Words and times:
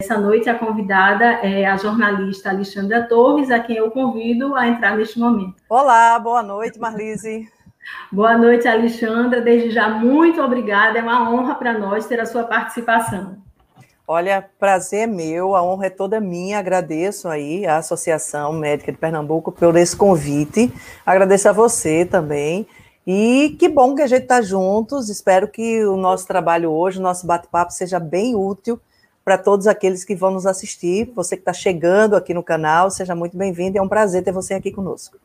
Essa 0.00 0.16
noite 0.16 0.48
a 0.48 0.58
convidada 0.58 1.26
é 1.42 1.66
a 1.66 1.76
jornalista 1.76 2.48
Alexandra 2.48 3.02
Torres, 3.02 3.50
a 3.50 3.60
quem 3.60 3.76
eu 3.76 3.90
convido 3.90 4.54
a 4.54 4.66
entrar 4.66 4.96
neste 4.96 5.18
momento. 5.18 5.56
Olá, 5.68 6.18
boa 6.18 6.42
noite, 6.42 6.78
Marlise. 6.78 7.46
boa 8.10 8.34
noite, 8.38 8.66
Alexandra. 8.66 9.42
Desde 9.42 9.70
já, 9.70 9.90
muito 9.90 10.40
obrigada. 10.40 10.98
É 10.98 11.02
uma 11.02 11.30
honra 11.30 11.54
para 11.54 11.78
nós 11.78 12.06
ter 12.06 12.18
a 12.18 12.24
sua 12.24 12.44
participação. 12.44 13.36
Olha, 14.08 14.42
prazer 14.58 15.06
meu, 15.06 15.54
a 15.54 15.62
honra 15.62 15.88
é 15.88 15.90
toda 15.90 16.18
minha. 16.18 16.58
Agradeço 16.58 17.28
aí 17.28 17.66
a 17.66 17.76
Associação 17.76 18.54
Médica 18.54 18.90
de 18.90 18.96
Pernambuco 18.96 19.52
por 19.52 19.76
esse 19.76 19.94
convite. 19.94 20.72
Agradeço 21.04 21.50
a 21.50 21.52
você 21.52 22.06
também. 22.06 22.66
E 23.06 23.54
que 23.58 23.68
bom 23.68 23.94
que 23.94 24.00
a 24.00 24.06
gente 24.06 24.22
está 24.22 24.40
juntos. 24.40 25.10
Espero 25.10 25.46
que 25.46 25.84
o 25.84 25.98
nosso 25.98 26.26
trabalho 26.26 26.70
hoje, 26.70 26.98
o 26.98 27.02
nosso 27.02 27.26
bate-papo, 27.26 27.70
seja 27.70 28.00
bem 28.00 28.34
útil 28.34 28.80
para 29.30 29.38
todos 29.38 29.68
aqueles 29.68 30.02
que 30.02 30.12
vão 30.12 30.32
nos 30.32 30.44
assistir. 30.44 31.12
Você 31.14 31.36
que 31.36 31.42
está 31.42 31.52
chegando 31.52 32.16
aqui 32.16 32.34
no 32.34 32.42
canal, 32.42 32.90
seja 32.90 33.14
muito 33.14 33.36
bem-vindo. 33.36 33.78
É 33.78 33.80
um 33.80 33.86
prazer 33.86 34.24
ter 34.24 34.32
você 34.32 34.54
aqui 34.54 34.72
conosco. 34.72 35.18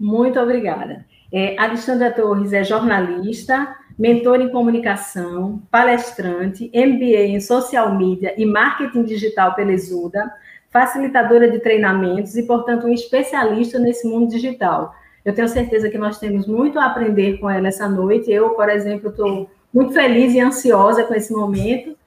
Muito 0.00 0.40
obrigada. 0.40 1.04
É, 1.30 1.54
Alexandra 1.60 2.10
Torres 2.10 2.54
é 2.54 2.64
jornalista, 2.64 3.76
mentor 3.98 4.40
em 4.40 4.48
comunicação, 4.48 5.60
palestrante, 5.70 6.70
MBA 6.74 7.26
em 7.26 7.38
social 7.38 7.94
media 7.94 8.32
e 8.38 8.46
marketing 8.46 9.04
digital 9.04 9.54
pela 9.54 9.72
Exuda, 9.72 10.32
facilitadora 10.70 11.50
de 11.50 11.58
treinamentos 11.58 12.34
e, 12.34 12.44
portanto, 12.44 12.86
um 12.86 12.94
especialista 12.94 13.78
nesse 13.78 14.08
mundo 14.08 14.30
digital. 14.30 14.94
Eu 15.22 15.34
tenho 15.34 15.48
certeza 15.48 15.90
que 15.90 15.98
nós 15.98 16.18
temos 16.18 16.46
muito 16.46 16.78
a 16.78 16.86
aprender 16.86 17.36
com 17.36 17.50
ela 17.50 17.68
essa 17.68 17.86
noite. 17.86 18.32
Eu, 18.32 18.54
por 18.54 18.70
exemplo, 18.70 19.10
estou 19.10 19.50
muito 19.70 19.92
feliz 19.92 20.32
e 20.32 20.40
ansiosa 20.40 21.04
com 21.04 21.12
esse 21.12 21.30
momento 21.30 21.97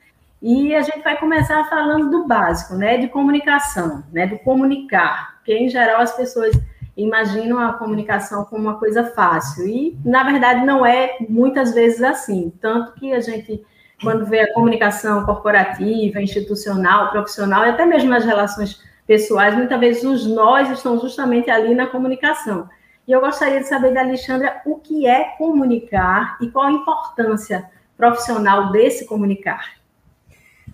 e 0.41 0.73
a 0.75 0.81
gente 0.81 1.03
vai 1.03 1.17
começar 1.17 1.63
falando 1.69 2.09
do 2.09 2.27
básico, 2.27 2.75
né, 2.75 2.97
de 2.97 3.07
comunicação, 3.07 4.03
né, 4.11 4.25
do 4.25 4.39
comunicar, 4.39 5.35
porque 5.35 5.53
em 5.53 5.69
geral 5.69 6.01
as 6.01 6.15
pessoas 6.15 6.59
imaginam 6.97 7.59
a 7.59 7.73
comunicação 7.73 8.43
como 8.45 8.63
uma 8.63 8.79
coisa 8.79 9.03
fácil 9.11 9.67
e 9.67 9.97
na 10.03 10.23
verdade 10.23 10.65
não 10.65 10.85
é 10.85 11.17
muitas 11.29 11.73
vezes 11.73 12.01
assim, 12.01 12.51
tanto 12.59 12.93
que 12.93 13.13
a 13.13 13.19
gente 13.19 13.63
quando 14.01 14.25
vê 14.25 14.39
a 14.39 14.53
comunicação 14.53 15.23
corporativa, 15.25 16.19
institucional, 16.19 17.11
profissional 17.11 17.65
e 17.65 17.69
até 17.69 17.85
mesmo 17.85 18.09
nas 18.09 18.25
relações 18.25 18.81
pessoais, 19.05 19.55
muitas 19.55 19.79
vezes 19.79 20.03
os 20.03 20.25
nós 20.25 20.69
estão 20.71 20.99
justamente 20.99 21.49
ali 21.51 21.75
na 21.75 21.85
comunicação. 21.85 22.67
E 23.07 23.11
eu 23.11 23.21
gostaria 23.21 23.59
de 23.59 23.67
saber 23.67 23.93
da 23.93 24.01
Alexandra 24.01 24.61
o 24.65 24.77
que 24.77 25.05
é 25.05 25.35
comunicar 25.37 26.37
e 26.41 26.49
qual 26.49 26.65
a 26.65 26.71
importância 26.71 27.69
profissional 27.95 28.71
desse 28.71 29.05
comunicar. 29.05 29.80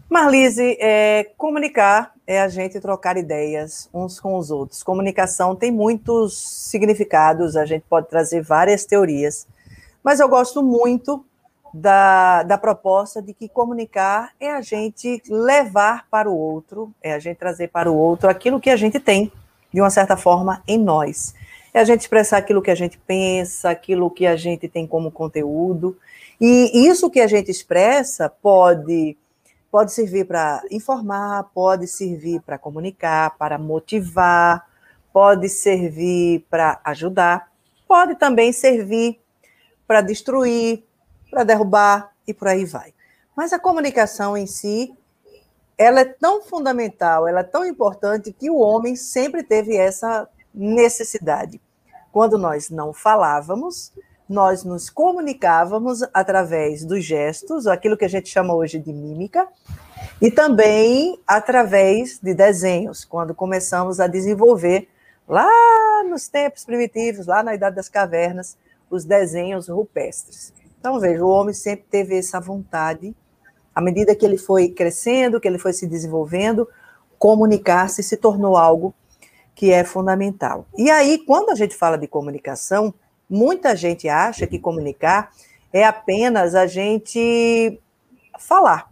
Marlise, 0.10 0.78
é, 0.80 1.32
comunicar 1.38 2.14
é 2.26 2.42
a 2.42 2.48
gente 2.48 2.80
trocar 2.80 3.18
ideias 3.18 3.90
uns 3.94 4.20
com 4.20 4.38
os 4.38 4.50
outros. 4.50 4.82
Comunicação 4.82 5.54
tem 5.54 5.70
muitos 5.70 6.38
significados, 6.38 7.58
a 7.58 7.66
gente 7.66 7.84
pode 7.90 8.08
trazer 8.08 8.42
várias 8.42 8.86
teorias, 8.86 9.46
mas 10.02 10.22
eu 10.22 10.30
gosto 10.30 10.64
muito 10.64 11.26
da, 11.74 12.44
da 12.44 12.58
proposta 12.58 13.22
de 13.22 13.34
que 13.34 13.50
comunicar 13.50 14.32
é 14.40 14.50
a 14.50 14.62
gente 14.62 15.22
levar 15.30 16.08
para 16.10 16.30
o 16.30 16.38
outro, 16.38 16.94
é 17.04 17.14
a 17.14 17.20
gente 17.20 17.38
trazer 17.38 17.68
para 17.68 17.92
o 17.92 17.96
outro 17.96 18.30
aquilo 18.30 18.62
que 18.62 18.70
a 18.70 18.78
gente 18.78 19.02
tem, 19.02 19.30
de 19.74 19.82
uma 19.82 19.90
certa 19.90 20.16
forma, 20.16 20.64
em 20.66 20.78
nós. 20.78 21.36
É 21.74 21.82
a 21.82 21.84
gente 21.84 22.02
expressar 22.02 22.38
aquilo 22.38 22.62
que 22.62 22.72
a 22.72 22.76
gente 22.76 22.98
pensa, 22.98 23.70
aquilo 23.70 24.10
que 24.10 24.26
a 24.26 24.38
gente 24.38 24.70
tem 24.70 24.88
como 24.88 25.12
conteúdo. 25.12 25.98
E 26.40 26.88
isso 26.88 27.10
que 27.10 27.20
a 27.20 27.28
gente 27.28 27.52
expressa 27.52 28.30
pode 28.30 29.18
Pode 29.70 29.92
servir 29.92 30.26
para 30.26 30.62
informar, 30.72 31.44
pode 31.54 31.88
servir 31.88 32.42
para 32.42 32.58
comunicar, 32.58 33.38
para 33.38 33.58
motivar, 33.58 34.66
pode 35.12 35.50
servir 35.50 36.46
para 36.50 36.80
ajudar, 36.84 37.52
pode 37.88 38.16
também 38.16 38.52
servir 38.54 39.20
para 39.86 40.02
destruir, 40.02 40.84
para 41.30 41.44
derrubar 41.44 42.14
e 42.28 42.34
por 42.34 42.48
aí 42.48 42.66
vai. 42.66 42.94
Mas 43.36 43.54
a 43.54 43.60
comunicação 43.60 44.36
em 44.38 44.48
si, 44.48 44.96
ela 45.78 46.02
é 46.02 46.06
tão 46.06 46.42
fundamental, 46.42 47.28
ela 47.28 47.42
é 47.42 47.44
tão 47.44 47.66
importante 47.66 48.34
que 48.34 48.50
o 48.50 48.58
homem 48.58 48.96
sempre 48.96 49.44
teve 49.44 49.76
essa 49.76 50.28
necessidade. 50.54 51.62
Quando 52.12 52.38
nós 52.38 52.70
não 52.70 52.94
falávamos, 52.94 53.94
nós 54.30 54.64
nos 54.64 54.90
comunicávamos 54.90 56.04
através 56.14 56.84
dos 56.84 57.04
gestos, 57.04 57.66
aquilo 57.68 57.98
que 57.98 58.06
a 58.06 58.10
gente 58.10 58.30
chama 58.30 58.54
hoje 58.54 58.80
de 58.80 58.92
mímica, 58.92 59.48
e 60.22 60.30
também 60.30 61.20
através 61.26 62.20
de 62.20 62.34
desenhos, 62.34 63.06
quando 63.06 63.34
começamos 63.34 64.00
a 64.00 64.08
desenvolver, 64.08 64.90
lá 65.28 65.48
nos 66.10 66.28
tempos 66.28 66.66
primitivos, 66.66 67.28
lá 67.28 67.44
na 67.44 67.54
Idade 67.54 67.76
das 67.76 67.90
Cavernas, 67.90 68.58
os 68.90 69.06
desenhos 69.06 69.68
rupestres. 69.68 70.54
Então, 70.80 71.00
veja, 71.00 71.24
o 71.24 71.30
homem 71.30 71.54
sempre 71.54 71.86
teve 71.90 72.18
essa 72.18 72.40
vontade, 72.40 73.16
à 73.74 73.82
medida 73.82 74.16
que 74.16 74.26
ele 74.26 74.38
foi 74.38 74.70
crescendo, 74.70 75.40
que 75.40 75.48
ele 75.48 75.60
foi 75.60 75.74
se 75.74 75.86
desenvolvendo, 75.86 76.68
comunicar-se 77.20 78.02
se 78.04 78.18
tornou 78.18 78.56
algo 78.56 78.94
que 79.54 79.72
é 79.72 79.84
fundamental. 79.84 80.66
E 80.78 80.90
aí, 80.90 81.18
quando 81.26 81.50
a 81.50 81.56
gente 81.56 81.76
fala 81.76 81.98
de 81.98 82.08
comunicação, 82.08 82.94
Muita 83.30 83.76
gente 83.76 84.08
acha 84.08 84.48
que 84.48 84.58
comunicar 84.58 85.32
é 85.74 85.84
apenas 85.84 86.56
a 86.56 86.66
gente 86.66 87.80
falar. 88.40 88.92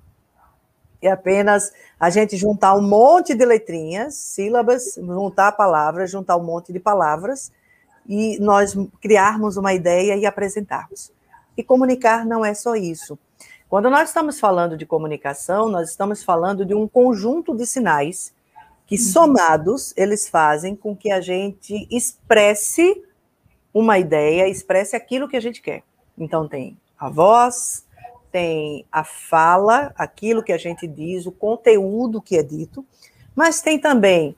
É 1.02 1.10
apenas 1.10 1.72
a 2.00 2.10
gente 2.10 2.36
juntar 2.36 2.76
um 2.76 2.82
monte 2.82 3.34
de 3.34 3.46
letrinhas, 3.46 4.16
sílabas, 4.16 4.96
juntar 4.96 5.52
palavras, 5.54 6.12
juntar 6.12 6.36
um 6.36 6.44
monte 6.44 6.74
de 6.74 6.80
palavras 6.80 7.52
e 8.08 8.38
nós 8.40 8.76
criarmos 9.02 9.58
uma 9.58 9.74
ideia 9.74 10.16
e 10.16 10.26
apresentarmos. 10.26 11.12
E 11.58 11.64
comunicar 11.64 12.26
não 12.26 12.44
é 12.44 12.54
só 12.54 12.76
isso. 12.76 13.18
Quando 13.70 13.90
nós 13.90 14.10
estamos 14.10 14.40
falando 14.40 14.78
de 14.78 14.86
comunicação, 14.86 15.70
nós 15.70 15.90
estamos 15.90 16.24
falando 16.24 16.66
de 16.66 16.74
um 16.74 16.88
conjunto 16.88 17.56
de 17.56 17.66
sinais 17.66 18.34
que, 18.86 18.96
uhum. 18.96 19.02
somados, 19.02 19.94
eles 19.98 20.28
fazem 20.28 20.76
com 20.76 20.96
que 20.96 21.12
a 21.12 21.20
gente 21.20 21.88
expresse 21.90 23.04
uma 23.76 24.00
ideia, 24.00 24.48
expresse 24.48 24.96
aquilo 24.96 25.28
que 25.28 25.36
a 25.36 25.42
gente 25.42 25.62
quer. 25.62 25.84
Então, 26.18 26.48
tem 26.48 26.78
a 26.98 27.10
voz, 27.10 27.86
tem 28.32 28.86
a 28.90 29.04
fala, 29.04 29.94
aquilo 29.98 30.42
que 30.42 30.54
a 30.54 30.58
gente 30.58 30.88
diz, 30.88 31.26
o 31.26 31.32
conteúdo 31.32 32.22
que 32.22 32.38
é 32.38 32.42
dito, 32.42 32.86
mas 33.36 33.62
tem 33.62 33.78
também 33.78 34.34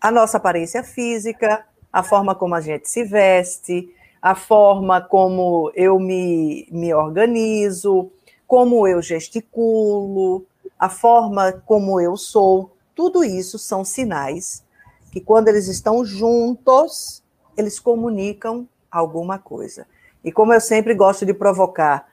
a 0.00 0.10
nossa 0.10 0.38
aparência 0.38 0.82
física, 0.82 1.66
a 1.92 2.02
forma 2.02 2.34
como 2.34 2.54
a 2.54 2.62
gente 2.62 2.88
se 2.88 3.04
veste, 3.04 3.94
a 4.22 4.34
forma 4.34 5.02
como 5.02 5.70
eu 5.74 5.98
me, 5.98 6.66
me 6.70 6.94
organizo, 6.94 8.10
como 8.46 8.88
eu 8.88 9.02
gesticulo, 9.02 10.46
a 10.78 10.88
forma 10.88 11.52
como 11.66 12.00
eu 12.00 12.16
sou. 12.16 12.74
Tudo 12.94 13.22
isso 13.22 13.58
são 13.58 13.84
sinais 13.84 14.64
que, 15.12 15.20
quando 15.20 15.48
eles 15.48 15.68
estão 15.68 16.06
juntos, 16.06 17.22
eles 17.56 17.78
comunicam 17.78 18.66
alguma 18.90 19.38
coisa. 19.38 19.86
E 20.24 20.30
como 20.30 20.52
eu 20.52 20.60
sempre 20.60 20.94
gosto 20.94 21.24
de 21.24 21.32
provocar 21.32 22.08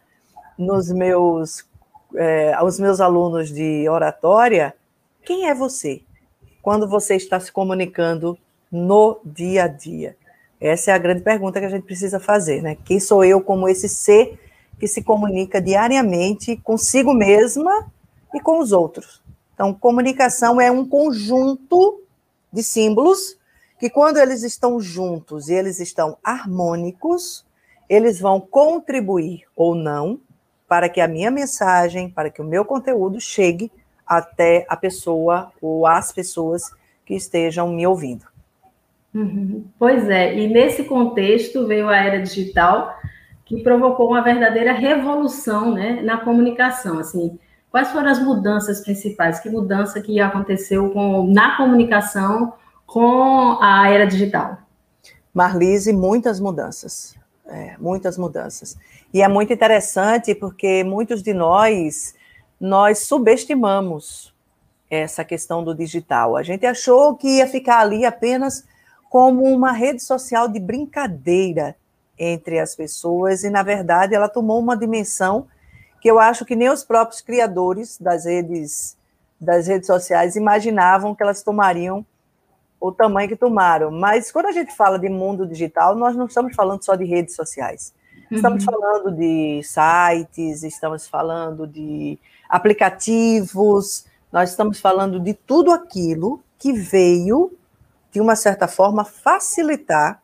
nos 0.57 0.91
meus, 0.91 1.65
é, 2.15 2.53
aos 2.53 2.79
meus 2.79 2.99
alunos 2.99 3.49
de 3.51 3.87
oratória, 3.89 4.73
quem 5.25 5.49
é 5.49 5.53
você? 5.53 6.01
Quando 6.61 6.87
você 6.87 7.15
está 7.15 7.39
se 7.39 7.51
comunicando 7.51 8.37
no 8.71 9.19
dia 9.23 9.65
a 9.65 9.67
dia? 9.67 10.15
Essa 10.59 10.91
é 10.91 10.93
a 10.93 10.97
grande 10.97 11.21
pergunta 11.21 11.59
que 11.59 11.65
a 11.65 11.69
gente 11.69 11.85
precisa 11.85 12.19
fazer, 12.19 12.61
né? 12.61 12.77
Quem 12.83 12.99
sou 12.99 13.23
eu 13.23 13.41
como 13.41 13.69
esse 13.69 13.87
ser 13.87 14.39
que 14.79 14.87
se 14.87 15.03
comunica 15.03 15.61
diariamente 15.61 16.55
consigo 16.57 17.13
mesma 17.13 17.91
e 18.33 18.39
com 18.39 18.59
os 18.59 18.71
outros? 18.71 19.21
Então, 19.53 19.73
comunicação 19.73 20.59
é 20.59 20.71
um 20.71 20.87
conjunto 20.87 22.01
de 22.51 22.63
símbolos 22.63 23.36
que 23.79 23.89
quando 23.89 24.17
eles 24.17 24.43
estão 24.43 24.79
juntos 24.79 25.49
e 25.49 25.53
eles 25.53 25.79
estão 25.79 26.17
harmônicos, 26.23 27.45
eles 27.89 28.19
vão 28.19 28.39
contribuir 28.39 29.43
ou 29.55 29.75
não 29.75 30.19
para 30.67 30.89
que 30.89 30.99
a 30.99 31.07
minha 31.07 31.31
mensagem, 31.31 32.09
para 32.09 32.29
que 32.29 32.41
o 32.41 32.45
meu 32.45 32.65
conteúdo 32.65 33.21
chegue 33.21 33.71
até 34.05 34.65
a 34.67 34.75
pessoa 34.75 35.51
ou 35.61 35.85
as 35.85 36.11
pessoas 36.11 36.63
que 37.05 37.15
estejam 37.15 37.69
me 37.69 37.87
ouvindo. 37.87 38.25
Uhum. 39.13 39.65
Pois 39.79 40.09
é, 40.09 40.37
e 40.37 40.47
nesse 40.47 40.83
contexto 40.83 41.65
veio 41.65 41.87
a 41.87 41.97
era 41.97 42.21
digital 42.21 42.93
que 43.45 43.63
provocou 43.63 44.09
uma 44.09 44.21
verdadeira 44.21 44.73
revolução 44.73 45.73
né, 45.73 46.01
na 46.03 46.17
comunicação. 46.17 46.99
Assim, 46.99 47.39
quais 47.71 47.89
foram 47.89 48.09
as 48.09 48.21
mudanças 48.21 48.81
principais? 48.81 49.39
Que 49.39 49.49
mudança 49.49 50.01
que 50.01 50.19
aconteceu 50.19 50.89
com, 50.89 51.25
na 51.31 51.55
comunicação 51.55 52.53
com 52.87 53.61
a 53.61 53.89
era 53.89 54.07
digital? 54.07 54.57
Marlise, 55.33 55.93
muitas 55.93 56.39
mudanças. 56.39 57.15
É, 57.45 57.75
muitas 57.77 58.17
mudanças. 58.17 58.75
E 59.13 59.21
é 59.21 59.27
muito 59.27 59.53
interessante 59.53 60.33
porque 60.33 60.83
muitos 60.83 61.21
de 61.21 61.33
nós, 61.33 62.15
nós 62.59 62.99
subestimamos 62.99 64.33
essa 64.89 65.23
questão 65.23 65.63
do 65.63 65.75
digital. 65.75 66.35
A 66.35 66.43
gente 66.43 66.65
achou 66.65 67.15
que 67.15 67.37
ia 67.37 67.47
ficar 67.47 67.79
ali 67.79 68.05
apenas 68.05 68.65
como 69.09 69.43
uma 69.43 69.71
rede 69.71 70.01
social 70.01 70.47
de 70.47 70.59
brincadeira 70.59 71.75
entre 72.19 72.59
as 72.59 72.75
pessoas, 72.75 73.43
e 73.43 73.49
na 73.49 73.61
verdade 73.63 74.15
ela 74.15 74.27
tomou 74.27 74.59
uma 74.59 74.75
dimensão 74.75 75.47
que 76.01 76.09
eu 76.09 76.19
acho 76.19 76.45
que 76.45 76.55
nem 76.55 76.69
os 76.69 76.83
próprios 76.83 77.21
criadores 77.21 77.97
das 77.99 78.25
redes 78.25 78.97
das 79.39 79.67
redes 79.67 79.85
sociais 79.85 80.35
imaginavam 80.35 81.13
que 81.13 81.21
elas 81.21 81.43
tomariam 81.43 82.03
o 82.79 82.91
tamanho 82.91 83.27
que 83.29 83.35
tomaram. 83.35 83.91
Mas 83.91 84.31
quando 84.31 84.47
a 84.47 84.51
gente 84.51 84.75
fala 84.75 84.99
de 84.99 85.09
mundo 85.09 85.45
digital, 85.45 85.95
nós 85.95 86.15
não 86.15 86.25
estamos 86.25 86.55
falando 86.55 86.83
só 86.83 86.95
de 86.95 87.05
redes 87.05 87.35
sociais. 87.35 87.93
Estamos 88.29 88.65
uhum. 88.65 88.71
falando 88.71 89.11
de 89.11 89.61
sites, 89.63 90.63
estamos 90.63 91.07
falando 91.07 91.65
de 91.65 92.19
aplicativos, 92.49 94.05
nós 94.31 94.49
estamos 94.49 94.79
falando 94.79 95.19
de 95.19 95.33
tudo 95.33 95.71
aquilo 95.71 96.41
que 96.59 96.73
veio, 96.73 97.53
de 98.11 98.19
uma 98.19 98.35
certa 98.35 98.67
forma, 98.67 99.05
facilitar 99.05 100.21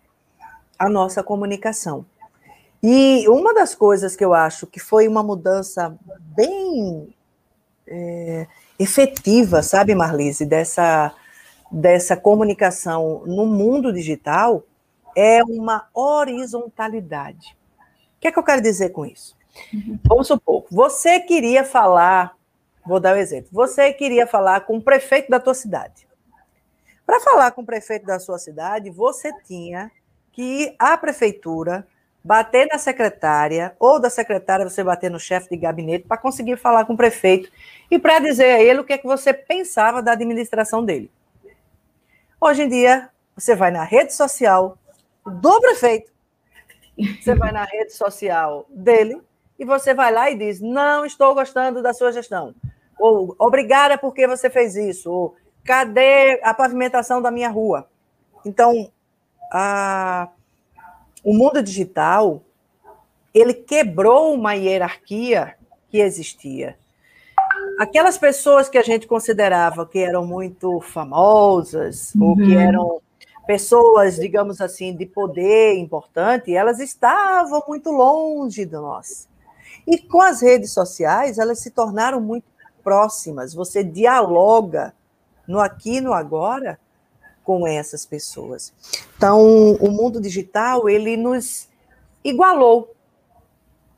a 0.78 0.90
nossa 0.90 1.24
comunicação. 1.24 2.06
E 2.82 3.26
uma 3.30 3.54
das 3.54 3.74
coisas 3.74 4.16
que 4.16 4.26
eu 4.26 4.34
acho 4.34 4.68
que 4.68 4.80
foi 4.80 5.08
uma 5.08 5.24
mudança 5.24 5.96
bem 6.36 7.16
é, 7.88 8.46
efetiva, 8.78 9.62
sabe, 9.62 9.96
Marlise, 9.96 10.46
dessa, 10.46 11.14
dessa 11.74 12.16
comunicação 12.16 13.24
no 13.26 13.48
mundo 13.48 13.92
digital, 13.92 14.64
é 15.16 15.44
uma 15.44 15.88
horizontalidade. 15.92 17.58
O 18.16 18.22
que 18.22 18.28
é 18.28 18.32
que 18.32 18.38
eu 18.38 18.44
quero 18.44 18.62
dizer 18.62 18.90
com 18.90 19.04
isso? 19.06 19.36
Uhum. 19.74 20.00
Vamos 20.04 20.28
supor, 20.28 20.66
você 20.70 21.20
queria 21.20 21.64
falar, 21.64 22.36
vou 22.86 23.00
dar 23.00 23.16
um 23.16 23.20
exemplo, 23.20 23.50
você 23.52 23.92
queria 23.92 24.28
falar 24.28 24.62
com 24.62 24.78
o 24.78 24.82
prefeito 24.82 25.30
da 25.30 25.40
tua 25.40 25.56
cidade. 25.56 26.08
Para 27.06 27.20
falar 27.20 27.52
com 27.52 27.62
o 27.62 27.66
prefeito 27.66 28.06
da 28.06 28.20
sua 28.20 28.38
cidade, 28.38 28.90
você 28.92 29.32
tinha 29.44 29.92
que 30.32 30.42
ir 30.42 30.76
à 30.78 30.96
prefeitura, 30.96 31.88
bater 32.24 32.68
na 32.68 32.78
secretária, 32.78 33.76
ou 33.80 34.00
da 34.00 34.10
secretária 34.10 34.68
você 34.68 34.84
bater 34.84 35.12
no 35.12 35.20
chefe 35.20 35.50
de 35.50 35.58
gabinete 35.58 36.08
para 36.08 36.18
conseguir 36.18 36.56
falar 36.56 36.86
com 36.86 36.94
o 36.94 36.98
prefeito 36.98 37.52
e 37.92 38.00
para 38.00 38.20
dizer 38.20 38.56
a 38.56 38.62
ele 38.62 38.80
o 38.80 38.84
que 38.84 38.94
é 38.94 38.98
que 38.98 39.06
você 39.08 39.34
pensava 39.34 40.02
da 40.02 40.14
administração 40.14 40.84
dele. 40.86 41.12
Hoje 42.46 42.64
em 42.64 42.68
dia, 42.68 43.10
você 43.38 43.56
vai 43.56 43.72
na 43.72 43.86
rede 43.86 44.14
social 44.14 44.78
do 45.26 45.62
prefeito, 45.62 46.12
você 47.22 47.34
vai 47.36 47.54
na 47.54 47.64
rede 47.64 47.94
social 47.94 48.66
dele 48.70 49.22
e 49.58 49.64
você 49.64 49.94
vai 49.94 50.12
lá 50.12 50.30
e 50.30 50.38
diz: 50.38 50.60
Não 50.60 51.06
estou 51.06 51.34
gostando 51.34 51.82
da 51.82 51.94
sua 51.94 52.12
gestão. 52.12 52.54
Ou 53.00 53.34
obrigada 53.40 53.98
porque 53.98 54.28
você 54.28 54.50
fez 54.50 54.76
isso. 54.76 55.10
Ou 55.10 55.36
cadê 55.64 56.42
a 56.44 56.54
pavimentação 56.54 57.22
da 57.22 57.32
minha 57.32 57.48
rua? 57.48 57.88
Então, 58.46 58.92
a, 59.50 60.28
o 61.24 61.34
mundo 61.34 61.64
digital 61.64 62.42
ele 63.34 63.54
quebrou 63.54 64.34
uma 64.34 64.54
hierarquia 64.54 65.56
que 65.88 65.98
existia. 65.98 66.78
Aquelas 67.84 68.18
pessoas 68.18 68.70
que 68.70 68.78
a 68.78 68.82
gente 68.82 69.06
considerava 69.06 69.86
que 69.86 70.00
eram 70.00 70.26
muito 70.26 70.80
famosas, 70.80 72.16
uhum. 72.16 72.30
ou 72.30 72.36
que 72.38 72.56
uhum. 72.56 72.60
eram 72.60 73.02
pessoas, 73.46 74.16
digamos 74.16 74.62
assim, 74.62 74.96
de 74.96 75.06
poder 75.06 75.78
importante, 75.78 76.56
elas 76.56 76.80
estavam 76.80 77.62
muito 77.68 77.92
longe 77.92 78.66
de 78.66 78.72
nós. 78.72 79.28
E 79.86 79.98
com 79.98 80.22
as 80.22 80.42
redes 80.42 80.72
sociais, 80.72 81.38
elas 81.38 81.60
se 81.60 81.72
tornaram 81.72 82.22
muito 82.22 82.46
próximas. 82.82 83.54
Você 83.54 83.84
dialoga 83.84 84.94
no 85.46 85.60
aqui 85.60 85.98
e 85.98 86.02
no 86.02 86.14
agora 86.14 86.80
com 87.44 87.68
essas 87.68 88.06
pessoas. 88.06 88.74
Então, 89.18 89.74
o 89.74 89.92
mundo 89.92 90.22
digital, 90.22 90.88
ele 90.88 91.18
nos 91.18 91.68
igualou. 92.24 92.96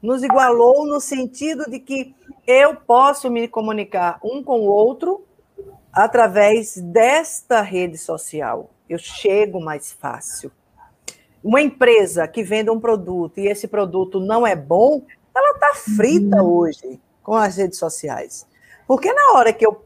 Nos 0.01 0.23
igualou 0.23 0.87
no 0.87 0.99
sentido 0.99 1.69
de 1.69 1.79
que 1.79 2.15
eu 2.47 2.75
posso 2.75 3.29
me 3.29 3.47
comunicar 3.47 4.19
um 4.23 4.43
com 4.43 4.61
o 4.61 4.65
outro 4.65 5.25
através 5.91 6.77
desta 6.77 7.61
rede 7.61 7.97
social. 7.97 8.69
Eu 8.89 8.97
chego 8.97 9.59
mais 9.59 9.91
fácil. 9.91 10.51
Uma 11.43 11.61
empresa 11.61 12.27
que 12.27 12.43
vende 12.43 12.69
um 12.69 12.79
produto 12.79 13.39
e 13.39 13.47
esse 13.47 13.67
produto 13.67 14.19
não 14.19 14.45
é 14.45 14.55
bom, 14.55 15.01
ela 15.35 15.51
está 15.51 15.73
frita 15.75 16.41
uhum. 16.41 16.57
hoje 16.57 16.99
com 17.21 17.35
as 17.35 17.57
redes 17.57 17.79
sociais. 17.79 18.47
Porque 18.87 19.11
na 19.11 19.33
hora 19.33 19.53
que 19.53 19.65
eu 19.65 19.83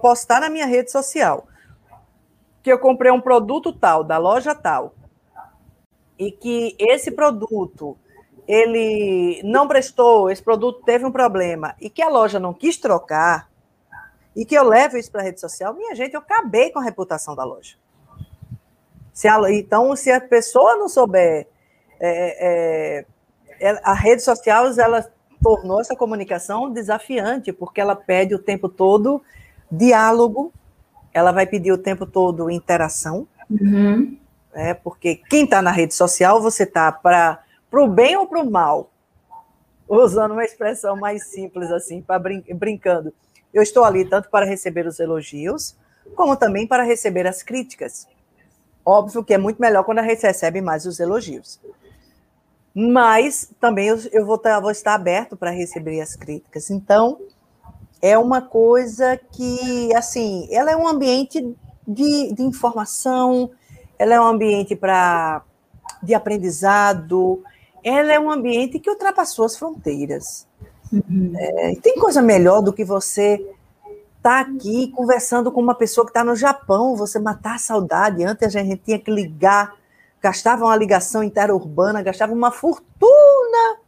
postar 0.00 0.40
na 0.40 0.50
minha 0.50 0.66
rede 0.66 0.90
social 0.90 1.46
que 2.62 2.70
eu 2.70 2.78
comprei 2.78 3.10
um 3.10 3.20
produto 3.20 3.72
tal, 3.72 4.04
da 4.04 4.18
loja 4.18 4.54
tal, 4.54 4.94
e 6.18 6.30
que 6.30 6.76
esse 6.78 7.10
produto 7.10 7.96
ele 8.52 9.40
não 9.42 9.66
prestou, 9.66 10.30
esse 10.30 10.42
produto 10.42 10.82
teve 10.84 11.06
um 11.06 11.10
problema, 11.10 11.74
e 11.80 11.88
que 11.88 12.02
a 12.02 12.08
loja 12.10 12.38
não 12.38 12.52
quis 12.52 12.76
trocar, 12.76 13.48
e 14.36 14.44
que 14.44 14.54
eu 14.54 14.62
levo 14.62 14.98
isso 14.98 15.10
para 15.10 15.22
a 15.22 15.24
rede 15.24 15.40
social, 15.40 15.72
minha 15.72 15.94
gente, 15.94 16.12
eu 16.12 16.20
acabei 16.20 16.70
com 16.70 16.78
a 16.78 16.82
reputação 16.82 17.34
da 17.34 17.44
loja. 17.44 17.76
Se 19.14 19.26
a, 19.26 19.38
então, 19.50 19.96
se 19.96 20.10
a 20.10 20.20
pessoa 20.20 20.76
não 20.76 20.88
souber 20.88 21.46
é, 21.98 22.98
é, 23.00 23.06
é 23.60 23.80
a 23.82 23.94
rede 23.94 24.22
social 24.22 24.66
ela 24.78 25.06
tornou 25.42 25.80
essa 25.80 25.96
comunicação 25.96 26.70
desafiante, 26.70 27.52
porque 27.52 27.80
ela 27.80 27.96
pede 27.96 28.34
o 28.34 28.38
tempo 28.38 28.68
todo 28.68 29.22
diálogo, 29.70 30.52
ela 31.12 31.32
vai 31.32 31.46
pedir 31.46 31.72
o 31.72 31.78
tempo 31.78 32.06
todo 32.06 32.50
interação, 32.50 33.26
uhum. 33.50 34.16
né, 34.54 34.74
porque 34.74 35.16
quem 35.28 35.44
está 35.44 35.62
na 35.62 35.70
rede 35.70 35.94
social, 35.94 36.40
você 36.40 36.64
está 36.64 36.90
para 36.92 37.41
o 37.80 37.88
bem 37.88 38.16
ou 38.16 38.26
para 38.26 38.40
o 38.40 38.50
mal, 38.50 38.90
usando 39.88 40.32
uma 40.32 40.44
expressão 40.44 40.96
mais 40.96 41.26
simples 41.28 41.70
assim, 41.70 42.02
para 42.02 42.18
brin 42.18 42.42
brincando. 42.54 43.12
Eu 43.52 43.62
estou 43.62 43.84
ali 43.84 44.04
tanto 44.04 44.30
para 44.30 44.46
receber 44.46 44.86
os 44.86 44.98
elogios, 44.98 45.76
como 46.14 46.36
também 46.36 46.66
para 46.66 46.82
receber 46.82 47.26
as 47.26 47.42
críticas. 47.42 48.06
Óbvio 48.84 49.22
que 49.22 49.34
é 49.34 49.38
muito 49.38 49.60
melhor 49.60 49.84
quando 49.84 49.98
a 49.98 50.02
gente 50.02 50.22
recebe 50.22 50.60
mais 50.60 50.86
os 50.86 50.98
elogios. 50.98 51.60
Mas 52.74 53.50
também 53.60 53.88
eu, 53.88 53.98
eu 54.10 54.24
vou, 54.24 54.40
vou 54.60 54.70
estar 54.70 54.94
aberto 54.94 55.36
para 55.36 55.50
receber 55.50 56.00
as 56.00 56.16
críticas. 56.16 56.70
Então, 56.70 57.20
é 58.00 58.18
uma 58.18 58.40
coisa 58.40 59.16
que, 59.16 59.94
assim, 59.94 60.48
ela 60.50 60.70
é 60.70 60.76
um 60.76 60.88
ambiente 60.88 61.54
de, 61.86 62.32
de 62.34 62.42
informação, 62.42 63.50
ela 63.98 64.14
é 64.14 64.20
um 64.20 64.26
ambiente 64.26 64.74
para 64.74 65.42
de 66.02 66.14
aprendizado, 66.14 67.44
ela 67.82 68.12
é 68.12 68.18
um 68.18 68.30
ambiente 68.30 68.78
que 68.78 68.90
ultrapassou 68.90 69.44
as 69.44 69.56
fronteiras. 69.56 70.46
Uhum. 70.92 71.32
É, 71.36 71.74
tem 71.76 71.98
coisa 71.98 72.20
melhor 72.20 72.60
do 72.60 72.72
que 72.72 72.84
você 72.84 73.34
estar 74.16 74.44
tá 74.44 74.50
aqui 74.50 74.88
conversando 74.92 75.50
com 75.50 75.60
uma 75.60 75.74
pessoa 75.74 76.04
que 76.04 76.10
está 76.10 76.22
no 76.22 76.36
Japão, 76.36 76.94
você 76.94 77.18
matar 77.18 77.56
a 77.56 77.58
saudade. 77.58 78.24
Antes 78.24 78.54
a 78.54 78.62
gente 78.62 78.82
tinha 78.84 78.98
que 78.98 79.10
ligar 79.10 79.74
gastava 80.22 80.64
uma 80.64 80.76
ligação 80.76 81.24
interurbana, 81.24 82.00
gastava 82.00 82.32
uma 82.32 82.52
fortuna 82.52 83.80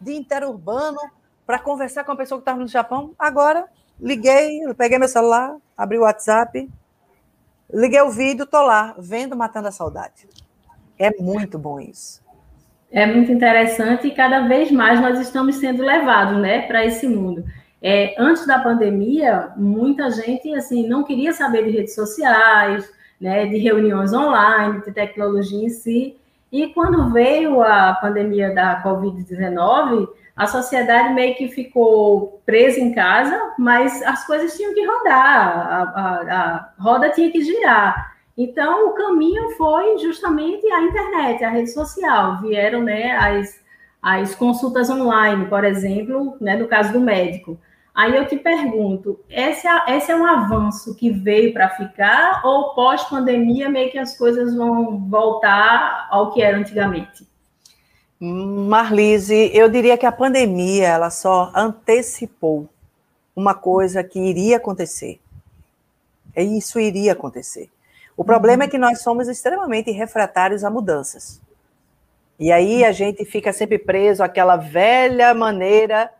de 0.00 0.14
interurbano 0.14 1.00
para 1.44 1.58
conversar 1.58 2.04
com 2.04 2.12
a 2.12 2.16
pessoa 2.16 2.38
que 2.38 2.42
estava 2.42 2.60
no 2.60 2.68
Japão. 2.68 3.12
Agora, 3.18 3.66
liguei, 4.00 4.60
peguei 4.74 4.96
meu 4.96 5.08
celular, 5.08 5.56
abri 5.76 5.98
o 5.98 6.02
WhatsApp, 6.02 6.70
liguei 7.68 8.00
o 8.00 8.10
vídeo, 8.10 8.44
estou 8.44 8.62
lá, 8.62 8.94
vendo 8.96 9.36
Matando 9.36 9.66
a 9.66 9.72
Saudade. 9.72 10.28
É 10.96 11.10
muito 11.20 11.58
bom 11.58 11.80
isso. 11.80 12.22
É 12.90 13.04
muito 13.04 13.32
interessante 13.32 14.06
e 14.06 14.12
cada 14.12 14.46
vez 14.46 14.70
mais 14.70 15.00
nós 15.00 15.20
estamos 15.20 15.56
sendo 15.56 15.82
levados 15.82 16.38
né, 16.38 16.62
para 16.62 16.84
esse 16.84 17.06
mundo. 17.06 17.44
É, 17.82 18.14
antes 18.18 18.46
da 18.46 18.58
pandemia, 18.58 19.50
muita 19.56 20.10
gente 20.10 20.54
assim 20.54 20.88
não 20.88 21.04
queria 21.04 21.32
saber 21.32 21.64
de 21.64 21.70
redes 21.70 21.94
sociais, 21.94 22.90
né, 23.20 23.46
de 23.46 23.58
reuniões 23.58 24.12
online, 24.12 24.82
de 24.82 24.92
tecnologia 24.92 25.64
em 25.64 25.68
si. 25.68 26.16
E 26.50 26.68
quando 26.68 27.10
veio 27.12 27.60
a 27.62 27.94
pandemia 27.94 28.54
da 28.54 28.82
Covid-19, 28.82 30.08
a 30.36 30.46
sociedade 30.46 31.12
meio 31.12 31.34
que 31.34 31.48
ficou 31.48 32.40
presa 32.46 32.78
em 32.78 32.94
casa, 32.94 33.54
mas 33.58 34.02
as 34.02 34.26
coisas 34.26 34.56
tinham 34.56 34.74
que 34.74 34.86
rodar, 34.86 35.14
a, 35.16 35.82
a, 35.82 36.46
a 36.46 36.68
roda 36.78 37.10
tinha 37.10 37.30
que 37.30 37.42
girar. 37.42 38.15
Então, 38.36 38.88
o 38.88 38.94
caminho 38.94 39.50
foi 39.56 39.98
justamente 39.98 40.66
a 40.70 40.82
internet, 40.82 41.42
a 41.42 41.50
rede 41.50 41.72
social. 41.72 42.40
Vieram 42.42 42.82
né, 42.82 43.16
as, 43.16 43.60
as 44.02 44.34
consultas 44.34 44.90
online, 44.90 45.46
por 45.46 45.64
exemplo, 45.64 46.36
né, 46.40 46.56
no 46.56 46.68
caso 46.68 46.92
do 46.92 47.00
médico. 47.00 47.58
Aí 47.94 48.14
eu 48.14 48.26
te 48.28 48.36
pergunto, 48.36 49.18
esse 49.30 49.66
é, 49.66 49.96
esse 49.96 50.12
é 50.12 50.16
um 50.16 50.26
avanço 50.26 50.94
que 50.94 51.10
veio 51.10 51.54
para 51.54 51.70
ficar 51.70 52.42
ou 52.44 52.74
pós-pandemia 52.74 53.70
meio 53.70 53.90
que 53.90 53.96
as 53.98 54.18
coisas 54.18 54.54
vão 54.54 55.08
voltar 55.08 56.06
ao 56.10 56.30
que 56.30 56.42
era 56.42 56.58
antigamente? 56.58 57.26
Marlise, 58.20 59.50
eu 59.54 59.66
diria 59.70 59.96
que 59.96 60.04
a 60.04 60.12
pandemia 60.12 60.88
ela 60.88 61.08
só 61.08 61.50
antecipou 61.54 62.68
uma 63.34 63.54
coisa 63.54 64.04
que 64.04 64.18
iria 64.18 64.58
acontecer. 64.58 65.18
isso 66.36 66.78
iria 66.78 67.12
acontecer. 67.12 67.70
O 68.16 68.24
problema 68.24 68.64
é 68.64 68.68
que 68.68 68.78
nós 68.78 69.02
somos 69.02 69.28
extremamente 69.28 69.90
refratários 69.90 70.64
a 70.64 70.70
mudanças. 70.70 71.40
E 72.38 72.50
aí 72.50 72.84
a 72.84 72.92
gente 72.92 73.24
fica 73.24 73.52
sempre 73.52 73.78
preso 73.78 74.22
àquela 74.22 74.56
velha 74.56 75.34
maneira 75.34 76.10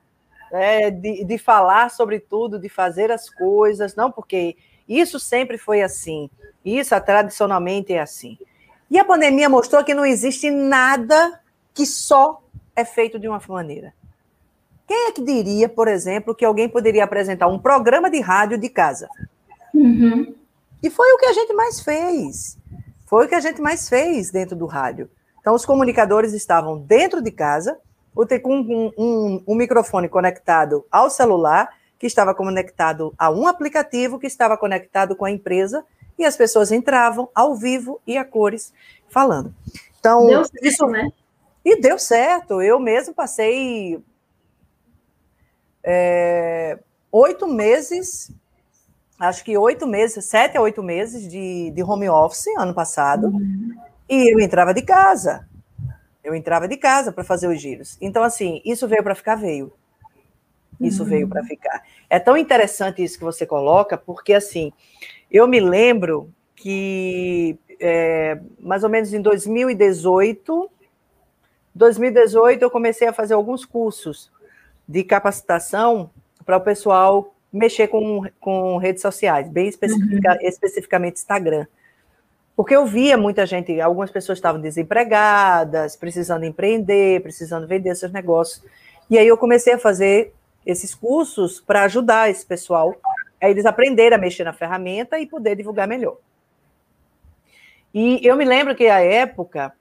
né, 0.51 0.91
de, 0.91 1.25
de 1.25 1.39
falar 1.39 1.91
sobre 1.91 2.21
tudo, 2.21 2.59
de 2.59 2.69
fazer 2.69 3.11
as 3.11 3.29
coisas, 3.31 3.95
não 3.95 4.11
porque 4.11 4.57
isso 4.89 5.19
sempre 5.19 5.59
foi 5.59 5.83
assim, 5.83 6.31
isso 6.65 6.99
tradicionalmente 7.01 7.93
é 7.93 8.01
assim. 8.01 8.39
E 8.91 8.99
a 8.99 9.05
pandemia 9.05 9.49
mostrou 9.49 9.83
que 9.83 9.95
não 9.95 10.07
existe 10.07 10.51
nada 10.51 11.41
que 11.75 11.85
só 11.85 12.43
é 12.75 12.85
feito 12.85 13.19
de 13.19 13.29
uma 13.29 13.41
maneira. 13.49 13.93
Quem 14.87 15.09
é 15.09 15.13
que 15.13 15.23
diria, 15.23 15.69
por 15.69 15.89
exemplo, 15.89 16.35
que 16.35 16.45
alguém 16.45 16.69
poderia 16.69 17.03
apresentar 17.03 17.49
um 17.49 17.59
programa 17.59 18.09
de 18.09 18.21
rádio 18.21 18.57
de 18.57 18.69
casa? 18.69 19.09
Uhum. 19.75 20.35
E 20.83 20.91
foi 20.91 21.11
o 21.13 21.19
que 21.19 21.27
a 21.27 21.33
gente 21.33 21.53
mais 21.55 21.81
fez. 21.81 22.59
Foi 23.07 23.27
o 23.27 23.29
que 23.29 23.35
a 23.35 23.41
gente 23.41 23.61
mais 23.61 23.89
fez 23.89 24.31
dentro 24.31 24.57
do 24.57 24.67
rádio. 24.67 25.09
Então, 25.41 25.55
os 25.55 25.65
comunicadores 25.65 26.33
estavam 26.33 26.79
dentro 26.79 27.23
de 27.23 27.31
casa, 27.31 27.79
com 28.43 28.57
um, 28.57 28.93
um, 28.99 29.45
um 29.47 29.55
microfone 29.55 30.09
conectado 30.09 30.85
ao 30.91 31.09
celular, 31.09 31.69
que 31.99 32.07
estava 32.07 32.35
conectado 32.35 33.15
a 33.17 33.31
um 33.31 33.47
aplicativo 33.47 34.19
que 34.19 34.27
estava 34.27 34.57
conectado 34.57 35.15
com 35.15 35.25
a 35.25 35.31
empresa, 35.31 35.85
e 36.19 36.25
as 36.25 36.37
pessoas 36.37 36.73
entravam 36.73 37.29
ao 37.35 37.55
vivo 37.55 38.01
e 38.07 38.17
a 38.17 38.25
cores 38.25 38.73
falando. 39.09 39.55
Então, 39.99 40.27
deu 40.27 40.45
certo, 40.45 40.67
isso, 40.67 40.87
né? 40.87 41.09
E 41.65 41.81
deu 41.81 41.99
certo. 41.99 42.63
Eu 42.63 42.79
mesmo 42.81 43.15
passei 43.15 44.03
é, 45.83 46.79
oito 47.13 47.47
meses, 47.47 48.33
acho 49.19 49.45
que 49.45 49.57
oito 49.57 49.87
meses, 49.87 50.25
sete 50.25 50.57
a 50.57 50.61
oito 50.61 50.83
meses 50.83 51.29
de, 51.29 51.71
de 51.71 51.83
home 51.83 52.09
office 52.09 52.47
ano 52.59 52.75
passado, 52.75 53.29
uhum. 53.29 53.75
e 54.09 54.33
eu 54.35 54.41
entrava 54.41 54.75
de 54.75 54.83
casa. 54.83 55.49
Eu 56.23 56.35
entrava 56.35 56.67
de 56.67 56.77
casa 56.77 57.13
para 57.13 57.23
fazer 57.23 57.47
os 57.47 57.61
giros. 57.61 57.97
Então, 58.01 58.23
assim, 58.23 58.61
isso 58.65 58.89
veio 58.89 59.03
para 59.03 59.15
ficar, 59.15 59.37
veio. 59.37 59.73
Isso 60.81 61.05
uhum. 61.05 61.09
veio 61.09 61.29
para 61.29 61.45
ficar. 61.45 61.83
É 62.11 62.19
tão 62.19 62.37
interessante 62.37 63.03
isso 63.03 63.17
que 63.17 63.25
você 63.25 63.47
coloca, 63.47 63.97
porque, 63.97 64.33
assim, 64.33 64.73
eu 65.31 65.47
me 65.47 65.61
lembro 65.61 66.31
que 66.55 67.59
é, 67.81 68.41
mais 68.59 68.83
ou 68.83 68.91
menos 68.91 69.13
em 69.13 69.21
2018, 69.21 70.71
2018 71.75 72.63
eu 72.63 72.71
comecei 72.71 73.07
a 73.07 73.13
fazer 73.13 73.35
alguns 73.35 73.65
cursos 73.65 74.33
de 74.89 75.05
capacitação 75.05 76.11
para 76.45 76.57
o 76.57 76.61
pessoal 76.61 77.36
mexer 77.57 77.89
com, 77.89 78.25
com 78.41 78.77
redes 78.77 79.03
sociais, 79.03 79.49
bem 79.49 79.69
especifica, 79.69 80.33
uhum. 80.33 80.39
especificamente 80.49 81.17
Instagram. 81.17 81.67
Porque 82.55 82.75
eu 82.75 82.87
via 82.87 83.19
muita 83.19 83.45
gente, 83.45 83.79
algumas 83.81 84.11
pessoas 84.11 84.39
estavam 84.39 84.61
desempregadas, 84.61 85.95
precisando 85.95 86.45
empreender, 86.45 87.23
precisando 87.23 87.67
vender 87.67 87.95
seus 87.95 88.13
negócios. 88.13 88.65
E 89.11 89.19
aí 89.19 89.27
eu 89.27 89.37
comecei 89.37 89.75
a 89.75 89.79
fazer 89.79 90.33
esses 90.65 90.95
cursos 90.95 91.61
para 91.61 91.83
ajudar 91.83 92.31
esse 92.31 92.45
pessoal 92.45 92.95
a 93.41 93.51
eles 93.51 93.67
aprenderem 93.67 94.15
a 94.15 94.21
mexer 94.21 94.45
na 94.45 94.53
ferramenta 94.53 95.19
e 95.19 95.27
poder 95.27 95.57
divulgar 95.57 95.87
melhor. 95.87 96.17
E 97.93 98.21
eu 98.27 98.37
me 98.37 98.45
lembro 98.45 98.75
que, 98.75 98.89
à 98.89 99.01
época, 99.01 99.73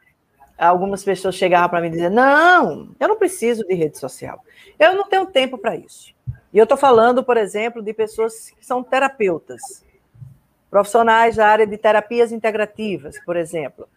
algumas 0.58 1.04
pessoas 1.04 1.36
chegavam 1.36 1.70
para 1.70 1.82
mim 1.82 1.88
e 1.88 1.92
diziam: 1.92 2.10
Não, 2.10 2.96
eu 3.00 3.08
não 3.08 3.18
preciso 3.18 3.66
de 3.66 3.74
rede 3.74 3.98
social. 3.98 4.42
Eu 4.80 4.96
não 4.96 5.10
tenho 5.10 5.26
tempo 5.26 5.58
para 5.58 5.76
isso. 5.76 6.15
E 6.56 6.58
eu 6.58 6.64
estou 6.64 6.78
falando, 6.78 7.22
por 7.22 7.36
exemplo, 7.36 7.82
de 7.82 7.94
pessoas 7.94 8.50
que 8.52 8.66
são 8.66 8.82
terapeutas, 8.82 9.84
profissionais 10.72 11.36
da 11.36 11.46
área 11.46 11.68
de 11.68 11.78
terapias 11.78 12.32
integrativas, 12.32 13.20
por 13.26 13.36
exemplo. 13.36 13.90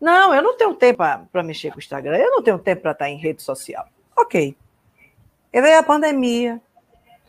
Não, 0.00 0.34
eu 0.34 0.40
não 0.40 0.56
tenho 0.56 0.74
tempo 0.74 1.04
para 1.30 1.42
mexer 1.42 1.68
com 1.68 1.76
o 1.76 1.78
Instagram, 1.78 2.16
eu 2.16 2.30
não 2.30 2.42
tenho 2.42 2.58
tempo 2.58 2.80
para 2.80 2.92
estar 2.92 3.10
em 3.10 3.18
rede 3.18 3.42
social. 3.42 3.86
Ok. 4.16 4.56
E 5.52 5.60
veio 5.60 5.78
a 5.78 5.82
pandemia. 5.82 6.58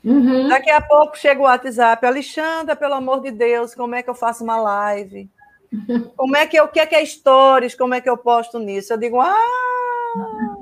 Uhum. 0.06 0.48
Daqui 0.48 0.70
a 0.70 0.80
pouco 0.80 1.18
chega 1.18 1.42
o 1.42 1.44
WhatsApp. 1.44 2.06
Alexandra, 2.06 2.74
pelo 2.74 2.94
amor 2.94 3.20
de 3.20 3.32
Deus, 3.32 3.75
como 3.75 3.96
é 3.96 4.01
que 4.01 4.10
eu 4.10 4.16
faço 4.16 4.42
uma 4.42 4.56
live? 4.56 5.30
Como 6.16 6.36
é 6.36 6.46
que 6.46 6.58
eu, 6.58 6.66
o 6.66 6.68
que 6.68 6.82
é 6.82 6.86
que 6.86 6.96
é 6.96 7.06
stories? 7.06 7.75
Como 7.75 7.94
é 7.94 8.01
que 8.01 8.10
eu 8.10 8.18
posto 8.18 8.60
nisso? 8.60 8.92
Eu 8.92 8.98
digo, 8.98 9.22
ah, 9.22 10.58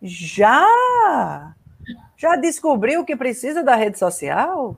já? 0.00 1.54
Já 2.20 2.36
descobriu 2.36 3.02
que 3.02 3.16
precisa 3.16 3.62
da 3.62 3.74
rede 3.74 3.98
social? 3.98 4.76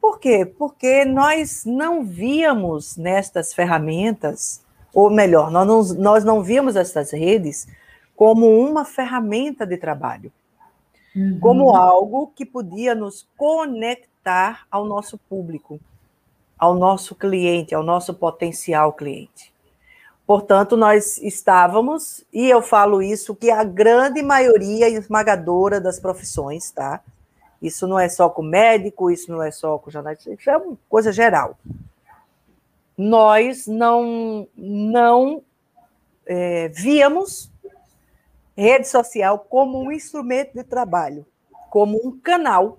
Por 0.00 0.20
quê? 0.20 0.46
Porque 0.46 1.04
nós 1.04 1.64
não 1.66 2.04
víamos 2.04 2.96
nestas 2.96 3.52
ferramentas, 3.52 4.62
ou 4.94 5.10
melhor, 5.10 5.50
nós 5.50 5.66
não, 5.66 6.00
nós 6.00 6.24
não 6.24 6.40
víamos 6.40 6.76
essas 6.76 7.10
redes 7.10 7.66
como 8.14 8.46
uma 8.46 8.84
ferramenta 8.84 9.66
de 9.66 9.76
trabalho, 9.76 10.30
uhum. 11.16 11.40
como 11.40 11.74
algo 11.74 12.32
que 12.36 12.46
podia 12.46 12.94
nos 12.94 13.28
conectar 13.36 14.64
ao 14.70 14.84
nosso 14.84 15.18
público 15.18 15.80
ao 16.58 16.74
nosso 16.74 17.14
cliente, 17.14 17.74
ao 17.74 17.82
nosso 17.82 18.12
potencial 18.12 18.92
cliente. 18.92 19.52
Portanto, 20.28 20.76
nós 20.76 21.16
estávamos, 21.16 22.22
e 22.30 22.50
eu 22.50 22.60
falo 22.60 23.00
isso, 23.00 23.34
que 23.34 23.50
a 23.50 23.64
grande 23.64 24.22
maioria 24.22 24.86
esmagadora 24.86 25.80
das 25.80 25.98
profissões, 25.98 26.70
tá? 26.70 27.00
Isso 27.62 27.86
não 27.86 27.98
é 27.98 28.10
só 28.10 28.28
com 28.28 28.42
médico, 28.42 29.10
isso 29.10 29.32
não 29.32 29.42
é 29.42 29.50
só 29.50 29.78
com 29.78 29.90
jornalista, 29.90 30.30
isso 30.30 30.50
é 30.50 30.56
uma 30.58 30.76
coisa 30.86 31.12
geral. 31.12 31.56
Nós 32.94 33.66
não, 33.66 34.46
não 34.54 35.42
é, 36.26 36.68
víamos 36.68 37.50
rede 38.54 38.86
social 38.86 39.38
como 39.38 39.80
um 39.80 39.90
instrumento 39.90 40.52
de 40.52 40.62
trabalho, 40.62 41.24
como 41.70 42.06
um 42.06 42.20
canal 42.20 42.76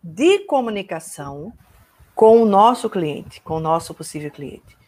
de 0.00 0.38
comunicação 0.44 1.52
com 2.14 2.40
o 2.40 2.46
nosso 2.46 2.88
cliente, 2.88 3.40
com 3.40 3.54
o 3.54 3.60
nosso 3.60 3.92
possível 3.92 4.30
cliente. 4.30 4.80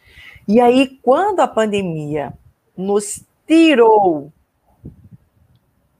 E 0.47 0.61
aí, 0.61 0.99
quando 1.01 1.39
a 1.39 1.47
pandemia 1.47 2.33
nos 2.77 3.23
tirou 3.47 4.31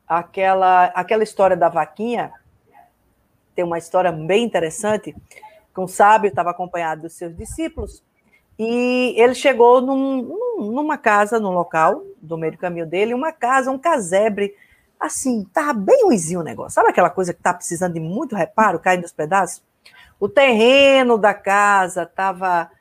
aquela, 0.07 0.85
aquela 0.85 1.23
história 1.23 1.57
da 1.57 1.67
vaquinha, 1.67 2.31
tem 3.55 3.65
uma 3.65 3.77
história 3.77 4.11
bem 4.11 4.43
interessante, 4.43 5.15
que 5.73 5.81
um 5.81 5.87
sábio 5.87 6.29
estava 6.29 6.51
acompanhado 6.51 7.03
dos 7.03 7.13
seus 7.13 7.35
discípulos, 7.35 8.03
e 8.57 9.15
ele 9.17 9.33
chegou 9.33 9.81
num, 9.81 10.37
numa 10.71 10.97
casa, 10.97 11.39
num 11.39 11.51
local, 11.51 12.03
do 12.21 12.37
meio 12.37 12.53
do 12.53 12.57
caminho 12.57 12.85
dele, 12.85 13.13
uma 13.13 13.31
casa, 13.31 13.71
um 13.71 13.79
casebre, 13.79 14.55
assim, 14.99 15.41
estava 15.41 15.73
bem 15.73 16.05
ruizinho 16.05 16.39
o 16.39 16.43
negócio. 16.43 16.71
Sabe 16.71 16.89
aquela 16.89 17.09
coisa 17.09 17.33
que 17.33 17.39
está 17.39 17.53
precisando 17.53 17.93
de 17.93 17.99
muito 17.99 18.35
reparo, 18.35 18.79
caindo 18.79 19.01
nos 19.01 19.11
pedaços? 19.11 19.63
O 20.19 20.29
terreno 20.29 21.17
da 21.17 21.33
casa 21.33 22.03
estava 22.03 22.71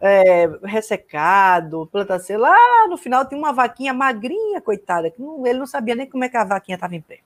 é, 0.00 0.46
ressecado, 0.64 1.88
sei 2.20 2.36
lá 2.36 2.86
no 2.88 2.96
final 2.96 3.26
tinha 3.26 3.38
uma 3.38 3.52
vaquinha 3.52 3.92
magrinha, 3.92 4.60
coitada, 4.60 5.10
que 5.10 5.20
não, 5.20 5.46
ele 5.46 5.58
não 5.58 5.66
sabia 5.66 5.94
nem 5.94 6.08
como 6.08 6.24
é 6.24 6.28
que 6.28 6.36
a 6.36 6.44
vaquinha 6.44 6.76
estava 6.76 6.94
em 6.94 7.00
pé. 7.00 7.20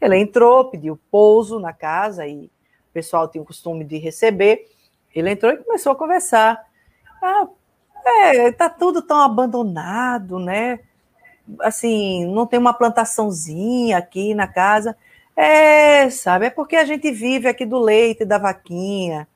Ele 0.00 0.16
entrou, 0.18 0.70
pediu 0.70 0.98
pouso 1.10 1.58
na 1.58 1.72
casa 1.72 2.26
e 2.26 2.46
o 2.46 2.92
pessoal 2.92 3.28
tinha 3.28 3.42
o 3.42 3.46
costume 3.46 3.84
de 3.84 3.98
receber. 3.98 4.66
Ele 5.14 5.30
entrou 5.30 5.52
e 5.52 5.56
começou 5.58 5.92
a 5.92 5.96
conversar. 5.96 6.66
Ah, 7.22 7.46
é, 8.06 8.52
tá 8.52 8.68
tudo 8.68 9.02
tão 9.02 9.20
abandonado, 9.20 10.38
né? 10.38 10.80
Assim, 11.60 12.26
não 12.26 12.46
tem 12.46 12.58
uma 12.58 12.74
plantaçãozinha 12.74 13.98
aqui 13.98 14.34
na 14.34 14.46
casa. 14.46 14.96
É, 15.34 16.08
sabe, 16.10 16.46
é 16.46 16.50
porque 16.50 16.76
a 16.76 16.84
gente 16.84 17.10
vive 17.10 17.48
aqui 17.48 17.64
do 17.66 17.78
leite 17.78 18.24
da 18.24 18.38
vaquinha. 18.38 19.28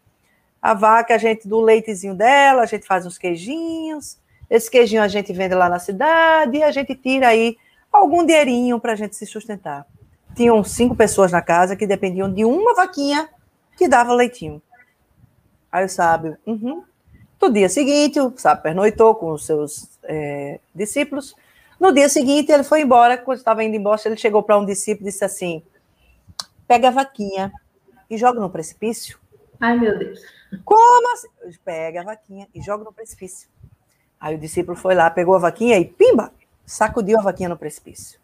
A 0.61 0.75
vaca, 0.75 1.15
a 1.15 1.19
gente, 1.19 1.49
do 1.49 1.61
leitezinho 1.61 2.15
dela, 2.15 2.63
a 2.63 2.67
gente 2.67 2.87
faz 2.87 3.07
uns 3.07 3.17
queijinhos. 3.17 4.19
Esse 4.49 4.71
queijinho 4.71 5.03
a 5.03 5.09
gente 5.09 5.33
vende 5.33 5.55
lá 5.55 5.69
na 5.69 5.79
cidade 5.79 6.59
e 6.59 6.63
a 6.63 6.71
gente 6.71 6.95
tira 6.95 7.29
aí 7.29 7.57
algum 7.93 8.25
dinheirinho 8.25 8.79
para 8.79 8.93
a 8.93 8.97
gente 8.97 9.17
se 9.17 9.27
sustentar. 9.27 9.87
Tinham 10.35 10.63
cinco 10.63 10.95
pessoas 10.95 11.33
na 11.33 11.41
casa 11.41 11.77
que 11.77 11.87
dependiam 11.87 12.33
de 12.33 12.45
uma 12.45 12.75
vaquinha 12.75 13.29
que 13.77 13.89
dava 13.89 14.13
leitinho. 14.13 14.61
Aí 15.73 15.85
o 15.85 15.89
sábio, 15.89 16.37
uhum. 16.47 16.85
No 17.41 17.51
dia 17.51 17.69
seguinte, 17.71 18.21
o 18.21 18.35
sábio 18.37 18.63
pernoitou 18.63 19.15
com 19.15 19.31
os 19.33 19.47
seus 19.47 19.89
é, 20.05 20.61
discípulos. 20.75 21.35
No 21.79 21.91
dia 21.91 22.09
seguinte, 22.09 22.53
ele 22.53 22.63
foi 22.63 22.83
embora. 22.83 23.17
Quando 23.17 23.39
estava 23.39 23.65
indo 23.65 23.75
embora, 23.75 23.99
ele 24.05 24.17
chegou 24.19 24.43
para 24.43 24.59
um 24.59 24.67
discípulo 24.67 25.09
e 25.09 25.11
disse 25.11 25.25
assim: 25.25 25.63
pega 26.69 26.89
a 26.89 26.91
vaquinha 26.91 27.51
e 28.11 28.19
joga 28.19 28.39
no 28.41 28.51
precipício. 28.51 29.19
Ai, 29.61 29.79
meu 29.79 29.99
Deus. 29.99 30.21
Como 30.65 31.13
assim? 31.13 31.29
Pega 31.65 32.01
a 32.01 32.05
vaquinha 32.05 32.49
e 32.55 32.63
joga 32.63 32.83
no 32.83 32.93
precipício. 32.93 33.49
Aí 34.19 34.35
o 34.35 34.39
discípulo 34.39 34.77
foi 34.77 34.95
lá, 34.95 35.11
pegou 35.11 35.35
a 35.35 35.39
vaquinha 35.39 35.79
e 35.79 35.85
pimba, 35.85 36.33
sacudiu 36.65 37.19
a 37.19 37.23
vaquinha 37.23 37.49
no 37.49 37.59
precipício. 37.59 38.19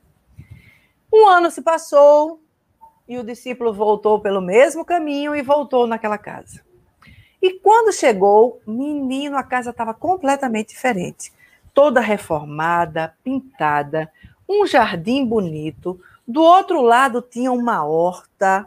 Um 1.12 1.28
ano 1.28 1.50
se 1.50 1.62
passou 1.62 2.40
e 3.09 3.19
o 3.19 3.25
discípulo 3.25 3.73
voltou 3.73 4.21
pelo 4.21 4.40
mesmo 4.40 4.85
caminho 4.85 5.37
e 5.37 5.43
voltou 5.43 5.87
naquela 5.87 6.19
casa. 6.19 6.61
E 7.40 7.61
quando 7.61 7.93
chegou, 7.93 8.61
menino, 8.66 9.37
a 9.37 9.43
casa 9.43 9.71
estava 9.71 9.95
completamente 9.95 10.71
diferente. 10.71 11.33
Toda 11.73 12.00
reformada, 12.00 13.14
pintada, 13.23 14.11
um 14.49 14.66
jardim 14.66 15.25
bonito. 15.25 16.00
Do 16.26 16.43
outro 16.43 16.81
lado 16.81 17.23
tinha 17.23 17.52
uma 17.52 17.85
horta. 17.85 18.66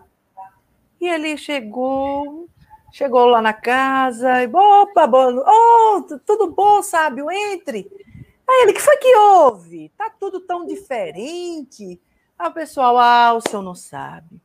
E 1.02 1.08
ele 1.08 1.36
chegou, 1.38 2.48
chegou 2.92 3.26
lá 3.26 3.42
na 3.42 3.54
casa, 3.54 4.44
e, 4.44 4.48
opa, 4.48 5.08
bom, 5.08 5.44
oh, 5.46 6.02
tudo 6.26 6.52
bom, 6.52 6.82
sábio, 6.82 7.30
entre. 7.32 7.90
Aí 8.48 8.64
ele, 8.64 8.74
que 8.74 8.82
foi 8.82 8.98
que 8.98 9.16
houve? 9.16 9.92
Tá 9.98 10.10
tudo 10.20 10.40
tão 10.40 10.66
diferente. 10.66 12.02
Aí 12.38 12.48
o 12.48 12.54
pessoal, 12.54 12.98
ah, 12.98 13.34
o 13.34 13.42
senhor 13.42 13.62
não 13.62 13.76
sabe. 13.76 14.42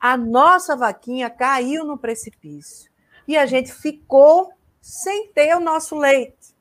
A 0.00 0.16
nossa 0.16 0.76
vaquinha 0.76 1.30
caiu 1.30 1.84
no 1.84 1.96
precipício 1.96 2.90
e 3.26 3.36
a 3.36 3.46
gente 3.46 3.72
ficou 3.72 4.52
sem 4.80 5.28
ter 5.28 5.56
o 5.56 5.60
nosso 5.60 5.96
leite. 5.96 6.54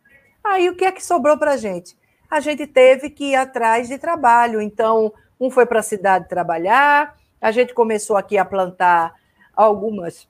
Aí 0.44 0.70
o 0.70 0.76
que 0.76 0.86
é 0.86 0.92
que 0.92 1.04
sobrou 1.04 1.38
para 1.38 1.54
a 1.54 1.58
gente? 1.58 1.98
A 2.30 2.40
gente 2.40 2.66
teve 2.68 3.10
que 3.10 3.32
ir 3.32 3.36
atrás 3.36 3.88
de 3.88 3.98
trabalho. 3.98 4.62
Então, 4.62 5.14
um 5.40 5.50
foi 5.50 5.66
para 5.66 5.80
a 5.80 5.84
cidade 5.84 6.30
trabalhar, 6.30 7.18
a 7.42 7.52
gente 7.52 7.74
começou 7.74 8.16
aqui 8.16 8.38
a 8.38 8.46
plantar 8.46 9.14
algumas 9.54 10.28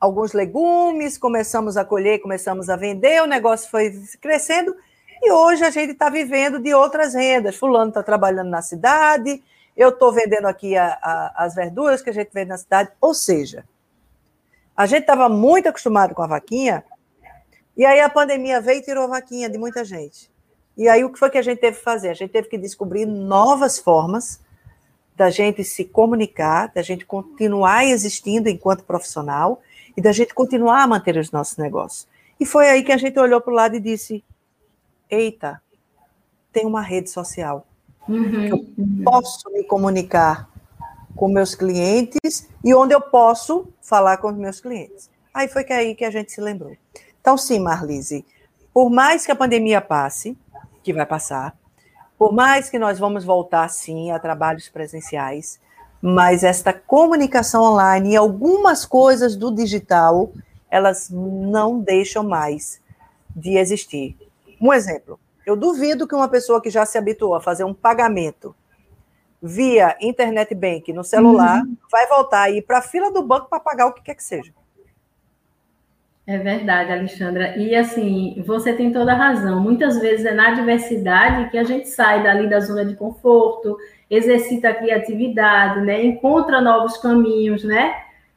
alguns 0.00 0.32
legumes, 0.32 1.18
começamos 1.18 1.76
a 1.76 1.84
colher, 1.84 2.20
começamos 2.20 2.70
a 2.70 2.76
vender, 2.76 3.22
o 3.22 3.26
negócio 3.26 3.70
foi 3.70 3.92
crescendo 4.20 4.74
e 5.22 5.30
hoje 5.30 5.62
a 5.62 5.70
gente 5.70 5.92
está 5.92 6.08
vivendo 6.08 6.58
de 6.58 6.72
outras 6.72 7.14
rendas. 7.14 7.56
Fulano 7.56 7.90
está 7.90 8.02
trabalhando 8.02 8.48
na 8.48 8.62
cidade, 8.62 9.42
eu 9.76 9.90
estou 9.90 10.10
vendendo 10.10 10.46
aqui 10.46 10.76
a, 10.76 10.98
a, 11.02 11.44
as 11.44 11.54
verduras 11.54 12.00
que 12.00 12.08
a 12.08 12.12
gente 12.14 12.30
vende 12.32 12.48
na 12.48 12.56
cidade. 12.56 12.90
Ou 13.00 13.12
seja, 13.12 13.64
a 14.74 14.86
gente 14.86 15.02
estava 15.02 15.28
muito 15.28 15.68
acostumado 15.68 16.14
com 16.14 16.22
a 16.22 16.26
vaquinha, 16.26 16.82
e 17.76 17.84
aí 17.84 18.00
a 18.00 18.08
pandemia 18.08 18.60
veio 18.60 18.78
e 18.78 18.82
tirou 18.82 19.04
a 19.04 19.08
vaquinha 19.08 19.50
de 19.50 19.58
muita 19.58 19.84
gente. 19.84 20.30
E 20.76 20.88
aí 20.88 21.04
o 21.04 21.12
que 21.12 21.18
foi 21.18 21.28
que 21.28 21.36
a 21.36 21.42
gente 21.42 21.58
teve 21.58 21.76
que 21.76 21.84
fazer? 21.84 22.08
A 22.08 22.14
gente 22.14 22.30
teve 22.30 22.48
que 22.48 22.56
descobrir 22.56 23.04
novas 23.04 23.78
formas 23.78 24.40
da 25.14 25.28
gente 25.28 25.62
se 25.62 25.84
comunicar, 25.84 26.72
da 26.72 26.80
gente 26.80 27.04
continuar 27.04 27.84
existindo 27.84 28.48
enquanto 28.48 28.84
profissional 28.84 29.60
e 30.00 30.02
da 30.02 30.12
gente 30.12 30.32
continuar 30.32 30.82
a 30.82 30.86
manter 30.86 31.18
os 31.18 31.30
nossos 31.30 31.58
negócios. 31.58 32.08
E 32.40 32.46
foi 32.46 32.70
aí 32.70 32.82
que 32.82 32.90
a 32.90 32.96
gente 32.96 33.18
olhou 33.18 33.38
para 33.38 33.52
o 33.52 33.54
lado 33.54 33.76
e 33.76 33.80
disse: 33.80 34.24
eita, 35.10 35.62
tem 36.50 36.64
uma 36.64 36.80
rede 36.80 37.10
social. 37.10 37.66
Uhum, 38.08 38.46
eu 38.46 38.56
uhum. 38.78 39.02
posso 39.04 39.50
me 39.52 39.62
comunicar 39.62 40.48
com 41.14 41.28
meus 41.28 41.54
clientes 41.54 42.48
e 42.64 42.74
onde 42.74 42.94
eu 42.94 43.00
posso 43.02 43.68
falar 43.82 44.16
com 44.16 44.28
os 44.28 44.36
meus 44.36 44.58
clientes. 44.58 45.10
Aí 45.34 45.48
foi 45.48 45.64
que 45.64 45.72
aí 45.74 45.94
que 45.94 46.04
a 46.04 46.10
gente 46.10 46.32
se 46.32 46.40
lembrou. 46.40 46.74
Então, 47.20 47.36
sim, 47.36 47.58
Marlise, 47.60 48.24
por 48.72 48.88
mais 48.88 49.26
que 49.26 49.32
a 49.32 49.36
pandemia 49.36 49.82
passe, 49.82 50.34
que 50.82 50.94
vai 50.94 51.04
passar, 51.04 51.54
por 52.18 52.32
mais 52.32 52.70
que 52.70 52.78
nós 52.78 52.98
vamos 52.98 53.22
voltar, 53.22 53.68
sim, 53.68 54.10
a 54.10 54.18
trabalhos 54.18 54.70
presenciais, 54.70 55.60
mas 56.00 56.42
esta 56.42 56.72
comunicação 56.72 57.62
online 57.62 58.12
e 58.12 58.16
algumas 58.16 58.84
coisas 58.84 59.36
do 59.36 59.54
digital, 59.54 60.32
elas 60.70 61.10
não 61.10 61.80
deixam 61.80 62.22
mais 62.22 62.80
de 63.34 63.58
existir. 63.58 64.16
Um 64.60 64.72
exemplo, 64.72 65.18
eu 65.46 65.56
duvido 65.56 66.06
que 66.06 66.14
uma 66.14 66.28
pessoa 66.28 66.60
que 66.60 66.70
já 66.70 66.86
se 66.86 66.96
habituou 66.96 67.34
a 67.34 67.40
fazer 67.40 67.64
um 67.64 67.74
pagamento 67.74 68.54
via 69.42 69.96
internet 70.00 70.54
bank 70.54 70.92
no 70.92 71.02
celular, 71.02 71.62
uhum. 71.62 71.76
vai 71.90 72.06
voltar 72.06 72.42
aí 72.42 72.60
para 72.60 72.78
a 72.78 72.82
fila 72.82 73.10
do 73.10 73.22
banco 73.22 73.48
para 73.48 73.60
pagar 73.60 73.86
o 73.86 73.92
que 73.92 74.02
quer 74.02 74.14
que 74.14 74.24
seja. 74.24 74.52
É 76.30 76.38
verdade, 76.38 76.92
Alexandra. 76.92 77.58
E 77.58 77.74
assim, 77.74 78.40
você 78.46 78.72
tem 78.72 78.92
toda 78.92 79.10
a 79.10 79.16
razão. 79.16 79.58
Muitas 79.58 79.98
vezes 79.98 80.24
é 80.24 80.32
na 80.32 80.52
adversidade 80.52 81.50
que 81.50 81.58
a 81.58 81.64
gente 81.64 81.88
sai 81.88 82.22
dali 82.22 82.48
da 82.48 82.60
zona 82.60 82.84
de 82.84 82.94
conforto, 82.94 83.76
exercita 84.08 84.68
a 84.68 84.74
criatividade, 84.74 85.80
né? 85.80 86.04
encontra 86.04 86.60
novos 86.60 86.96
caminhos, 86.98 87.64
né? 87.64 87.96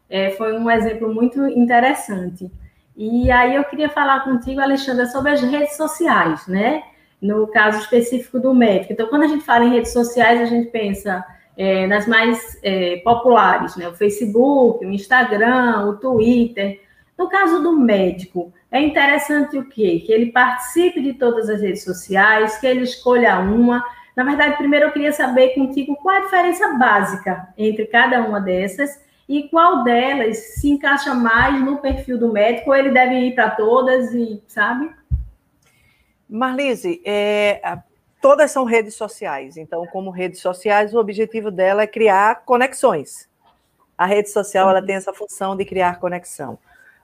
É, 0.09 0.31
foi 0.31 0.57
um 0.57 0.71
exemplo 0.71 1.13
muito 1.13 1.47
interessante. 1.47 2.51
E 2.97 3.29
aí 3.29 3.53
eu 3.53 3.63
queria 3.65 3.89
falar 3.89 4.23
contigo, 4.23 4.59
Alexandra, 4.59 5.05
sobre 5.05 5.29
as 5.29 5.41
redes 5.41 5.77
sociais, 5.77 6.47
né? 6.47 6.81
no 7.21 7.45
caso 7.45 7.77
específico 7.77 8.39
do 8.39 8.55
médico. 8.55 8.93
Então, 8.93 9.05
quando 9.05 9.21
a 9.21 9.27
gente 9.27 9.45
fala 9.45 9.65
em 9.65 9.69
redes 9.69 9.93
sociais, 9.93 10.41
a 10.41 10.45
gente 10.45 10.71
pensa 10.71 11.23
é, 11.55 11.85
nas 11.85 12.07
mais 12.07 12.59
é, 12.63 12.97
populares, 13.03 13.75
né? 13.75 13.87
O 13.87 13.93
Facebook, 13.93 14.83
o 14.83 14.91
Instagram, 14.91 15.85
o 15.89 15.97
Twitter. 15.97 16.81
No 17.17 17.29
caso 17.29 17.61
do 17.61 17.77
médico, 17.77 18.51
é 18.71 18.81
interessante 18.81 19.57
o 19.57 19.69
quê? 19.69 20.03
Que 20.05 20.11
ele 20.11 20.31
participe 20.31 21.01
de 21.01 21.13
todas 21.13 21.49
as 21.49 21.61
redes 21.61 21.83
sociais, 21.83 22.57
que 22.57 22.65
ele 22.65 22.81
escolha 22.81 23.39
uma. 23.39 23.83
Na 24.15 24.23
verdade, 24.23 24.57
primeiro 24.57 24.87
eu 24.87 24.91
queria 24.91 25.11
saber 25.11 25.49
contigo 25.49 25.95
qual 25.95 26.15
a 26.15 26.21
diferença 26.21 26.73
básica 26.77 27.47
entre 27.57 27.85
cada 27.85 28.21
uma 28.21 28.39
dessas 28.39 29.01
e 29.27 29.47
qual 29.49 29.83
delas 29.83 30.37
se 30.55 30.69
encaixa 30.69 31.13
mais 31.13 31.59
no 31.63 31.77
perfil 31.77 32.17
do 32.17 32.31
médico, 32.31 32.71
ou 32.71 32.75
ele 32.75 32.91
deve 32.91 33.15
ir 33.15 33.35
para 33.35 33.51
todas 33.51 34.13
e, 34.13 34.43
sabe? 34.47 34.91
Marlise, 36.27 37.01
é, 37.05 37.79
todas 38.21 38.51
são 38.51 38.63
redes 38.63 38.95
sociais. 38.95 39.55
Então, 39.55 39.85
como 39.87 40.09
redes 40.09 40.41
sociais, 40.41 40.93
o 40.93 40.99
objetivo 40.99 41.51
dela 41.51 41.83
é 41.83 41.87
criar 41.87 42.43
conexões. 42.43 43.29
A 43.97 44.05
rede 44.05 44.29
social 44.29 44.69
ela 44.69 44.81
tem 44.81 44.95
essa 44.95 45.13
função 45.13 45.55
de 45.55 45.63
criar 45.63 45.99
conexão, 45.99 46.57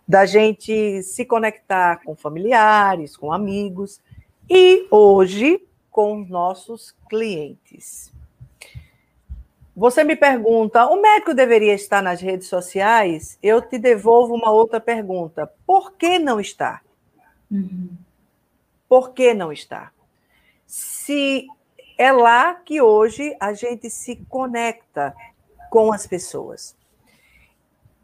da 0.09 0.25
gente 0.25 1.03
se 1.03 1.23
conectar 1.23 1.97
com 2.03 2.15
familiares, 2.15 3.15
com 3.15 3.31
amigos 3.31 4.01
e 4.49 4.87
hoje 4.89 5.63
com 5.91 6.25
nossos 6.25 6.95
clientes. 7.07 8.11
Você 9.75 10.03
me 10.03 10.15
pergunta, 10.15 10.87
o 10.87 10.99
médico 10.99 11.35
deveria 11.35 11.75
estar 11.75 12.01
nas 12.01 12.21
redes 12.21 12.47
sociais? 12.47 13.37
Eu 13.41 13.61
te 13.61 13.77
devolvo 13.77 14.33
uma 14.33 14.49
outra 14.49 14.79
pergunta: 14.79 15.47
por 15.63 15.93
que 15.93 16.17
não 16.17 16.39
estar? 16.39 16.83
Uhum. 17.51 17.91
Por 18.87 19.11
que 19.11 19.35
não 19.35 19.51
está? 19.53 19.91
Se 20.65 21.45
é 21.99 22.11
lá 22.11 22.55
que 22.55 22.81
hoje 22.81 23.37
a 23.39 23.53
gente 23.53 23.91
se 23.91 24.15
conecta 24.27 25.15
com 25.69 25.93
as 25.93 26.07
pessoas. 26.07 26.75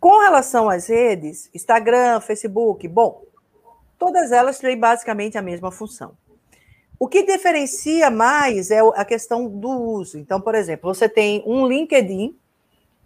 Com 0.05 0.19
relação 0.19 0.69
às 0.69 0.85
redes, 0.85 1.49
Instagram, 1.51 2.19
Facebook, 2.19 2.87
bom, 2.87 3.23
todas 3.97 4.31
elas 4.31 4.59
têm 4.59 4.77
basicamente 4.77 5.35
a 5.35 5.41
mesma 5.41 5.71
função. 5.71 6.15
O 6.99 7.07
que 7.07 7.23
diferencia 7.23 8.11
mais 8.11 8.69
é 8.69 8.81
a 8.81 9.03
questão 9.03 9.47
do 9.47 9.67
uso. 9.67 10.19
Então, 10.19 10.39
por 10.39 10.53
exemplo, 10.53 10.93
você 10.93 11.09
tem 11.09 11.41
um 11.43 11.65
LinkedIn, 11.65 12.37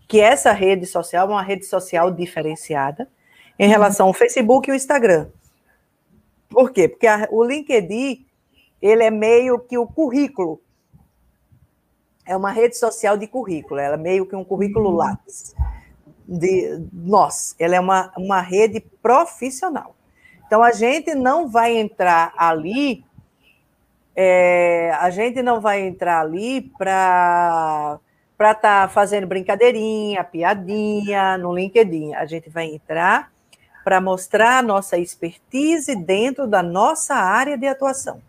que 0.10 0.20
é 0.20 0.26
essa 0.26 0.52
rede 0.52 0.86
social 0.86 1.30
é 1.30 1.32
uma 1.32 1.42
rede 1.42 1.66
social 1.66 2.12
diferenciada, 2.12 3.08
em 3.58 3.70
relação 3.70 4.08
ao 4.08 4.14
Facebook 4.14 4.70
e 4.70 4.74
o 4.74 4.76
Instagram. 4.76 5.30
Por 6.50 6.70
quê? 6.70 6.90
Porque 6.90 7.08
a, 7.08 7.30
o 7.32 7.46
LinkedIn, 7.46 8.26
ele 8.82 9.04
é 9.06 9.10
meio 9.10 9.58
que 9.58 9.78
o 9.78 9.88
currículo. 9.88 10.62
É 12.26 12.36
uma 12.36 12.52
rede 12.52 12.78
social 12.78 13.16
de 13.16 13.26
currículo, 13.26 13.80
ela 13.80 13.94
é 13.94 13.98
meio 13.98 14.26
que 14.26 14.36
um 14.36 14.44
currículo 14.44 14.90
uhum. 14.90 14.98
lápis. 14.98 15.56
De 16.32 16.80
nós, 16.94 17.56
ela 17.58 17.76
é 17.76 17.80
uma, 17.80 18.12
uma 18.16 18.40
rede 18.40 18.80
profissional. 19.02 19.96
Então, 20.46 20.62
a 20.62 20.72
gente 20.72 21.16
não 21.16 21.48
vai 21.48 21.76
entrar 21.76 22.32
ali, 22.38 23.04
é, 24.16 24.92
a 25.00 25.10
gente 25.10 25.42
não 25.42 25.60
vai 25.60 25.82
entrar 25.82 26.22
ali 26.22 26.62
para 26.78 28.00
estar 28.40 28.58
tá 28.58 28.88
fazendo 28.88 29.26
brincadeirinha, 29.26 30.24
piadinha 30.24 31.36
no 31.38 31.54
LinkedIn. 31.54 32.14
A 32.14 32.28
gente 32.28 32.48
vai 32.48 32.66
entrar 32.66 33.32
para 33.84 34.00
mostrar 34.00 34.60
a 34.60 34.62
nossa 34.62 35.00
expertise 35.00 35.96
dentro 35.96 36.46
da 36.46 36.62
nossa 36.62 37.16
área 37.16 37.58
de 37.58 37.66
atuação. 37.66 38.22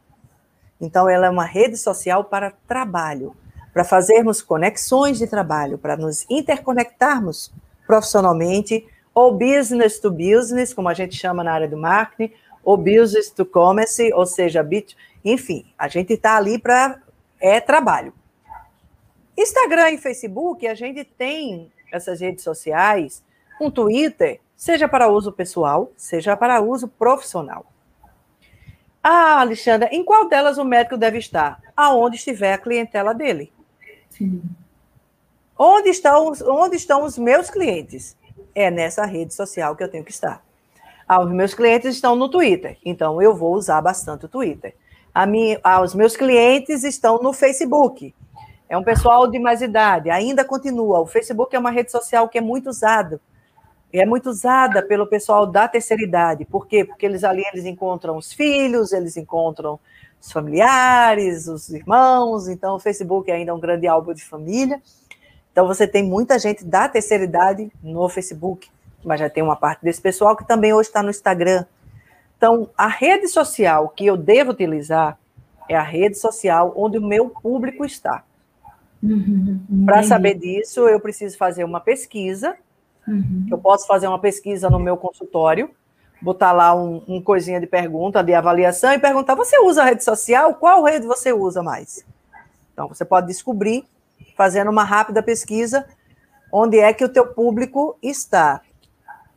Então, 0.80 1.06
ela 1.06 1.26
é 1.26 1.30
uma 1.30 1.44
rede 1.44 1.76
social 1.76 2.24
para 2.24 2.54
trabalho, 2.66 3.36
para 3.74 3.84
fazermos 3.84 4.40
conexões 4.40 5.18
de 5.18 5.26
trabalho, 5.26 5.76
para 5.76 5.96
nos 5.96 6.24
interconectarmos 6.30 7.52
profissionalmente, 7.90 8.87
ou 9.12 9.33
business 9.33 9.98
to 9.98 10.12
business, 10.12 10.72
como 10.72 10.88
a 10.88 10.94
gente 10.94 11.16
chama 11.16 11.42
na 11.42 11.53
área 11.53 11.66
do 11.66 11.76
marketing, 11.76 12.33
ou 12.62 12.76
business 12.76 13.31
to 13.31 13.44
commerce, 13.44 14.12
ou 14.12 14.24
seja, 14.24 14.62
bit, 14.62 14.96
enfim, 15.24 15.66
a 15.76 15.88
gente 15.88 16.12
está 16.12 16.37
ali 16.37 16.57
para 16.57 17.03
é 17.40 17.59
trabalho. 17.61 18.12
Instagram 19.37 19.90
e 19.90 19.98
Facebook, 19.98 20.68
a 20.68 20.74
gente 20.74 21.03
tem 21.03 21.72
essas 21.90 22.20
redes 22.20 22.44
sociais, 22.44 23.24
um 23.61 23.68
Twitter, 23.68 24.40
seja 24.55 24.87
para 24.87 25.09
uso 25.09 25.33
pessoal, 25.33 25.90
seja 25.96 26.37
para 26.37 26.61
uso 26.61 26.87
profissional. 26.87 27.66
Ah, 29.03 29.40
Alexandra, 29.40 29.88
em 29.90 30.05
qual 30.05 30.29
delas 30.29 30.59
o 30.59 30.64
médico 30.64 30.96
deve 30.96 31.18
estar? 31.18 31.61
Aonde 31.76 32.16
estiver 32.16 32.53
a 32.53 32.59
clientela 32.59 33.12
dele. 33.12 33.53
Sim. 34.11 34.42
Onde 35.62 35.90
estão, 35.90 36.33
onde 36.46 36.77
estão 36.77 37.05
os 37.05 37.18
meus 37.18 37.51
clientes? 37.51 38.16
É 38.55 38.70
nessa 38.70 39.05
rede 39.05 39.35
social 39.35 39.77
que 39.77 39.85
eu 39.85 39.90
tenho 39.90 40.03
que 40.03 40.11
estar. 40.11 40.42
Ah, 41.07 41.20
os 41.23 41.31
meus 41.31 41.53
clientes 41.53 41.96
estão 41.96 42.16
no 42.16 42.31
Twitter, 42.31 42.79
então 42.83 43.20
eu 43.20 43.37
vou 43.37 43.53
usar 43.53 43.79
bastante 43.83 44.25
o 44.25 44.29
Twitter. 44.29 44.75
A 45.14 45.27
minha, 45.27 45.61
ah, 45.62 45.83
os 45.83 45.94
meus 45.94 46.16
clientes 46.16 46.83
estão 46.83 47.18
no 47.18 47.35
Facebook. 47.35 48.14
É 48.70 48.79
um 48.79 48.83
pessoal 48.83 49.31
de 49.31 49.38
mais 49.38 49.61
idade, 49.61 50.09
ainda 50.09 50.46
continua. 50.46 50.99
O 50.99 51.07
Facebook 51.07 51.55
é 51.55 51.59
uma 51.59 51.70
rede 51.70 51.92
social 51.92 52.27
que 52.27 52.38
é 52.38 52.40
muito 52.40 52.70
usada. 52.70 53.20
É 53.92 54.07
muito 54.07 54.31
usada 54.31 54.81
pelo 54.81 55.07
pessoal 55.07 55.44
da 55.44 55.68
terceira 55.68 56.03
idade. 56.03 56.46
Por 56.46 56.66
quê? 56.66 56.87
Porque 56.87 57.05
eles 57.05 57.23
ali 57.23 57.44
eles 57.53 57.66
encontram 57.66 58.16
os 58.16 58.33
filhos, 58.33 58.94
eles 58.94 59.14
encontram 59.14 59.79
os 60.18 60.33
familiares, 60.33 61.49
os 61.49 61.68
irmãos. 61.68 62.49
Então, 62.49 62.77
o 62.77 62.81
Facebook 62.81 63.31
ainda 63.31 63.51
é 63.51 63.55
um 63.55 63.61
grande 63.61 63.87
álbum 63.87 64.14
de 64.14 64.25
família. 64.25 64.81
Então, 65.61 65.68
você 65.68 65.87
tem 65.87 66.03
muita 66.03 66.38
gente 66.38 66.64
da 66.64 66.88
terceira 66.88 67.23
idade 67.23 67.70
no 67.83 68.09
Facebook, 68.09 68.66
mas 69.05 69.20
já 69.20 69.29
tem 69.29 69.42
uma 69.42 69.57
parte 69.57 69.83
desse 69.83 70.01
pessoal 70.01 70.35
que 70.35 70.49
também 70.49 70.73
hoje 70.73 70.88
está 70.88 71.03
no 71.03 71.11
Instagram. 71.11 71.66
Então, 72.35 72.70
a 72.75 72.87
rede 72.87 73.29
social 73.29 73.90
que 73.90 74.07
eu 74.07 74.16
devo 74.16 74.53
utilizar 74.53 75.18
é 75.68 75.77
a 75.77 75.83
rede 75.83 76.16
social 76.16 76.73
onde 76.75 76.96
o 76.96 77.07
meu 77.07 77.29
público 77.29 77.85
está. 77.85 78.25
Uhum, 79.03 79.85
Para 79.85 80.03
saber 80.03 80.33
disso, 80.38 80.88
eu 80.88 80.99
preciso 80.99 81.37
fazer 81.37 81.62
uma 81.62 81.79
pesquisa. 81.79 82.57
Uhum. 83.07 83.46
Eu 83.51 83.59
posso 83.59 83.87
fazer 83.87 84.07
uma 84.07 84.18
pesquisa 84.18 84.70
no 84.70 84.79
meu 84.79 84.96
consultório, 84.96 85.68
botar 86.23 86.53
lá 86.53 86.75
um, 86.75 87.03
um, 87.07 87.20
coisinha 87.20 87.61
de 87.61 87.66
pergunta, 87.66 88.25
de 88.25 88.33
avaliação, 88.33 88.94
e 88.94 88.99
perguntar: 88.99 89.35
você 89.35 89.59
usa 89.59 89.85
rede 89.85 90.03
social? 90.05 90.55
Qual 90.55 90.83
rede 90.83 91.07
você 91.07 91.35
usa 91.35 91.62
mais? 91.62 92.03
Então, 92.73 92.88
você 92.88 93.05
pode 93.05 93.27
descobrir, 93.27 93.85
fazendo 94.40 94.70
uma 94.70 94.85
rápida 94.85 95.22
pesquisa, 95.22 95.85
onde 96.50 96.79
é 96.79 96.94
que 96.94 97.05
o 97.05 97.11
teu 97.11 97.26
público 97.26 97.98
está. 98.03 98.62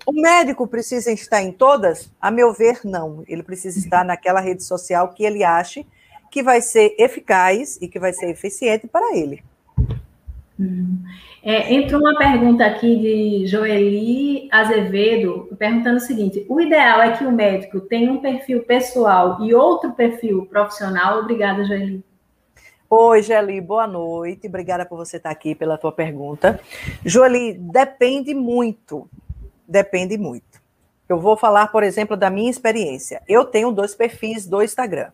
O 0.05 0.13
médico 0.13 0.65
precisa 0.65 1.11
estar 1.11 1.41
em 1.41 1.51
todas? 1.51 2.09
A 2.21 2.31
meu 2.31 2.53
ver, 2.53 2.79
não. 2.85 3.21
Ele 3.27 3.43
precisa 3.43 3.77
estar 3.77 4.05
naquela 4.05 4.39
rede 4.39 4.63
social 4.63 5.09
que 5.09 5.25
ele 5.25 5.43
ache 5.43 5.85
que 6.31 6.41
vai 6.41 6.61
ser 6.61 6.95
eficaz 6.97 7.77
e 7.81 7.89
que 7.89 7.99
vai 7.99 8.13
ser 8.13 8.29
eficiente 8.29 8.87
para 8.87 9.13
ele. 9.13 9.43
Hum. 10.57 11.03
É, 11.43 11.73
entrou 11.73 11.99
uma 11.99 12.17
pergunta 12.17 12.65
aqui 12.65 12.95
de 12.95 13.47
Joeli 13.47 14.47
Azevedo, 14.53 15.49
perguntando 15.59 15.97
o 15.97 15.99
seguinte: 15.99 16.45
o 16.47 16.61
ideal 16.61 17.01
é 17.01 17.11
que 17.11 17.25
o 17.25 17.31
médico 17.31 17.81
tenha 17.81 18.09
um 18.09 18.21
perfil 18.21 18.63
pessoal 18.63 19.43
e 19.43 19.53
outro 19.53 19.91
perfil 19.91 20.45
profissional? 20.45 21.19
Obrigada, 21.19 21.65
Joeli. 21.65 22.01
Oi, 22.95 23.23
Joeli, 23.23 23.59
boa 23.59 23.87
noite. 23.87 24.45
Obrigada 24.45 24.85
por 24.85 24.97
você 24.97 25.17
estar 25.17 25.31
aqui, 25.31 25.55
pela 25.55 25.79
tua 25.79 25.91
pergunta. 25.91 26.59
Joeli, 27.03 27.55
depende 27.55 28.35
muito. 28.35 29.09
Depende 29.67 30.15
muito. 30.15 30.61
Eu 31.09 31.19
vou 31.19 31.35
falar, 31.35 31.71
por 31.71 31.81
exemplo, 31.81 32.15
da 32.15 32.29
minha 32.29 32.51
experiência. 32.51 33.23
Eu 33.27 33.45
tenho 33.45 33.71
dois 33.71 33.95
perfis 33.95 34.45
do 34.45 34.61
Instagram. 34.61 35.09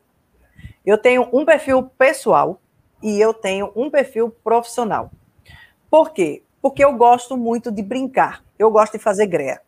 Eu 0.86 0.98
tenho 0.98 1.30
um 1.32 1.46
perfil 1.46 1.84
pessoal 1.98 2.60
e 3.02 3.18
eu 3.18 3.34
tenho 3.34 3.72
um 3.74 3.90
perfil 3.90 4.30
profissional. 4.44 5.10
Por 5.90 6.12
quê? 6.12 6.44
Porque 6.62 6.84
eu 6.84 6.92
gosto 6.98 7.38
muito 7.38 7.72
de 7.72 7.82
brincar. 7.82 8.44
Eu 8.60 8.70
gosto 8.70 8.98
de 8.98 9.00
fazer 9.00 9.26
greia. 9.26 9.62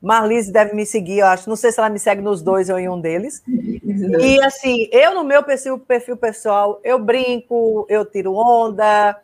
Marlise 0.00 0.50
deve 0.50 0.74
me 0.74 0.86
seguir, 0.86 1.18
eu 1.18 1.26
acho. 1.26 1.48
Não 1.48 1.56
sei 1.56 1.70
se 1.70 1.78
ela 1.78 1.90
me 1.90 1.98
segue 1.98 2.22
nos 2.22 2.40
dois 2.42 2.70
ou 2.70 2.78
em 2.78 2.88
um 2.88 3.00
deles. 3.00 3.42
E 3.46 4.42
assim, 4.42 4.88
eu 4.90 5.14
no 5.14 5.22
meu 5.22 5.42
perfil, 5.42 5.78
perfil 5.78 6.16
pessoal, 6.16 6.80
eu 6.82 6.98
brinco, 6.98 7.86
eu 7.88 8.04
tiro 8.04 8.34
onda, 8.34 9.16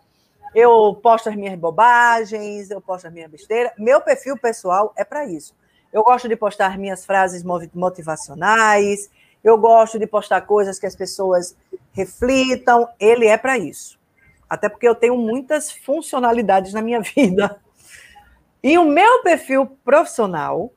eu 0.54 0.94
posto 1.02 1.28
as 1.28 1.36
minhas 1.36 1.58
bobagens, 1.58 2.70
eu 2.70 2.80
posto 2.80 3.06
as 3.06 3.12
minhas 3.12 3.30
besteiras. 3.30 3.72
Meu 3.78 4.00
perfil 4.00 4.36
pessoal 4.36 4.92
é 4.96 5.04
para 5.04 5.24
isso. 5.24 5.54
Eu 5.92 6.02
gosto 6.02 6.28
de 6.28 6.36
postar 6.36 6.78
minhas 6.78 7.06
frases 7.06 7.42
motivacionais, 7.72 9.10
eu 9.42 9.56
gosto 9.56 9.98
de 9.98 10.06
postar 10.06 10.42
coisas 10.42 10.78
que 10.78 10.86
as 10.86 10.94
pessoas 10.94 11.56
reflitam. 11.92 12.86
Ele 13.00 13.26
é 13.26 13.38
para 13.38 13.56
isso. 13.56 13.98
Até 14.48 14.68
porque 14.68 14.86
eu 14.86 14.94
tenho 14.94 15.16
muitas 15.16 15.70
funcionalidades 15.70 16.72
na 16.72 16.82
minha 16.82 17.00
vida. 17.16 17.58
E 18.66 18.76
o 18.78 18.84
meu 18.84 19.22
perfil 19.22 19.64
profissional, 19.84 20.72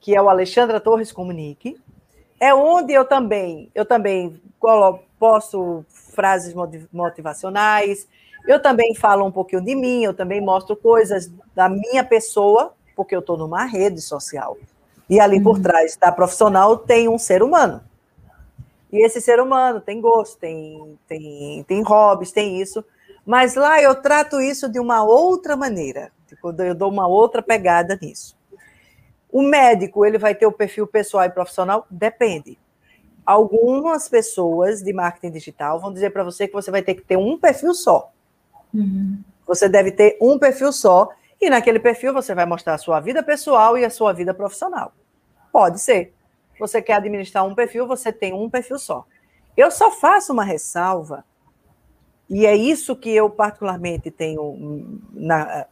que 0.00 0.16
é 0.16 0.20
o 0.20 0.28
Alexandra 0.28 0.80
Torres 0.80 1.12
Comunique, 1.12 1.80
é 2.40 2.52
onde 2.52 2.92
eu 2.92 3.04
também, 3.04 3.70
eu 3.72 3.84
também 3.84 4.42
posto 5.16 5.86
frases 5.88 6.52
motivacionais, 6.92 8.08
eu 8.48 8.60
também 8.60 8.96
falo 8.96 9.24
um 9.24 9.30
pouquinho 9.30 9.62
de 9.62 9.76
mim, 9.76 10.02
eu 10.02 10.12
também 10.12 10.40
mostro 10.40 10.74
coisas 10.74 11.30
da 11.54 11.68
minha 11.68 12.02
pessoa, 12.02 12.74
porque 12.96 13.14
eu 13.14 13.20
estou 13.20 13.38
numa 13.38 13.64
rede 13.64 14.00
social. 14.00 14.58
E 15.08 15.20
ali 15.20 15.40
por 15.40 15.54
uhum. 15.54 15.62
trás 15.62 15.96
da 15.96 16.10
profissional 16.10 16.76
tem 16.76 17.08
um 17.08 17.16
ser 17.16 17.44
humano. 17.44 17.80
E 18.90 19.06
esse 19.06 19.20
ser 19.20 19.38
humano 19.38 19.80
tem 19.80 20.00
gosto, 20.00 20.36
tem, 20.36 20.98
tem, 21.06 21.62
tem 21.62 21.80
hobbies, 21.80 22.32
tem 22.32 22.60
isso. 22.60 22.84
Mas 23.24 23.54
lá 23.54 23.80
eu 23.80 23.94
trato 23.94 24.40
isso 24.40 24.68
de 24.68 24.80
uma 24.80 25.04
outra 25.04 25.56
maneira. 25.56 26.10
Tipo, 26.28 26.54
eu 26.62 26.74
dou 26.74 26.90
uma 26.90 27.06
outra 27.06 27.42
pegada 27.42 27.98
nisso. 28.00 28.36
O 29.30 29.42
médico, 29.42 30.04
ele 30.04 30.18
vai 30.18 30.34
ter 30.34 30.46
o 30.46 30.52
perfil 30.52 30.86
pessoal 30.86 31.24
e 31.24 31.30
profissional? 31.30 31.86
Depende. 31.90 32.58
Algumas 33.24 34.08
pessoas 34.08 34.82
de 34.82 34.92
marketing 34.92 35.32
digital 35.32 35.80
vão 35.80 35.92
dizer 35.92 36.10
para 36.10 36.24
você 36.24 36.46
que 36.46 36.54
você 36.54 36.70
vai 36.70 36.82
ter 36.82 36.94
que 36.94 37.02
ter 37.02 37.16
um 37.16 37.38
perfil 37.38 37.74
só. 37.74 38.10
Uhum. 38.72 39.22
Você 39.46 39.68
deve 39.68 39.92
ter 39.92 40.16
um 40.20 40.38
perfil 40.38 40.72
só, 40.72 41.10
e 41.40 41.48
naquele 41.48 41.78
perfil 41.78 42.12
você 42.12 42.34
vai 42.34 42.46
mostrar 42.46 42.74
a 42.74 42.78
sua 42.78 43.00
vida 43.00 43.22
pessoal 43.22 43.76
e 43.76 43.84
a 43.84 43.90
sua 43.90 44.12
vida 44.12 44.34
profissional. 44.34 44.92
Pode 45.52 45.78
ser 45.78 46.14
você 46.58 46.82
quer 46.82 46.94
administrar 46.94 47.44
um 47.46 47.54
perfil, 47.54 47.86
você 47.86 48.12
tem 48.12 48.32
um 48.32 48.50
perfil 48.50 48.78
só. 48.78 49.06
Eu 49.56 49.70
só 49.70 49.90
faço 49.90 50.32
uma 50.32 50.44
ressalva, 50.44 51.24
e 52.28 52.44
é 52.44 52.54
isso 52.54 52.96
que 52.96 53.14
eu 53.14 53.30
particularmente 53.30 54.10
tenho 54.10 55.00
na, 55.12 55.66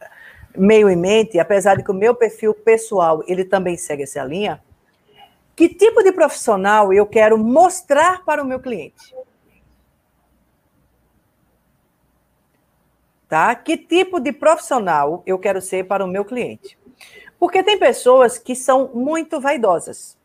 meio 0.57 0.89
em 0.89 0.95
mente, 0.95 1.39
apesar 1.39 1.75
de 1.75 1.83
que 1.83 1.91
o 1.91 1.93
meu 1.93 2.15
perfil 2.15 2.53
pessoal, 2.53 3.23
ele 3.27 3.45
também 3.45 3.77
segue 3.77 4.03
essa 4.03 4.23
linha, 4.23 4.61
que 5.55 5.69
tipo 5.69 6.03
de 6.03 6.11
profissional 6.11 6.93
eu 6.93 7.05
quero 7.05 7.37
mostrar 7.37 8.23
para 8.23 8.43
o 8.43 8.45
meu 8.45 8.59
cliente? 8.59 9.15
Tá? 13.27 13.53
Que 13.55 13.77
tipo 13.77 14.19
de 14.19 14.31
profissional 14.31 15.23
eu 15.25 15.37
quero 15.37 15.61
ser 15.61 15.85
para 15.85 16.05
o 16.05 16.07
meu 16.07 16.23
cliente? 16.23 16.77
Porque 17.39 17.63
tem 17.63 17.77
pessoas 17.77 18.37
que 18.37 18.55
são 18.55 18.91
muito 18.93 19.39
vaidosas. 19.39 20.17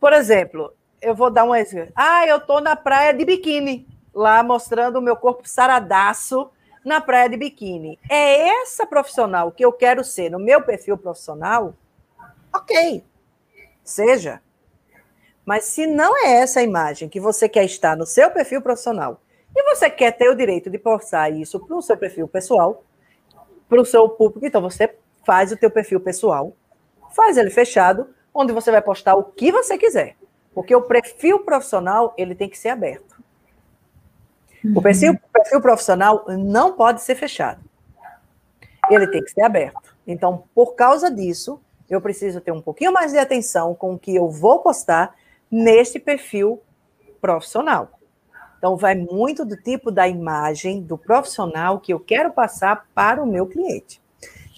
Por 0.00 0.12
exemplo, 0.12 0.72
eu 1.00 1.14
vou 1.14 1.30
dar 1.30 1.44
um 1.44 1.54
exemplo. 1.54 1.92
Ah, 1.94 2.26
eu 2.26 2.38
estou 2.38 2.60
na 2.60 2.76
praia 2.76 3.12
de 3.12 3.24
biquíni, 3.24 3.86
lá 4.14 4.42
mostrando 4.42 4.98
o 4.98 5.02
meu 5.02 5.16
corpo 5.16 5.48
saradaço 5.48 6.50
na 6.84 7.00
praia 7.00 7.28
de 7.28 7.36
biquíni. 7.36 7.98
É 8.10 8.48
essa 8.60 8.86
profissional 8.86 9.50
que 9.50 9.64
eu 9.64 9.72
quero 9.72 10.04
ser 10.04 10.30
no 10.30 10.38
meu 10.38 10.62
perfil 10.62 10.98
profissional? 10.98 11.74
Ok, 12.54 13.02
seja. 13.82 14.40
Mas 15.44 15.64
se 15.64 15.86
não 15.86 16.16
é 16.24 16.34
essa 16.34 16.60
a 16.60 16.62
imagem 16.62 17.08
que 17.08 17.20
você 17.20 17.48
quer 17.48 17.64
estar 17.64 17.96
no 17.96 18.06
seu 18.06 18.30
perfil 18.30 18.62
profissional 18.62 19.20
e 19.56 19.62
você 19.74 19.90
quer 19.90 20.12
ter 20.12 20.28
o 20.28 20.34
direito 20.34 20.70
de 20.70 20.78
postar 20.78 21.30
isso 21.30 21.60
para 21.60 21.76
o 21.76 21.82
seu 21.82 21.96
perfil 21.96 22.26
pessoal, 22.28 22.84
para 23.68 23.80
o 23.80 23.84
seu 23.84 24.08
público, 24.08 24.46
então 24.46 24.60
você 24.60 24.94
faz 25.24 25.52
o 25.52 25.56
teu 25.56 25.70
perfil 25.70 26.00
pessoal, 26.00 26.54
faz 27.14 27.36
ele 27.36 27.50
fechado, 27.50 28.08
onde 28.32 28.52
você 28.52 28.70
vai 28.70 28.82
postar 28.82 29.14
o 29.14 29.24
que 29.24 29.52
você 29.52 29.78
quiser. 29.78 30.16
Porque 30.54 30.74
o 30.74 30.82
perfil 30.82 31.40
profissional, 31.40 32.14
ele 32.16 32.34
tem 32.34 32.48
que 32.48 32.58
ser 32.58 32.68
aberto. 32.68 33.13
O 34.72 34.80
perfil, 34.80 35.12
o 35.12 35.32
perfil 35.32 35.60
profissional 35.60 36.24
não 36.28 36.72
pode 36.72 37.02
ser 37.02 37.14
fechado. 37.14 37.60
Ele 38.90 39.06
tem 39.06 39.22
que 39.22 39.30
ser 39.30 39.42
aberto. 39.42 39.94
Então, 40.06 40.44
por 40.54 40.74
causa 40.74 41.10
disso, 41.10 41.60
eu 41.88 42.00
preciso 42.00 42.40
ter 42.40 42.52
um 42.52 42.62
pouquinho 42.62 42.92
mais 42.92 43.12
de 43.12 43.18
atenção 43.18 43.74
com 43.74 43.94
o 43.94 43.98
que 43.98 44.14
eu 44.14 44.28
vou 44.30 44.60
postar 44.60 45.14
neste 45.50 45.98
perfil 45.98 46.62
profissional. 47.20 47.90
Então, 48.58 48.76
vai 48.76 48.94
muito 48.94 49.44
do 49.44 49.56
tipo 49.56 49.90
da 49.90 50.08
imagem 50.08 50.80
do 50.82 50.96
profissional 50.96 51.78
que 51.78 51.92
eu 51.92 52.00
quero 52.00 52.32
passar 52.32 52.86
para 52.94 53.22
o 53.22 53.26
meu 53.26 53.46
cliente. 53.46 54.00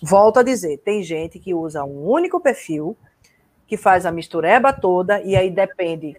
Volto 0.02 0.38
a 0.38 0.42
dizer, 0.42 0.78
tem 0.78 1.02
gente 1.02 1.38
que 1.40 1.54
usa 1.54 1.82
um 1.84 2.08
único 2.08 2.38
perfil 2.38 2.96
que 3.66 3.76
faz 3.76 4.06
a 4.06 4.12
mistureba 4.12 4.72
toda, 4.72 5.20
e 5.22 5.34
aí 5.34 5.50
depende 5.50 6.16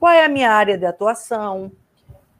qual 0.00 0.12
é 0.12 0.24
a 0.24 0.28
minha 0.28 0.50
área 0.50 0.76
de 0.76 0.84
atuação, 0.84 1.70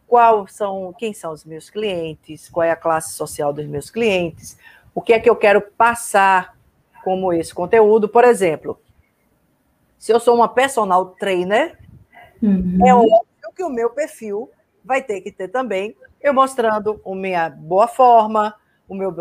qual 0.09 0.49
são, 0.49 0.93
quem 0.99 1.13
são 1.13 1.33
os 1.33 1.45
meus 1.45 1.71
clientes, 1.71 2.49
qual 2.49 2.65
é 2.65 2.71
a 2.71 2.77
classe 2.77 3.13
social 3.13 3.53
dos 3.53 3.67
meus 3.67 3.91
clientes, 3.91 4.59
o 4.95 5.01
que 5.01 5.13
é 5.13 5.21
que 5.21 5.31
eu 5.31 5.37
quero 5.37 5.61
passar 5.61 6.57
como 7.05 7.33
esse 7.33 7.55
conteúdo. 7.55 8.09
Por 8.09 8.25
exemplo, 8.25 8.81
se 9.99 10.11
eu 10.13 10.19
sou 10.19 10.35
uma 10.35 10.49
personal 10.49 11.07
trainer, 11.07 11.79
uhum. 12.43 12.79
é 12.85 12.95
óbvio 12.95 13.53
que 13.55 13.63
o 13.63 13.71
meu 13.71 13.91
perfil 13.91 14.51
vai 14.85 15.03
ter 15.03 15.21
que 15.21 15.31
ter 15.31 15.49
também 15.49 15.95
eu 16.21 16.35
mostrando 16.35 17.01
a 17.05 17.15
minha 17.15 17.51
boa 17.51 17.87
forma, 17.87 18.55
o 18.89 18.95
meu 18.95 19.15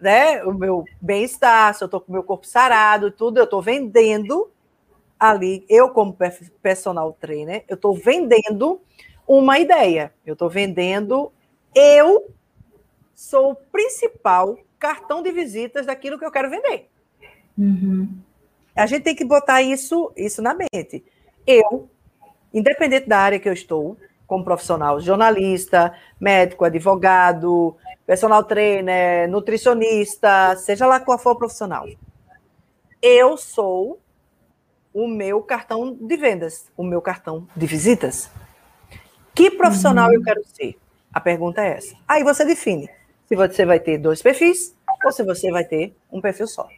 né, 0.00 0.42
o 0.44 0.52
meu 0.52 0.84
bem-estar, 1.00 1.74
se 1.74 1.82
eu 1.82 1.86
estou 1.86 2.00
com 2.00 2.10
o 2.10 2.12
meu 2.12 2.22
corpo 2.22 2.46
sarado, 2.46 3.10
tudo, 3.10 3.38
eu 3.38 3.44
estou 3.44 3.62
vendendo 3.62 4.50
ali, 5.18 5.64
eu 5.68 5.88
como 5.88 6.16
personal 6.60 7.16
trainer, 7.18 7.64
eu 7.68 7.74
estou 7.74 7.94
vendendo 7.94 8.80
uma 9.26 9.58
ideia, 9.58 10.12
eu 10.24 10.34
estou 10.34 10.48
vendendo, 10.48 11.32
eu 11.74 12.32
sou 13.14 13.52
o 13.52 13.54
principal 13.54 14.58
cartão 14.78 15.22
de 15.22 15.32
visitas 15.32 15.86
daquilo 15.86 16.18
que 16.18 16.24
eu 16.24 16.30
quero 16.30 16.50
vender. 16.50 16.90
Uhum. 17.56 18.08
A 18.74 18.86
gente 18.86 19.02
tem 19.04 19.14
que 19.14 19.24
botar 19.24 19.62
isso, 19.62 20.12
isso 20.16 20.42
na 20.42 20.54
mente. 20.54 21.04
Eu, 21.46 21.88
independente 22.52 23.08
da 23.08 23.18
área 23.18 23.38
que 23.38 23.48
eu 23.48 23.52
estou, 23.52 23.96
como 24.26 24.44
profissional, 24.44 25.00
jornalista, 25.00 25.94
médico, 26.18 26.64
advogado, 26.64 27.76
personal 28.06 28.42
trainer, 28.44 29.28
nutricionista, 29.28 30.56
seja 30.56 30.86
lá 30.86 31.00
qual 31.00 31.18
for 31.18 31.32
o 31.32 31.38
profissional. 31.38 31.86
Eu 33.00 33.36
sou 33.36 34.00
o 34.92 35.06
meu 35.06 35.42
cartão 35.42 35.94
de 35.94 36.16
vendas, 36.16 36.70
o 36.76 36.82
meu 36.82 37.00
cartão 37.00 37.46
de 37.54 37.66
visitas. 37.66 38.30
Que 39.34 39.50
profissional 39.50 40.08
uhum. 40.08 40.14
eu 40.14 40.22
quero 40.22 40.42
ser? 40.44 40.76
A 41.12 41.20
pergunta 41.20 41.60
é 41.62 41.76
essa. 41.76 41.96
Aí 42.06 42.22
você 42.22 42.44
define 42.44 42.88
se 43.26 43.34
você 43.34 43.64
vai 43.64 43.80
ter 43.80 43.98
dois 43.98 44.22
perfis 44.22 44.76
ou 45.04 45.12
se 45.12 45.22
você 45.24 45.50
vai 45.50 45.64
ter 45.64 45.94
um 46.12 46.20
perfil 46.20 46.46
só. 46.46 46.68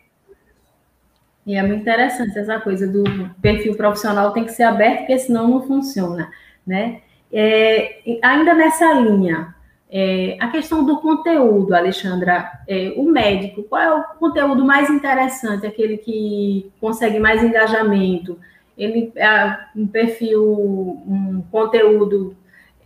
E 1.47 1.55
é 1.55 1.63
muito 1.63 1.83
interessante 1.83 2.37
essa 2.39 2.59
coisa 2.59 2.87
do 2.89 3.05
perfil 3.41 3.77
profissional 3.77 4.33
tem 4.33 4.45
que 4.45 4.53
ser 4.53 4.65
aberto, 4.65 5.01
porque 5.01 5.19
senão 5.19 5.49
não 5.49 5.63
funciona, 5.63 6.31
né? 6.67 7.03
É, 7.33 8.01
ainda 8.23 8.53
nessa 8.53 8.93
linha, 8.95 9.55
é, 9.89 10.37
a 10.41 10.49
questão 10.49 10.85
do 10.85 11.01
conteúdo, 11.01 11.73
Alexandra, 11.73 12.51
é, 12.67 12.93
o 12.97 13.05
médico, 13.05 13.63
qual 13.63 13.81
é 13.81 13.95
o 13.95 14.03
conteúdo 14.19 14.65
mais 14.65 14.91
interessante, 14.91 15.67
aquele 15.67 15.99
que 15.99 16.73
consegue 16.81 17.21
mais 17.21 17.43
engajamento? 17.45 18.39
Ele 18.77 19.13
é 19.15 19.59
um 19.77 19.87
perfil, 19.87 20.43
um 20.43 21.43
conteúdo 21.51 22.37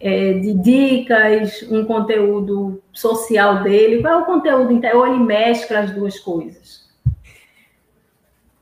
é, 0.01 0.33
de 0.33 0.55
dicas, 0.55 1.63
um 1.71 1.85
conteúdo 1.85 2.83
social 2.93 3.63
dele? 3.63 4.01
Qual 4.01 4.15
é 4.15 4.23
o 4.23 4.25
conteúdo? 4.25 4.81
Ou 4.95 5.07
ele 5.07 5.19
mescla 5.19 5.81
as 5.81 5.91
duas 5.91 6.19
coisas? 6.19 6.89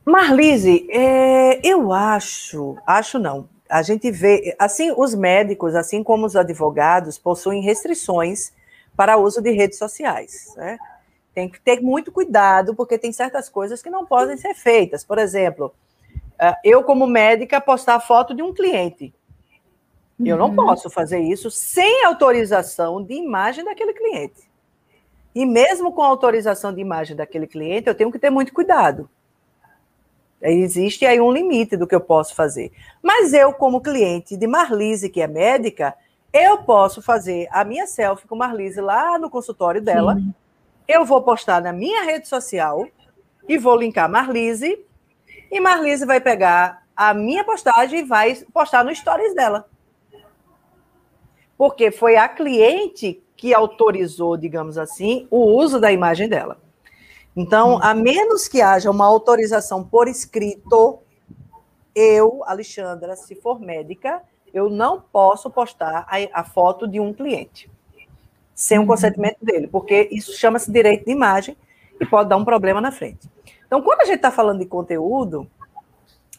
Marlise, 0.04 0.88
é, 0.90 1.60
eu 1.62 1.92
acho, 1.92 2.76
acho 2.86 3.18
não, 3.18 3.48
a 3.68 3.82
gente 3.82 4.10
vê, 4.10 4.56
assim, 4.58 4.92
os 4.96 5.14
médicos, 5.14 5.74
assim 5.74 6.02
como 6.02 6.24
os 6.24 6.34
advogados, 6.34 7.18
possuem 7.18 7.62
restrições 7.62 8.52
para 8.96 9.18
uso 9.18 9.42
de 9.42 9.50
redes 9.50 9.78
sociais. 9.78 10.54
Né? 10.56 10.78
Tem 11.34 11.48
que 11.48 11.60
ter 11.60 11.80
muito 11.80 12.10
cuidado, 12.10 12.74
porque 12.74 12.98
tem 12.98 13.12
certas 13.12 13.48
coisas 13.48 13.82
que 13.82 13.90
não 13.90 14.06
podem 14.06 14.36
ser 14.36 14.54
feitas. 14.54 15.04
Por 15.04 15.18
exemplo, 15.18 15.74
eh, 16.38 16.56
eu, 16.64 16.82
como 16.82 17.06
médica, 17.06 17.60
postar 17.60 18.00
foto 18.00 18.34
de 18.34 18.42
um 18.42 18.54
cliente. 18.54 19.12
Eu 20.24 20.36
não 20.36 20.48
uhum. 20.48 20.56
posso 20.56 20.90
fazer 20.90 21.20
isso 21.20 21.50
sem 21.50 22.04
autorização 22.04 23.02
de 23.02 23.14
imagem 23.14 23.64
daquele 23.64 23.92
cliente. 23.92 24.48
E 25.34 25.46
mesmo 25.46 25.92
com 25.92 26.02
autorização 26.02 26.74
de 26.74 26.80
imagem 26.80 27.14
daquele 27.14 27.46
cliente, 27.46 27.88
eu 27.88 27.94
tenho 27.94 28.10
que 28.10 28.18
ter 28.18 28.30
muito 28.30 28.52
cuidado. 28.52 29.08
Existe 30.40 31.04
aí 31.04 31.20
um 31.20 31.32
limite 31.32 31.76
do 31.76 31.86
que 31.86 31.94
eu 31.94 32.00
posso 32.00 32.34
fazer. 32.34 32.72
Mas 33.02 33.32
eu, 33.32 33.52
como 33.52 33.80
cliente 33.80 34.36
de 34.36 34.46
Marlise, 34.46 35.08
que 35.08 35.20
é 35.20 35.26
médica, 35.26 35.94
eu 36.32 36.58
posso 36.58 37.00
fazer 37.02 37.48
a 37.50 37.64
minha 37.64 37.86
selfie 37.86 38.26
com 38.26 38.36
Marlise 38.36 38.80
lá 38.80 39.18
no 39.18 39.30
consultório 39.30 39.80
dela. 39.80 40.16
Sim. 40.16 40.34
Eu 40.86 41.04
vou 41.04 41.22
postar 41.22 41.60
na 41.60 41.72
minha 41.72 42.02
rede 42.04 42.28
social 42.28 42.86
e 43.48 43.58
vou 43.58 43.76
linkar 43.76 44.08
Marlise. 44.08 44.84
E 45.50 45.60
Marlise 45.60 46.04
vai 46.04 46.20
pegar 46.20 46.86
a 46.96 47.14
minha 47.14 47.44
postagem 47.44 48.00
e 48.00 48.02
vai 48.02 48.34
postar 48.52 48.84
no 48.84 48.94
stories 48.94 49.34
dela. 49.34 49.68
Porque 51.58 51.90
foi 51.90 52.16
a 52.16 52.28
cliente 52.28 53.22
que 53.36 53.52
autorizou, 53.52 54.36
digamos 54.36 54.78
assim, 54.78 55.28
o 55.30 55.38
uso 55.38 55.78
da 55.78 55.92
imagem 55.92 56.28
dela. 56.28 56.56
Então, 57.36 57.78
a 57.82 57.92
menos 57.92 58.48
que 58.48 58.62
haja 58.62 58.90
uma 58.90 59.06
autorização 59.06 59.84
por 59.84 60.08
escrito, 60.08 61.00
eu, 61.94 62.42
Alexandra, 62.46 63.14
se 63.16 63.34
for 63.34 63.60
médica, 63.60 64.22
eu 64.54 64.70
não 64.70 65.00
posso 65.00 65.50
postar 65.50 66.06
a, 66.08 66.40
a 66.40 66.44
foto 66.44 66.88
de 66.88 66.98
um 66.98 67.12
cliente 67.12 67.70
sem 68.58 68.76
o 68.76 68.80
uhum. 68.80 68.88
consentimento 68.88 69.38
dele, 69.40 69.68
porque 69.68 70.08
isso 70.10 70.36
chama-se 70.36 70.72
direito 70.72 71.04
de 71.04 71.12
imagem 71.12 71.56
e 72.00 72.04
pode 72.04 72.28
dar 72.28 72.36
um 72.36 72.44
problema 72.44 72.80
na 72.80 72.90
frente. 72.90 73.30
Então, 73.64 73.80
quando 73.80 74.00
a 74.00 74.04
gente 74.04 74.16
está 74.16 74.32
falando 74.32 74.58
de 74.58 74.66
conteúdo, 74.66 75.48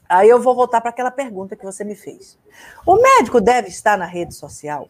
aí 0.07 0.27
eu 0.27 0.41
vou 0.41 0.53
voltar 0.53 0.81
para 0.81 0.89
aquela 0.89 1.11
pergunta 1.11 1.55
que 1.55 1.63
você 1.63 1.85
me 1.85 1.95
fez. 1.95 2.37
O 2.85 2.95
médico 2.95 3.39
deve 3.39 3.69
estar 3.69 3.97
na 3.97 4.05
rede 4.05 4.35
social? 4.35 4.89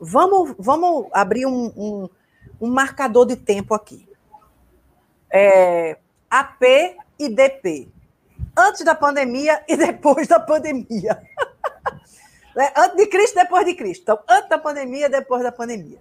Vamos, 0.00 0.54
vamos 0.58 1.06
abrir 1.12 1.46
um, 1.46 1.72
um, 1.76 2.08
um 2.60 2.68
marcador 2.68 3.26
de 3.26 3.36
tempo 3.36 3.74
aqui 3.74 4.06
é, 5.36 5.98
AP 6.30 6.62
e 7.18 7.28
DP. 7.28 7.88
Antes 8.56 8.84
da 8.84 8.94
pandemia 8.94 9.62
e 9.68 9.76
depois 9.76 10.26
da 10.26 10.40
pandemia. 10.40 11.22
Né? 12.56 12.72
Antes 12.74 12.96
de 12.96 13.06
Cristo, 13.08 13.34
depois 13.34 13.66
de 13.66 13.74
Cristo. 13.74 14.00
Então, 14.00 14.18
antes 14.26 14.48
da 14.48 14.56
pandemia, 14.56 15.10
depois 15.10 15.42
da 15.42 15.52
pandemia. 15.52 15.98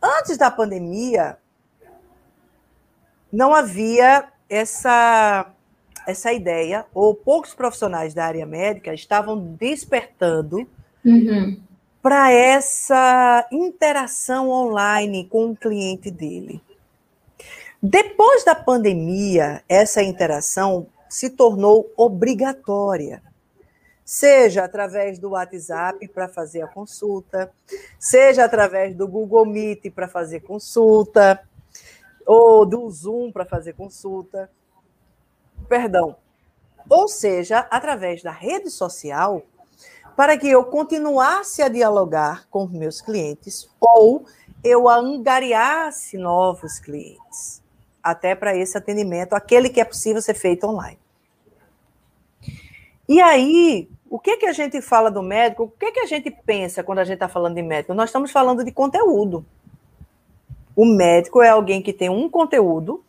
Antes 0.00 0.38
da 0.38 0.48
pandemia, 0.48 1.36
não 3.32 3.52
havia 3.52 4.28
essa, 4.48 5.50
essa 6.06 6.32
ideia, 6.32 6.86
ou 6.94 7.16
poucos 7.16 7.52
profissionais 7.52 8.14
da 8.14 8.26
área 8.26 8.46
médica 8.46 8.94
estavam 8.94 9.36
despertando 9.36 10.58
uhum. 11.04 11.60
Para 12.06 12.30
essa 12.30 13.48
interação 13.50 14.48
online 14.48 15.24
com 15.28 15.50
o 15.50 15.56
cliente 15.56 16.08
dele. 16.08 16.62
Depois 17.82 18.44
da 18.44 18.54
pandemia, 18.54 19.64
essa 19.68 20.04
interação 20.04 20.86
se 21.08 21.30
tornou 21.30 21.92
obrigatória. 21.96 23.20
Seja 24.04 24.62
através 24.62 25.18
do 25.18 25.30
WhatsApp 25.30 26.06
para 26.06 26.28
fazer 26.28 26.62
a 26.62 26.68
consulta, 26.68 27.50
seja 27.98 28.44
através 28.44 28.94
do 28.94 29.08
Google 29.08 29.44
Meet 29.44 29.90
para 29.90 30.06
fazer 30.06 30.42
consulta, 30.42 31.40
ou 32.24 32.64
do 32.64 32.88
Zoom 32.88 33.32
para 33.32 33.44
fazer 33.44 33.72
consulta. 33.72 34.48
Perdão. 35.68 36.14
Ou 36.88 37.08
seja, 37.08 37.66
através 37.68 38.22
da 38.22 38.30
rede 38.30 38.70
social, 38.70 39.42
para 40.16 40.38
que 40.38 40.48
eu 40.48 40.64
continuasse 40.64 41.62
a 41.62 41.68
dialogar 41.68 42.48
com 42.48 42.66
meus 42.66 43.02
clientes 43.02 43.68
ou 43.78 44.24
eu 44.64 44.88
angariasse 44.88 46.16
novos 46.16 46.78
clientes 46.78 47.62
até 48.02 48.34
para 48.34 48.56
esse 48.56 48.78
atendimento, 48.78 49.34
aquele 49.34 49.68
que 49.68 49.80
é 49.80 49.84
possível 49.84 50.22
ser 50.22 50.34
feito 50.34 50.66
online. 50.66 50.98
E 53.08 53.20
aí, 53.20 53.88
o 54.08 54.18
que, 54.18 54.36
que 54.36 54.46
a 54.46 54.52
gente 54.52 54.80
fala 54.80 55.10
do 55.10 55.22
médico? 55.22 55.64
O 55.64 55.68
que, 55.68 55.92
que 55.92 56.00
a 56.00 56.06
gente 56.06 56.30
pensa 56.30 56.82
quando 56.82 57.00
a 57.00 57.04
gente 57.04 57.14
está 57.14 57.28
falando 57.28 57.54
de 57.54 57.62
médico? 57.62 57.94
Nós 57.94 58.08
estamos 58.08 58.30
falando 58.30 58.64
de 58.64 58.72
conteúdo. 58.72 59.44
O 60.74 60.84
médico 60.84 61.42
é 61.42 61.48
alguém 61.48 61.82
que 61.82 61.92
tem 61.92 62.08
um 62.08 62.28
conteúdo 62.28 63.04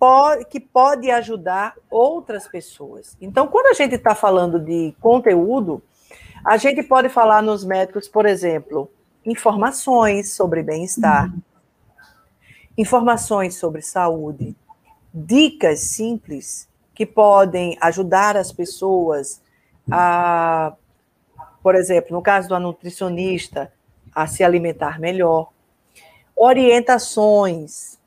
pode, 0.00 0.46
que 0.46 0.58
pode 0.58 1.08
ajudar 1.10 1.76
outras 1.88 2.48
pessoas. 2.48 3.16
Então, 3.20 3.46
quando 3.46 3.66
a 3.66 3.74
gente 3.74 3.94
está 3.94 4.16
falando 4.16 4.58
de 4.58 4.92
conteúdo, 5.00 5.80
a 6.44 6.56
gente 6.56 6.82
pode 6.82 7.08
falar 7.08 7.42
nos 7.42 7.64
médicos, 7.64 8.08
por 8.08 8.26
exemplo, 8.26 8.90
informações 9.24 10.32
sobre 10.32 10.62
bem-estar, 10.62 11.26
uhum 11.26 11.42
informações 12.80 13.56
sobre 13.56 13.82
saúde, 13.82 14.56
dicas 15.12 15.80
simples 15.80 16.66
que 16.94 17.04
podem 17.04 17.76
ajudar 17.78 18.38
as 18.38 18.50
pessoas 18.50 19.42
a, 19.90 20.74
por 21.62 21.74
exemplo, 21.74 22.12
no 22.12 22.22
caso 22.22 22.48
do 22.48 22.58
nutricionista, 22.58 23.70
a 24.14 24.26
se 24.26 24.42
alimentar 24.42 24.98
melhor, 24.98 25.50
orientações 26.34 27.98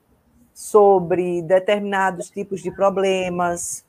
sobre 0.63 1.41
determinados 1.41 2.29
tipos 2.29 2.61
de 2.61 2.71
problemas, 2.71 3.83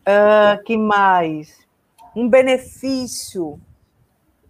uh, 0.00 0.62
que 0.64 0.76
mais? 0.76 1.56
Um 2.16 2.28
benefício 2.28 3.60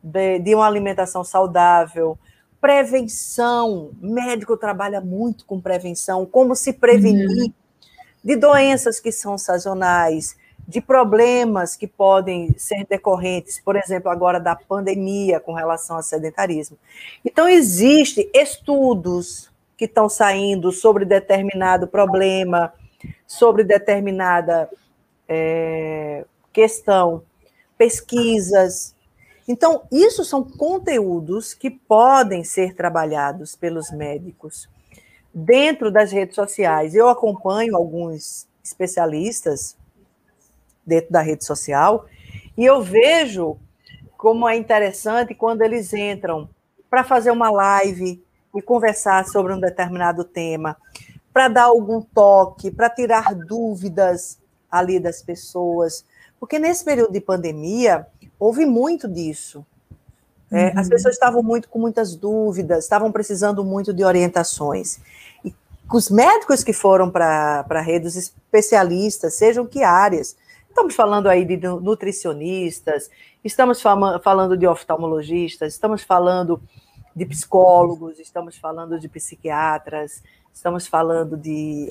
de, 0.02 0.38
de 0.38 0.54
uma 0.54 0.66
alimentação 0.66 1.22
saudável, 1.22 2.18
prevenção. 2.62 3.90
Médico 4.00 4.56
trabalha 4.56 5.02
muito 5.02 5.44
com 5.44 5.60
prevenção, 5.60 6.24
como 6.24 6.56
se 6.56 6.72
prevenir 6.72 7.28
uhum. 7.28 7.52
de 8.24 8.36
doenças 8.36 8.98
que 8.98 9.12
são 9.12 9.36
sazonais, 9.36 10.36
de 10.66 10.80
problemas 10.80 11.76
que 11.76 11.86
podem 11.86 12.54
ser 12.56 12.86
decorrentes, 12.88 13.60
por 13.60 13.76
exemplo, 13.76 14.10
agora 14.10 14.40
da 14.40 14.56
pandemia 14.56 15.38
com 15.38 15.52
relação 15.52 15.96
ao 15.96 16.02
sedentarismo. 16.02 16.78
Então, 17.22 17.46
existem 17.46 18.30
estudos 18.32 19.52
que 19.76 19.86
estão 19.86 20.08
saindo 20.08 20.70
sobre 20.72 21.04
determinado 21.04 21.86
problema, 21.86 22.72
sobre 23.26 23.64
determinada 23.64 24.68
é, 25.28 26.24
questão, 26.52 27.22
pesquisas. 27.76 28.94
Então, 29.46 29.82
isso 29.90 30.24
são 30.24 30.42
conteúdos 30.42 31.52
que 31.52 31.70
podem 31.70 32.44
ser 32.44 32.74
trabalhados 32.74 33.56
pelos 33.56 33.90
médicos 33.90 34.68
dentro 35.32 35.90
das 35.90 36.12
redes 36.12 36.36
sociais. 36.36 36.94
Eu 36.94 37.08
acompanho 37.08 37.76
alguns 37.76 38.46
especialistas 38.62 39.76
dentro 40.86 41.12
da 41.12 41.20
rede 41.20 41.44
social 41.44 42.06
e 42.56 42.64
eu 42.64 42.80
vejo 42.82 43.58
como 44.16 44.48
é 44.48 44.56
interessante 44.56 45.34
quando 45.34 45.62
eles 45.62 45.92
entram 45.92 46.48
para 46.88 47.04
fazer 47.04 47.30
uma 47.30 47.50
live 47.50 48.24
e 48.54 48.62
conversar 48.62 49.26
sobre 49.26 49.52
um 49.52 49.60
determinado 49.60 50.24
tema, 50.24 50.76
para 51.32 51.48
dar 51.48 51.64
algum 51.64 52.00
toque, 52.00 52.70
para 52.70 52.88
tirar 52.88 53.34
dúvidas 53.34 54.38
ali 54.70 55.00
das 55.00 55.20
pessoas. 55.22 56.04
Porque 56.38 56.58
nesse 56.58 56.84
período 56.84 57.12
de 57.12 57.20
pandemia, 57.20 58.06
houve 58.38 58.64
muito 58.64 59.08
disso. 59.08 59.66
É, 60.50 60.66
uhum. 60.66 60.72
As 60.76 60.88
pessoas 60.88 61.14
estavam 61.14 61.42
muito 61.42 61.68
com 61.68 61.78
muitas 61.78 62.14
dúvidas, 62.14 62.84
estavam 62.84 63.10
precisando 63.10 63.64
muito 63.64 63.92
de 63.92 64.04
orientações. 64.04 65.00
E 65.44 65.52
os 65.92 66.08
médicos 66.10 66.62
que 66.62 66.72
foram 66.72 67.10
para 67.10 67.80
redes 67.80 68.14
especialistas, 68.14 69.34
sejam 69.34 69.66
que 69.66 69.82
áreas, 69.82 70.36
estamos 70.68 70.94
falando 70.94 71.28
aí 71.28 71.44
de 71.44 71.56
nutricionistas, 71.56 73.10
estamos 73.42 73.80
falando 73.80 74.56
de 74.56 74.66
oftalmologistas, 74.66 75.72
estamos 75.72 76.02
falando 76.02 76.60
de 77.14 77.24
psicólogos, 77.24 78.18
estamos 78.18 78.56
falando 78.56 78.98
de 78.98 79.08
psiquiatras, 79.08 80.22
estamos 80.52 80.86
falando 80.86 81.36
de, 81.36 81.88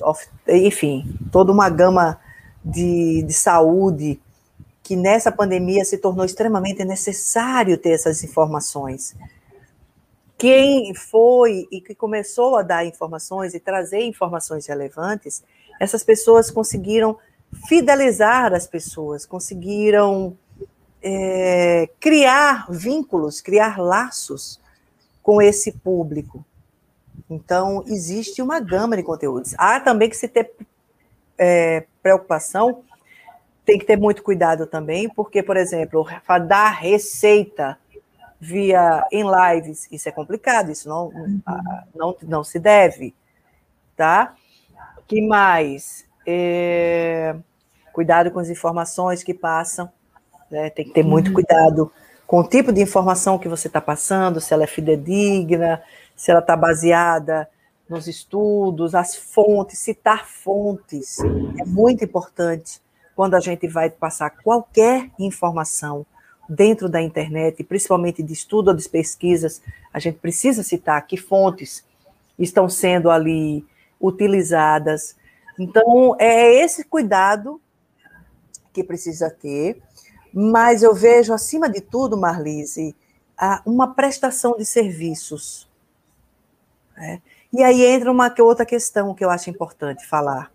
enfim, 0.48 1.18
toda 1.32 1.52
uma 1.52 1.70
gama 1.70 2.20
de, 2.64 3.22
de 3.22 3.32
saúde 3.32 4.20
que 4.82 4.96
nessa 4.96 5.32
pandemia 5.32 5.84
se 5.84 5.96
tornou 5.96 6.24
extremamente 6.26 6.84
necessário 6.84 7.78
ter 7.78 7.92
essas 7.92 8.22
informações. 8.22 9.16
Quem 10.36 10.94
foi 10.94 11.66
e 11.70 11.80
que 11.80 11.94
começou 11.94 12.56
a 12.56 12.62
dar 12.62 12.84
informações 12.84 13.54
e 13.54 13.60
trazer 13.60 14.02
informações 14.02 14.66
relevantes, 14.66 15.42
essas 15.80 16.04
pessoas 16.04 16.50
conseguiram 16.50 17.16
fidelizar 17.66 18.52
as 18.52 18.66
pessoas, 18.66 19.24
conseguiram 19.24 20.36
é, 21.02 21.88
criar 21.98 22.66
vínculos, 22.68 23.40
criar 23.40 23.78
laços 23.78 24.60
com 25.24 25.42
esse 25.42 25.72
público. 25.72 26.44
Então, 27.28 27.82
existe 27.88 28.40
uma 28.40 28.60
gama 28.60 28.96
de 28.96 29.02
conteúdos. 29.02 29.56
Há 29.58 29.80
também 29.80 30.08
que 30.08 30.16
se 30.16 30.28
ter 30.28 30.52
é, 31.36 31.84
preocupação, 32.00 32.84
tem 33.64 33.78
que 33.78 33.84
ter 33.84 33.96
muito 33.96 34.22
cuidado 34.22 34.66
também, 34.66 35.08
porque, 35.08 35.42
por 35.42 35.56
exemplo, 35.56 36.06
dar 36.46 36.70
receita 36.70 37.76
via 38.38 39.04
em 39.10 39.24
lives, 39.24 39.88
isso 39.90 40.08
é 40.08 40.12
complicado, 40.12 40.70
isso 40.70 40.88
não, 40.88 41.06
uhum. 41.06 41.40
não, 41.94 42.16
não 42.22 42.44
se 42.44 42.58
deve, 42.58 43.14
tá? 43.96 44.36
que 45.06 45.20
mais? 45.20 46.04
É, 46.26 47.36
cuidado 47.92 48.30
com 48.30 48.38
as 48.38 48.48
informações 48.48 49.22
que 49.22 49.34
passam, 49.34 49.90
né? 50.50 50.70
tem 50.70 50.84
que 50.84 50.92
ter 50.92 51.02
muito 51.02 51.28
uhum. 51.28 51.34
cuidado 51.34 51.92
com 52.34 52.40
o 52.40 52.48
tipo 52.48 52.72
de 52.72 52.82
informação 52.82 53.38
que 53.38 53.46
você 53.48 53.68
está 53.68 53.80
passando, 53.80 54.40
se 54.40 54.52
ela 54.52 54.64
é 54.64 54.66
fidedigna, 54.66 55.80
se 56.16 56.32
ela 56.32 56.40
está 56.40 56.56
baseada 56.56 57.48
nos 57.88 58.08
estudos, 58.08 58.92
as 58.92 59.14
fontes, 59.14 59.78
citar 59.78 60.26
fontes 60.26 61.20
é 61.20 61.64
muito 61.64 62.02
importante 62.02 62.82
quando 63.14 63.34
a 63.34 63.40
gente 63.40 63.68
vai 63.68 63.88
passar 63.88 64.30
qualquer 64.30 65.12
informação 65.16 66.04
dentro 66.48 66.88
da 66.88 67.00
internet, 67.00 67.62
principalmente 67.62 68.20
de 68.20 68.32
estudo 68.32 68.66
ou 68.66 68.74
de 68.74 68.88
pesquisas, 68.88 69.62
a 69.92 70.00
gente 70.00 70.18
precisa 70.18 70.64
citar 70.64 71.06
que 71.06 71.16
fontes 71.16 71.84
estão 72.36 72.68
sendo 72.68 73.12
ali 73.12 73.64
utilizadas. 74.00 75.14
Então, 75.56 76.16
é 76.18 76.52
esse 76.52 76.82
cuidado 76.82 77.60
que 78.72 78.82
precisa 78.82 79.30
ter 79.30 79.80
mas 80.34 80.82
eu 80.82 80.92
vejo, 80.92 81.32
acima 81.32 81.68
de 81.68 81.80
tudo, 81.80 82.18
Marlise, 82.18 82.96
uma 83.64 83.94
prestação 83.94 84.56
de 84.56 84.64
serviços. 84.64 85.70
Né? 86.96 87.22
E 87.52 87.62
aí 87.62 87.84
entra 87.84 88.10
uma 88.10 88.34
outra 88.40 88.66
questão 88.66 89.14
que 89.14 89.24
eu 89.24 89.30
acho 89.30 89.48
importante 89.48 90.04
falar. 90.04 90.50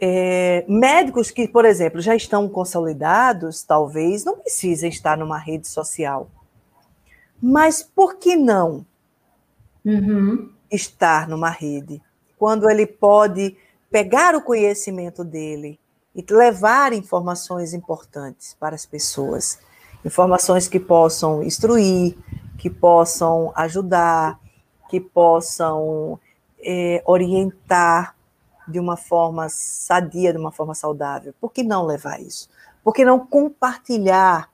É, 0.00 0.64
médicos 0.66 1.30
que, 1.30 1.46
por 1.46 1.66
exemplo, 1.66 2.00
já 2.00 2.16
estão 2.16 2.48
consolidados, 2.48 3.62
talvez 3.62 4.24
não 4.24 4.38
precisem 4.38 4.88
estar 4.88 5.18
numa 5.18 5.36
rede 5.36 5.68
social. 5.68 6.30
Mas 7.42 7.82
por 7.82 8.16
que 8.16 8.34
não 8.34 8.86
uhum. 9.84 10.50
estar 10.70 11.28
numa 11.28 11.50
rede? 11.50 12.00
Quando 12.38 12.70
ele 12.70 12.86
pode 12.86 13.56
pegar 13.90 14.34
o 14.34 14.42
conhecimento 14.42 15.22
dele 15.22 15.78
e 16.18 16.32
levar 16.32 16.92
informações 16.92 17.72
importantes 17.72 18.56
para 18.58 18.74
as 18.74 18.84
pessoas, 18.84 19.60
informações 20.04 20.66
que 20.66 20.80
possam 20.80 21.44
instruir, 21.44 22.18
que 22.58 22.68
possam 22.68 23.52
ajudar, 23.54 24.36
que 24.90 24.98
possam 24.98 26.18
é, 26.58 27.00
orientar 27.06 28.16
de 28.66 28.80
uma 28.80 28.96
forma 28.96 29.48
sadia, 29.48 30.32
de 30.32 30.38
uma 30.40 30.50
forma 30.50 30.74
saudável. 30.74 31.32
Por 31.40 31.52
que 31.52 31.62
não 31.62 31.86
levar 31.86 32.20
isso? 32.20 32.50
Por 32.82 32.92
que 32.92 33.04
não 33.04 33.24
compartilhar 33.24 34.50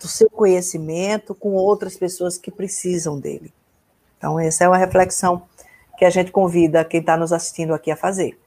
do 0.00 0.06
seu 0.06 0.30
conhecimento 0.30 1.34
com 1.34 1.54
outras 1.54 1.96
pessoas 1.96 2.38
que 2.38 2.52
precisam 2.52 3.18
dele? 3.18 3.52
Então, 4.16 4.38
essa 4.38 4.62
é 4.62 4.68
uma 4.68 4.78
reflexão 4.78 5.42
que 5.98 6.04
a 6.04 6.10
gente 6.10 6.30
convida 6.30 6.84
quem 6.84 7.00
está 7.00 7.16
nos 7.16 7.32
assistindo 7.32 7.74
aqui 7.74 7.90
a 7.90 7.96
fazer. 7.96 8.38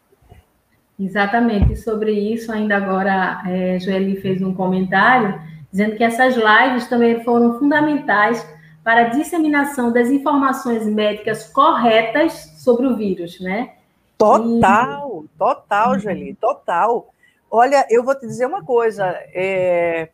Exatamente, 0.99 1.75
sobre 1.75 2.12
isso, 2.12 2.51
ainda 2.51 2.77
agora, 2.77 3.41
é, 3.47 3.79
Joeli 3.79 4.21
fez 4.21 4.41
um 4.41 4.53
comentário 4.53 5.41
dizendo 5.71 5.95
que 5.95 6.03
essas 6.03 6.36
lives 6.36 6.88
também 6.88 7.23
foram 7.23 7.58
fundamentais 7.58 8.47
para 8.84 9.01
a 9.01 9.10
disseminação 9.10 9.91
das 9.91 10.10
informações 10.10 10.86
médicas 10.86 11.47
corretas 11.47 12.34
sobre 12.58 12.86
o 12.86 12.95
vírus, 12.95 13.39
né? 13.39 13.73
Total, 14.17 15.23
e... 15.25 15.38
total, 15.38 15.93
uhum. 15.93 15.99
Joeli, 15.99 16.36
total. 16.36 17.10
Olha, 17.49 17.86
eu 17.89 18.03
vou 18.03 18.13
te 18.15 18.27
dizer 18.27 18.45
uma 18.45 18.63
coisa, 18.63 19.06
é, 19.34 20.10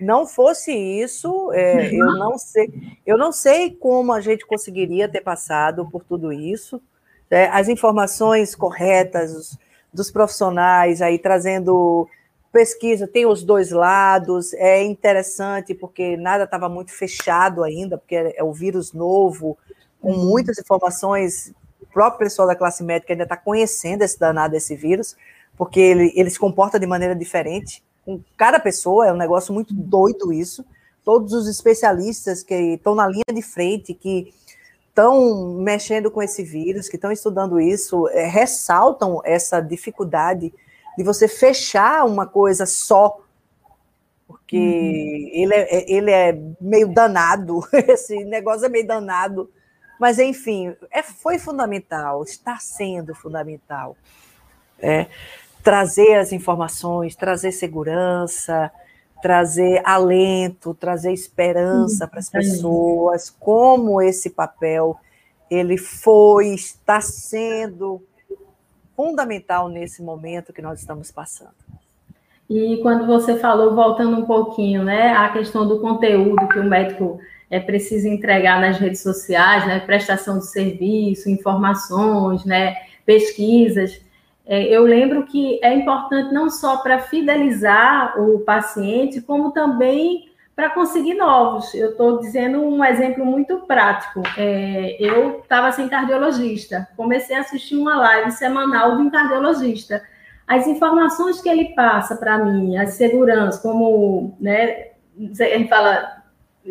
não 0.00 0.26
fosse 0.26 0.72
isso, 0.72 1.52
é, 1.52 1.94
eu 1.94 2.06
não 2.14 2.36
sei, 2.36 2.98
eu 3.06 3.16
não 3.16 3.30
sei 3.30 3.70
como 3.70 4.12
a 4.12 4.20
gente 4.20 4.44
conseguiria 4.46 5.08
ter 5.08 5.20
passado 5.20 5.88
por 5.90 6.02
tudo 6.02 6.32
isso. 6.32 6.82
É, 7.30 7.46
as 7.46 7.68
informações 7.68 8.54
corretas, 8.54 9.58
dos 9.94 10.10
profissionais 10.10 11.00
aí 11.00 11.18
trazendo 11.18 12.08
pesquisa, 12.52 13.08
tem 13.08 13.26
os 13.26 13.42
dois 13.42 13.70
lados, 13.70 14.52
é 14.54 14.82
interessante 14.84 15.74
porque 15.74 16.16
nada 16.16 16.44
estava 16.44 16.68
muito 16.68 16.92
fechado 16.92 17.64
ainda, 17.64 17.98
porque 17.98 18.14
é, 18.14 18.44
o 18.44 18.52
vírus 18.52 18.92
novo, 18.92 19.56
com 20.00 20.12
uhum. 20.12 20.26
muitas 20.26 20.58
informações, 20.58 21.52
o 21.80 21.86
próprio 21.86 22.20
pessoal 22.20 22.46
da 22.46 22.54
classe 22.54 22.84
médica 22.84 23.12
ainda 23.12 23.24
está 23.24 23.36
conhecendo 23.36 24.02
esse 24.02 24.18
danado 24.18 24.52
desse 24.52 24.76
vírus, 24.76 25.16
porque 25.56 25.80
ele, 25.80 26.12
ele 26.14 26.30
se 26.30 26.38
comporta 26.38 26.78
de 26.78 26.86
maneira 26.86 27.14
diferente 27.14 27.82
com 28.04 28.20
cada 28.36 28.60
pessoa, 28.60 29.06
é 29.06 29.12
um 29.12 29.16
negócio 29.16 29.52
muito 29.52 29.72
doido 29.72 30.32
isso. 30.32 30.64
Todos 31.02 31.32
os 31.32 31.48
especialistas 31.48 32.42
que 32.42 32.54
estão 32.54 32.94
na 32.94 33.06
linha 33.08 33.24
de 33.32 33.42
frente, 33.42 33.94
que 33.94 34.32
estão 34.94 35.54
mexendo 35.54 36.08
com 36.08 36.22
esse 36.22 36.44
vírus, 36.44 36.88
que 36.88 36.94
estão 36.94 37.10
estudando 37.10 37.60
isso, 37.60 38.08
é, 38.10 38.26
ressaltam 38.28 39.20
essa 39.24 39.60
dificuldade 39.60 40.54
de 40.96 41.02
você 41.02 41.26
fechar 41.26 42.06
uma 42.06 42.28
coisa 42.28 42.64
só, 42.64 43.20
porque 44.24 44.56
uhum. 44.56 45.42
ele, 45.42 45.54
é, 45.54 45.76
é, 45.76 45.92
ele 45.92 46.10
é 46.12 46.40
meio 46.60 46.94
danado, 46.94 47.58
esse 47.74 48.22
negócio 48.24 48.66
é 48.66 48.68
meio 48.68 48.86
danado, 48.86 49.50
mas 49.98 50.20
enfim, 50.20 50.72
é, 50.92 51.02
foi 51.02 51.40
fundamental, 51.40 52.22
está 52.22 52.58
sendo 52.58 53.16
fundamental. 53.16 53.96
É, 54.78 55.06
trazer 55.60 56.18
as 56.18 56.30
informações, 56.30 57.16
trazer 57.16 57.50
segurança, 57.50 58.70
trazer 59.24 59.80
alento, 59.86 60.74
trazer 60.74 61.10
esperança 61.10 62.06
para 62.06 62.18
as 62.18 62.28
pessoas, 62.28 63.30
como 63.30 64.02
esse 64.02 64.28
papel 64.28 64.98
ele 65.50 65.78
foi, 65.78 66.48
está 66.48 67.00
sendo 67.00 68.02
fundamental 68.94 69.70
nesse 69.70 70.02
momento 70.02 70.52
que 70.52 70.60
nós 70.60 70.78
estamos 70.78 71.10
passando. 71.10 71.54
E 72.50 72.76
quando 72.82 73.06
você 73.06 73.38
falou, 73.38 73.74
voltando 73.74 74.14
um 74.14 74.26
pouquinho, 74.26 74.84
né, 74.84 75.14
a 75.14 75.30
questão 75.30 75.66
do 75.66 75.80
conteúdo 75.80 76.46
que 76.46 76.58
o 76.58 76.64
médico 76.64 77.18
é 77.48 77.58
preciso 77.58 78.06
entregar 78.06 78.60
nas 78.60 78.76
redes 78.76 79.00
sociais, 79.00 79.66
né? 79.66 79.80
Prestação 79.80 80.38
de 80.38 80.50
serviço, 80.50 81.30
informações, 81.30 82.44
né? 82.44 82.76
Pesquisas. 83.06 84.02
É, 84.46 84.64
eu 84.64 84.82
lembro 84.82 85.24
que 85.24 85.58
é 85.62 85.74
importante 85.74 86.32
não 86.32 86.50
só 86.50 86.78
para 86.78 86.98
fidelizar 86.98 88.20
o 88.20 88.40
paciente, 88.40 89.20
como 89.20 89.52
também 89.52 90.28
para 90.54 90.70
conseguir 90.70 91.14
novos. 91.14 91.74
Eu 91.74 91.90
estou 91.90 92.20
dizendo 92.20 92.60
um 92.60 92.84
exemplo 92.84 93.24
muito 93.24 93.60
prático. 93.60 94.22
É, 94.36 94.96
eu 95.00 95.40
estava 95.40 95.72
sem 95.72 95.88
cardiologista, 95.88 96.88
comecei 96.96 97.36
a 97.36 97.40
assistir 97.40 97.76
uma 97.76 97.96
live 97.96 98.30
semanal 98.32 98.96
de 98.96 99.02
um 99.02 99.10
cardiologista. 99.10 100.02
As 100.46 100.66
informações 100.66 101.40
que 101.40 101.48
ele 101.48 101.74
passa 101.74 102.16
para 102.16 102.38
mim, 102.38 102.76
as 102.76 102.90
seguranças, 102.94 103.62
como 103.62 104.36
né, 104.38 104.88
ele 105.16 105.68
fala 105.68 106.22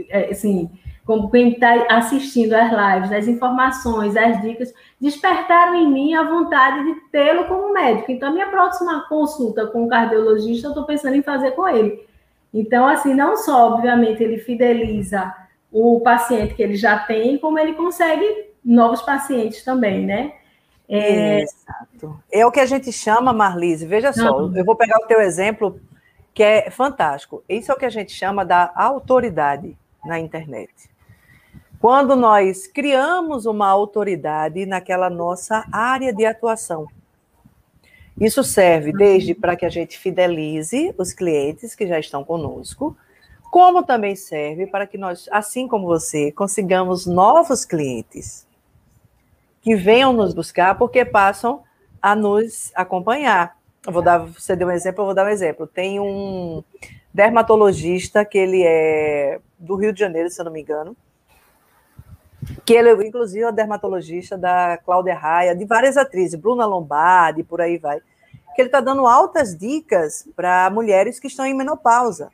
é, 0.10 0.30
assim, 0.30 0.70
como 1.06 1.30
quem 1.30 1.52
está 1.52 1.86
assistindo 1.90 2.54
às 2.54 2.72
lives, 2.72 3.12
as 3.12 3.28
informações, 3.28 4.16
as 4.16 4.42
dicas, 4.42 4.74
despertaram 5.00 5.76
em 5.76 5.92
mim 5.92 6.14
a 6.14 6.24
vontade 6.24 6.86
de 6.86 7.00
tê-lo 7.12 7.46
como 7.46 7.74
médico. 7.74 8.12
Então, 8.12 8.30
a 8.30 8.32
minha 8.32 8.48
próxima 8.48 9.06
consulta 9.10 9.68
com 9.68 9.84
o 9.84 9.90
cardiologista, 9.90 10.68
eu 10.68 10.72
estou 10.72 10.86
pensando 10.86 11.16
em 11.16 11.22
fazer 11.22 11.52
com 11.52 11.68
ele. 11.68 12.08
Então, 12.54 12.88
assim, 12.88 13.14
não 13.14 13.36
só, 13.36 13.74
obviamente, 13.74 14.24
ele 14.24 14.38
fideliza 14.38 15.34
o 15.72 16.00
paciente 16.02 16.54
que 16.54 16.64
ele 16.64 16.76
já 16.76 17.00
tem, 17.00 17.38
como 17.38 17.60
ele 17.60 17.74
consegue 17.74 18.52
novos 18.64 19.02
pacientes 19.02 19.64
também, 19.64 20.06
né? 20.06 20.34
É... 20.88 21.42
Exato. 21.42 22.24
É 22.32 22.46
o 22.46 22.52
que 22.52 22.60
a 22.60 22.66
gente 22.66 22.92
chama, 22.94 23.34
Marlise, 23.34 23.86
veja 23.86 24.14
só, 24.14 24.38
uhum. 24.38 24.56
eu 24.56 24.64
vou 24.64 24.76
pegar 24.76 24.98
o 25.04 25.08
teu 25.08 25.20
exemplo, 25.20 25.80
que 26.34 26.44
é 26.44 26.70
fantástico. 26.70 27.44
Isso 27.50 27.72
é 27.72 27.76
o 27.76 27.78
que 27.78 27.86
a 27.86 27.90
gente 27.90 28.14
chama 28.14 28.46
da 28.46 28.72
autoridade 28.76 29.76
na 30.06 30.20
internet. 30.20 30.93
Quando 31.84 32.16
nós 32.16 32.66
criamos 32.66 33.46
uma 33.46 33.68
autoridade 33.68 34.66
naquela 34.66 35.10
nossa 35.10 35.68
área 35.70 36.14
de 36.14 36.26
atuação. 36.26 36.88
Isso 38.18 38.42
serve 38.42 38.94
desde 38.94 39.36
para 39.36 39.54
que 39.58 39.66
a 39.66 39.70
gente 39.70 40.00
fidelize 40.00 40.96
os 40.98 41.12
clientes 41.12 41.76
que 41.76 41.86
já 41.86 42.00
estão 42.00 42.24
conosco, 42.24 42.96
como 43.52 43.84
também 43.84 44.16
serve 44.16 44.66
para 44.66 44.88
que 44.88 44.98
nós, 44.98 45.28
assim 45.30 45.68
como 45.68 45.86
você, 45.86 46.32
consigamos 46.32 47.06
novos 47.06 47.66
clientes 47.66 48.48
que 49.62 49.76
venham 49.76 50.14
nos 50.14 50.34
buscar 50.34 50.78
porque 50.78 51.04
passam 51.04 51.64
a 52.02 52.16
nos 52.16 52.72
acompanhar. 52.76 53.58
Eu 53.86 53.92
vou 53.92 54.02
dar, 54.02 54.20
você 54.20 54.56
deu 54.56 54.70
um 54.70 54.72
exemplo, 54.72 55.02
eu 55.02 55.08
vou 55.08 55.14
dar 55.14 55.26
um 55.26 55.30
exemplo. 55.30 55.68
Tem 55.68 56.00
um 56.00 56.64
dermatologista 57.14 58.24
que 58.24 58.38
ele 58.38 58.64
é 58.66 59.42
do 59.60 59.76
Rio 59.76 59.92
de 59.92 60.00
Janeiro, 60.00 60.30
se 60.30 60.40
eu 60.40 60.46
não 60.46 60.52
me 60.54 60.62
engano, 60.62 60.96
que 62.66 62.74
ele, 62.74 62.92
inclusive, 63.08 63.46
é 63.46 63.52
dermatologista 63.52 64.38
da 64.38 64.78
Cláudia 64.78 65.16
Raia, 65.16 65.56
de 65.56 65.66
várias 65.66 65.98
atrizes, 65.98 66.40
Bruna 66.40 66.66
Lombardi, 66.66 67.44
por 67.44 67.62
aí 67.62 67.78
vai, 67.78 68.00
que 68.56 68.62
ele 68.62 68.68
está 68.70 68.80
dando 68.80 69.06
altas 69.08 69.58
dicas 69.58 70.28
para 70.36 70.70
mulheres 70.70 71.20
que 71.20 71.28
estão 71.28 71.46
em 71.46 71.54
menopausa. 71.54 72.30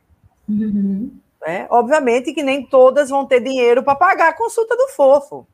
Uhum. 0.47 1.11
É, 1.45 1.67
obviamente 1.69 2.33
que 2.33 2.43
nem 2.43 2.65
todas 2.65 3.09
vão 3.09 3.25
ter 3.25 3.39
dinheiro 3.39 3.81
para 3.81 3.95
pagar 3.95 4.29
a 4.29 4.33
consulta 4.33 4.75
do 4.75 4.89
fofo. 4.89 5.47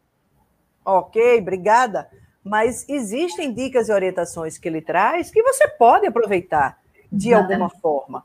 Ok, 0.84 1.39
obrigada. 1.39 2.10
Mas 2.43 2.88
existem 2.88 3.53
dicas 3.53 3.89
e 3.89 3.91
orientações 3.91 4.58
que 4.58 4.68
ele 4.68 4.82
traz 4.82 5.32
que 5.32 5.41
você 5.41 5.68
pode 5.68 6.06
aproveitar 6.06 6.80
de 7.12 7.32
Nada. 7.32 7.53
alguma 7.53 7.70
forma. 7.70 8.24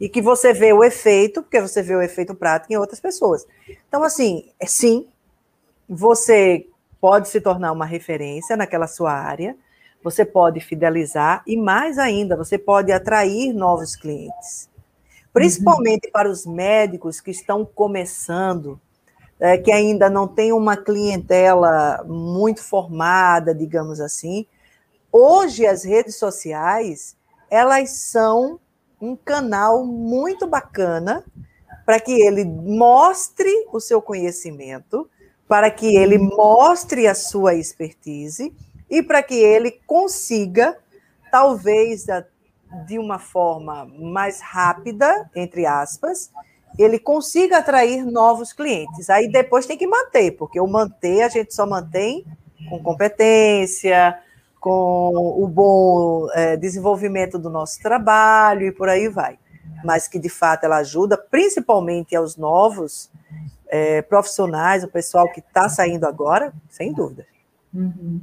E 0.00 0.08
que 0.08 0.20
você 0.20 0.52
vê 0.52 0.72
o 0.72 0.82
efeito, 0.82 1.42
porque 1.42 1.60
você 1.60 1.82
vê 1.82 1.94
o 1.94 2.02
efeito 2.02 2.34
prático 2.34 2.72
em 2.72 2.76
outras 2.76 3.00
pessoas. 3.00 3.46
Então, 3.88 4.02
assim, 4.02 4.50
é 4.58 4.66
sim, 4.66 5.06
você 5.94 6.66
pode 6.98 7.28
se 7.28 7.40
tornar 7.40 7.70
uma 7.72 7.84
referência 7.84 8.56
naquela 8.56 8.86
sua 8.86 9.12
área, 9.12 9.54
você 10.02 10.24
pode 10.24 10.58
fidelizar 10.60 11.42
e, 11.46 11.56
mais 11.56 11.98
ainda, 11.98 12.34
você 12.36 12.56
pode 12.56 12.90
atrair 12.90 13.52
novos 13.52 13.94
clientes. 13.94 14.70
Principalmente 15.32 16.06
uhum. 16.06 16.12
para 16.12 16.30
os 16.30 16.46
médicos 16.46 17.20
que 17.20 17.30
estão 17.30 17.64
começando, 17.64 18.80
é, 19.38 19.58
que 19.58 19.70
ainda 19.70 20.08
não 20.08 20.26
tem 20.26 20.52
uma 20.52 20.76
clientela 20.76 22.02
muito 22.06 22.62
formada, 22.62 23.54
digamos 23.54 24.00
assim. 24.00 24.46
Hoje, 25.10 25.66
as 25.66 25.84
redes 25.84 26.16
sociais, 26.16 27.16
elas 27.50 27.90
são 27.90 28.58
um 29.00 29.14
canal 29.14 29.84
muito 29.84 30.46
bacana 30.46 31.24
para 31.84 32.00
que 32.00 32.12
ele 32.12 32.44
mostre 32.44 33.50
o 33.72 33.80
seu 33.80 34.00
conhecimento, 34.00 35.08
para 35.52 35.70
que 35.70 35.94
ele 35.94 36.16
mostre 36.16 37.06
a 37.06 37.14
sua 37.14 37.54
expertise 37.54 38.56
e 38.88 39.02
para 39.02 39.22
que 39.22 39.34
ele 39.34 39.72
consiga, 39.86 40.78
talvez 41.30 42.06
de 42.86 42.98
uma 42.98 43.18
forma 43.18 43.84
mais 43.84 44.40
rápida, 44.40 45.30
entre 45.36 45.66
aspas, 45.66 46.32
ele 46.78 46.98
consiga 46.98 47.58
atrair 47.58 48.02
novos 48.02 48.50
clientes. 48.54 49.10
Aí 49.10 49.30
depois 49.30 49.66
tem 49.66 49.76
que 49.76 49.86
manter, 49.86 50.30
porque 50.38 50.58
o 50.58 50.66
manter 50.66 51.20
a 51.20 51.28
gente 51.28 51.54
só 51.54 51.66
mantém 51.66 52.24
com 52.70 52.82
competência, 52.82 54.18
com 54.58 55.12
o 55.38 55.46
bom 55.46 56.28
é, 56.32 56.56
desenvolvimento 56.56 57.38
do 57.38 57.50
nosso 57.50 57.78
trabalho 57.82 58.68
e 58.68 58.72
por 58.72 58.88
aí 58.88 59.06
vai. 59.06 59.38
Mas 59.84 60.08
que 60.08 60.18
de 60.18 60.30
fato 60.30 60.64
ela 60.64 60.78
ajuda, 60.78 61.18
principalmente 61.18 62.16
aos 62.16 62.38
novos, 62.38 63.10
é, 63.72 64.02
profissionais, 64.02 64.84
o 64.84 64.88
pessoal 64.88 65.32
que 65.32 65.40
está 65.40 65.66
saindo 65.66 66.04
agora, 66.06 66.52
sem 66.68 66.92
dúvida. 66.92 67.26
Uhum. 67.72 68.20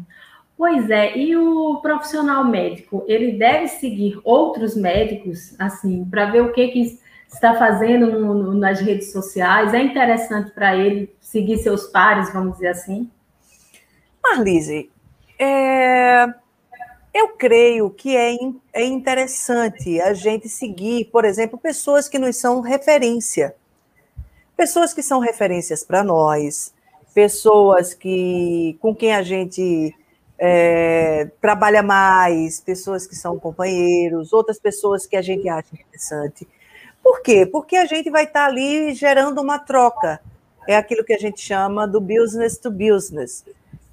Pois 0.56 0.88
é, 0.91 1.18
e 1.18 1.36
o 1.36 1.80
profissional 1.82 2.45
médico, 2.45 3.04
ele 3.08 3.32
deve 3.32 3.68
seguir 3.68 4.20
outros 4.24 4.76
médicos, 4.76 5.56
assim, 5.58 6.06
para 6.06 6.30
ver 6.30 6.41
o 6.41 6.54
que, 6.54 6.68
que 6.68 7.00
está 7.28 7.58
fazendo 7.58 8.12
no, 8.12 8.34
no, 8.36 8.54
nas 8.54 8.80
redes 8.80 9.12
sociais? 9.12 9.74
É 9.74 9.82
interessante 9.82 10.52
para 10.52 10.76
ele 10.76 11.12
seguir 11.20 11.58
seus 11.58 11.88
pares, 11.88 12.32
vamos 12.32 12.54
dizer 12.54 12.68
assim? 12.68 13.10
Marlise, 14.24 14.91
é, 15.39 16.28
eu 17.12 17.30
creio 17.30 17.89
que 17.89 18.16
é, 18.16 18.36
é 18.74 18.86
interessante 18.86 20.00
a 20.02 20.14
gente 20.14 20.47
seguir, 20.47 21.06
por 21.06 21.26
exemplo, 21.26 21.58
pessoas 21.58 22.08
que 22.08 22.20
nos 22.20 22.36
são 22.36 22.62
referência 22.62 23.56
pessoas 24.60 24.93
que 24.93 25.01
são 25.01 25.22
referências 25.22 25.86
para 25.86 26.03
nós, 26.03 26.74
pessoas 27.14 27.93
que 27.93 28.78
com 28.82 28.93
quem 28.93 29.14
a 29.16 29.24
gente 29.24 29.95
é, 30.38 31.30
trabalha 31.39 31.82
mais, 31.82 32.60
pessoas 32.60 33.07
que 33.07 33.16
são 33.16 33.39
companheiros, 33.39 34.34
outras 34.34 34.60
pessoas 34.60 35.05
que 35.05 35.16
a 35.16 35.22
gente 35.22 35.47
acha 35.47 35.70
interessante. 35.74 36.45
Por 37.01 37.22
quê? 37.22 37.45
Porque 37.45 37.78
a 37.78 37.86
gente 37.86 38.10
vai 38.10 38.26
estar 38.26 38.41
tá 38.41 38.45
ali 38.47 38.93
gerando 38.93 39.41
uma 39.41 39.57
troca. 39.60 40.20
É 40.68 40.76
aquilo 40.76 41.05
que 41.05 41.14
a 41.14 41.18
gente 41.18 41.39
chama 41.39 41.88
do 41.88 42.01
business 42.01 42.57
to 42.57 42.70
business. 42.70 43.45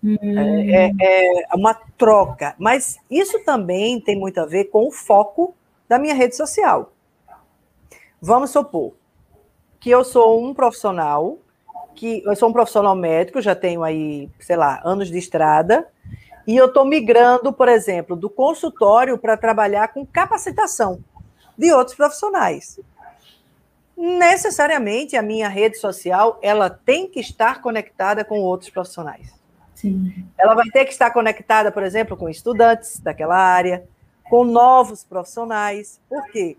Hum. 0.03 0.17
É, 0.21 0.93
é, 1.01 1.43
é 1.45 1.55
uma 1.55 1.75
troca. 1.97 2.57
Mas 2.59 2.99
isso 3.09 3.39
também 3.45 4.01
tem 4.01 4.19
muito 4.19 4.41
a 4.41 4.47
ver 4.47 4.65
com 4.65 4.89
o 4.89 4.91
foco 4.91 5.55
da 5.89 5.97
minha 5.97 6.13
rede 6.13 6.35
social. 6.35 6.93
Vamos 8.21 8.51
supor, 8.51 8.95
que 9.87 9.91
eu 9.91 10.03
sou 10.03 10.45
um 10.45 10.53
profissional, 10.53 11.39
que 11.95 12.21
eu 12.27 12.35
sou 12.35 12.49
um 12.49 12.53
profissional 12.53 12.97
médico, 12.97 13.41
já 13.41 13.55
tenho 13.55 13.85
aí, 13.85 14.29
sei 14.41 14.57
lá, 14.57 14.81
anos 14.85 15.09
de 15.09 15.17
estrada, 15.17 15.87
e 16.45 16.57
eu 16.57 16.67
estou 16.67 16.85
migrando, 16.85 17.53
por 17.53 17.69
exemplo, 17.69 18.17
do 18.17 18.29
consultório 18.29 19.17
para 19.17 19.37
trabalhar 19.37 19.87
com 19.95 20.05
capacitação 20.05 20.99
de 21.57 21.73
outros 21.73 21.97
profissionais. 21.97 22.81
Necessariamente 23.97 25.15
a 25.17 25.23
minha 25.23 25.49
rede 25.49 25.79
social 25.79 26.41
ela 26.43 26.69
tem 26.69 27.09
que 27.09 27.21
estar 27.21 27.63
conectada 27.63 28.25
com 28.25 28.41
outros 28.41 28.71
profissionais. 28.71 29.33
Sim. 29.73 30.27
Ela 30.37 30.57
vai 30.57 30.69
ter 30.69 30.85
que 30.85 30.91
estar 30.91 31.13
conectada, 31.13 31.71
por 31.71 31.85
exemplo, 31.85 32.17
com 32.17 32.29
estudantes 32.29 32.99
daquela 32.99 33.37
área, 33.37 33.87
com 34.29 34.43
novos 34.43 35.05
profissionais. 35.05 36.01
Por 36.09 36.27
quê? 36.33 36.57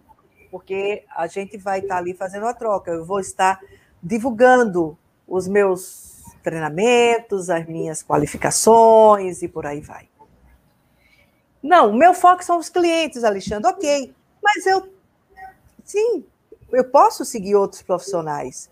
Porque 0.58 1.04
a 1.16 1.28
gente 1.28 1.56
vai 1.56 1.82
estar 1.82 1.98
ali 1.98 2.16
fazendo 2.16 2.48
a 2.48 2.54
troca. 2.54 2.90
Eu 2.90 3.06
vou 3.06 3.20
estar 3.20 3.62
divulgando 4.02 4.98
os 5.28 5.48
meus 5.48 6.24
treinamentos, 6.42 7.52
as 7.52 7.64
minhas 7.68 8.02
qualificações 8.02 9.44
e 9.44 9.48
por 9.48 9.68
aí 9.68 9.82
vai. 9.82 10.10
Não, 11.62 11.92
o 11.92 11.96
meu 11.96 12.12
foco 12.12 12.44
são 12.44 12.58
os 12.58 12.70
clientes, 12.70 13.24
Alexandre, 13.24 13.70
ok. 13.70 14.16
Mas 14.42 14.66
eu, 14.66 14.90
sim, 15.84 16.26
eu 16.72 16.86
posso 16.86 17.24
seguir 17.24 17.54
outros 17.54 17.84
profissionais. 17.84 18.68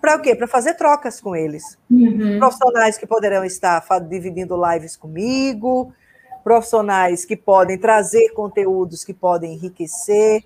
Para 0.00 0.16
o 0.16 0.22
quê? 0.22 0.34
Para 0.34 0.48
fazer 0.48 0.72
trocas 0.72 1.20
com 1.20 1.36
eles. 1.36 1.76
Uhum. 1.90 2.38
Profissionais 2.38 2.96
que 2.96 3.06
poderão 3.06 3.44
estar 3.44 3.84
dividindo 4.08 4.58
lives 4.72 4.96
comigo, 4.96 5.92
profissionais 6.42 7.26
que 7.26 7.36
podem 7.36 7.76
trazer 7.76 8.30
conteúdos 8.30 9.04
que 9.04 9.12
podem 9.12 9.52
enriquecer 9.52 10.42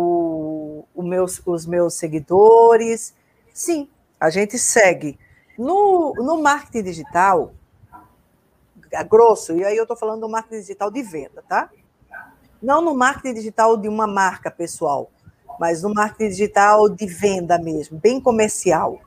o, 0.00 0.84
o 0.94 1.02
meus, 1.02 1.40
os 1.44 1.66
meus 1.66 1.94
seguidores. 1.94 3.14
Sim, 3.52 3.88
a 4.18 4.30
gente 4.30 4.58
segue. 4.58 5.18
No, 5.58 6.14
no 6.14 6.42
marketing 6.42 6.84
digital, 6.84 7.52
grosso, 9.08 9.52
e 9.54 9.64
aí 9.64 9.76
eu 9.76 9.82
estou 9.82 9.96
falando 9.96 10.20
do 10.20 10.28
marketing 10.28 10.60
digital 10.60 10.90
de 10.90 11.02
venda, 11.02 11.44
tá? 11.46 11.70
Não 12.62 12.80
no 12.80 12.94
marketing 12.94 13.34
digital 13.34 13.76
de 13.76 13.88
uma 13.88 14.06
marca 14.06 14.50
pessoal, 14.50 15.10
mas 15.58 15.82
no 15.82 15.92
marketing 15.92 16.30
digital 16.30 16.88
de 16.88 17.06
venda 17.06 17.58
mesmo, 17.58 17.98
bem 17.98 18.20
comercial. 18.20 19.00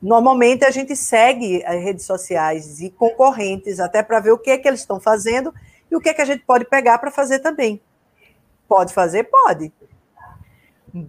Normalmente 0.00 0.64
a 0.64 0.70
gente 0.70 0.96
segue 0.96 1.64
as 1.64 1.82
redes 1.82 2.06
sociais 2.06 2.76
de 2.76 2.90
concorrentes 2.90 3.80
até 3.80 4.02
para 4.02 4.20
ver 4.20 4.32
o 4.32 4.38
que 4.38 4.50
é 4.50 4.58
que 4.58 4.68
eles 4.68 4.80
estão 4.80 5.00
fazendo 5.00 5.52
e 5.90 5.96
o 5.96 6.00
que 6.00 6.08
é 6.08 6.14
que 6.14 6.22
a 6.22 6.26
gente 6.26 6.44
pode 6.44 6.64
pegar 6.64 6.98
para 6.98 7.10
fazer 7.10 7.40
também. 7.40 7.80
Pode 8.68 8.92
fazer? 8.92 9.24
Pode. 9.24 9.72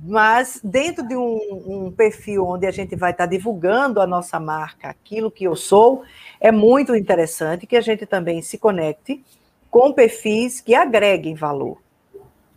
Mas 0.03 0.59
dentro 0.63 1.07
de 1.07 1.15
um, 1.15 1.39
um, 1.65 1.91
perfil 1.91 2.45
onde 2.45 2.65
a 2.65 2.71
gente 2.71 2.95
vai 2.95 3.11
estar 3.11 3.23
tá 3.23 3.29
divulgando 3.29 4.01
a 4.01 4.07
nossa 4.07 4.39
marca, 4.39 4.89
aquilo 4.89 5.31
que 5.31 5.45
eu 5.45 5.55
sou, 5.55 6.03
é 6.41 6.51
muito 6.51 6.93
interessante 6.95 7.65
que 7.65 7.77
a 7.77 7.81
gente 7.81 8.05
também 8.05 8.41
se 8.41 8.57
conecte 8.57 9.23
com 9.71 9.93
perfis 9.93 10.59
que 10.59 10.75
agreguem 10.75 11.35
valor. 11.35 11.81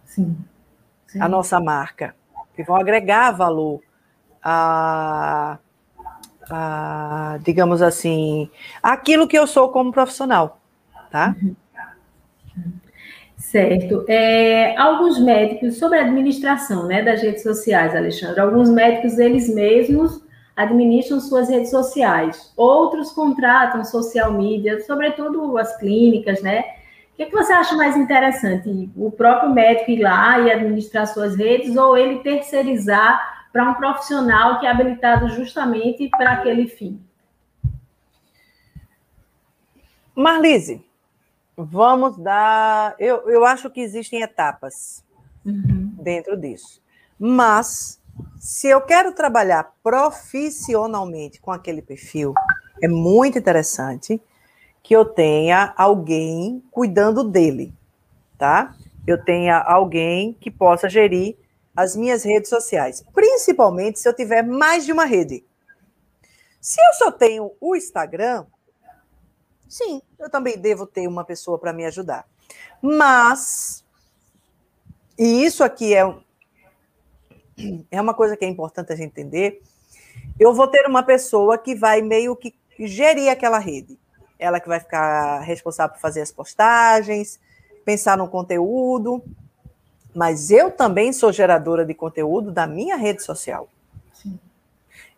Sim. 0.04 0.36
Sim. 1.06 1.20
A 1.20 1.28
nossa 1.28 1.60
marca, 1.60 2.14
que 2.54 2.64
vão 2.64 2.76
agregar 2.76 3.32
valor 3.32 3.80
a, 4.42 5.58
a, 6.50 7.38
digamos 7.42 7.82
assim, 7.82 8.50
aquilo 8.82 9.28
que 9.28 9.38
eu 9.38 9.46
sou 9.46 9.70
como 9.70 9.92
profissional, 9.92 10.60
tá? 11.10 11.36
Uhum. 11.40 11.54
Certo. 13.40 14.04
É, 14.06 14.76
alguns 14.76 15.18
médicos, 15.18 15.78
sobre 15.78 15.98
a 15.98 16.02
administração 16.02 16.86
né, 16.86 17.02
das 17.02 17.22
redes 17.22 17.42
sociais, 17.42 17.96
Alexandre, 17.96 18.38
alguns 18.38 18.68
médicos, 18.68 19.18
eles 19.18 19.52
mesmos 19.52 20.22
administram 20.54 21.18
suas 21.20 21.48
redes 21.48 21.70
sociais, 21.70 22.52
outros 22.54 23.12
contratam 23.12 23.82
social 23.82 24.32
media, 24.34 24.78
sobretudo 24.82 25.56
as 25.56 25.74
clínicas, 25.78 26.42
né? 26.42 26.60
O 27.12 27.16
que, 27.16 27.22
é 27.22 27.26
que 27.26 27.32
você 27.32 27.52
acha 27.52 27.74
mais 27.76 27.96
interessante? 27.96 28.90
O 28.94 29.10
próprio 29.10 29.50
médico 29.50 29.90
ir 29.90 30.02
lá 30.02 30.38
e 30.40 30.52
administrar 30.52 31.06
suas 31.06 31.34
redes 31.34 31.76
ou 31.76 31.96
ele 31.96 32.18
terceirizar 32.18 33.46
para 33.52 33.70
um 33.70 33.74
profissional 33.74 34.60
que 34.60 34.66
é 34.66 34.70
habilitado 34.70 35.30
justamente 35.30 36.08
para 36.10 36.32
aquele 36.32 36.68
fim? 36.68 37.00
Marlise, 40.14 40.84
Vamos 41.64 42.16
dar. 42.16 42.94
Eu, 42.98 43.28
eu 43.28 43.44
acho 43.44 43.70
que 43.70 43.80
existem 43.80 44.22
etapas 44.22 45.04
uhum. 45.44 45.94
dentro 46.00 46.36
disso. 46.36 46.82
Mas, 47.18 48.00
se 48.38 48.68
eu 48.68 48.80
quero 48.80 49.12
trabalhar 49.12 49.74
profissionalmente 49.82 51.40
com 51.40 51.50
aquele 51.50 51.82
perfil, 51.82 52.32
é 52.82 52.88
muito 52.88 53.38
interessante 53.38 54.20
que 54.82 54.94
eu 54.94 55.04
tenha 55.04 55.74
alguém 55.76 56.62
cuidando 56.70 57.22
dele, 57.22 57.74
tá? 58.38 58.74
Eu 59.06 59.22
tenha 59.22 59.58
alguém 59.58 60.32
que 60.32 60.50
possa 60.50 60.88
gerir 60.88 61.36
as 61.76 61.94
minhas 61.94 62.24
redes 62.24 62.48
sociais, 62.48 63.04
principalmente 63.12 63.98
se 63.98 64.08
eu 64.08 64.14
tiver 64.14 64.42
mais 64.42 64.84
de 64.84 64.92
uma 64.92 65.04
rede. 65.04 65.44
Se 66.60 66.80
eu 66.80 66.94
só 66.94 67.12
tenho 67.12 67.52
o 67.60 67.76
Instagram, 67.76 68.46
Sim, 69.70 70.02
eu 70.18 70.28
também 70.28 70.58
devo 70.58 70.84
ter 70.84 71.06
uma 71.06 71.24
pessoa 71.24 71.56
para 71.56 71.72
me 71.72 71.86
ajudar. 71.86 72.26
Mas, 72.82 73.84
e 75.16 75.44
isso 75.44 75.62
aqui 75.62 75.94
é, 75.94 76.12
é 77.88 78.00
uma 78.00 78.12
coisa 78.12 78.36
que 78.36 78.44
é 78.44 78.48
importante 78.48 78.92
a 78.92 78.96
gente 78.96 79.12
entender, 79.12 79.62
eu 80.40 80.52
vou 80.52 80.66
ter 80.66 80.84
uma 80.88 81.04
pessoa 81.04 81.56
que 81.56 81.76
vai 81.76 82.02
meio 82.02 82.34
que 82.34 82.52
gerir 82.80 83.30
aquela 83.30 83.60
rede. 83.60 83.96
Ela 84.40 84.58
que 84.58 84.66
vai 84.66 84.80
ficar 84.80 85.38
responsável 85.42 85.94
por 85.94 86.00
fazer 86.00 86.20
as 86.20 86.32
postagens, 86.32 87.38
pensar 87.84 88.18
no 88.18 88.26
conteúdo, 88.26 89.22
mas 90.12 90.50
eu 90.50 90.72
também 90.72 91.12
sou 91.12 91.30
geradora 91.30 91.86
de 91.86 91.94
conteúdo 91.94 92.50
da 92.50 92.66
minha 92.66 92.96
rede 92.96 93.22
social. 93.22 93.68
Sim. 94.12 94.36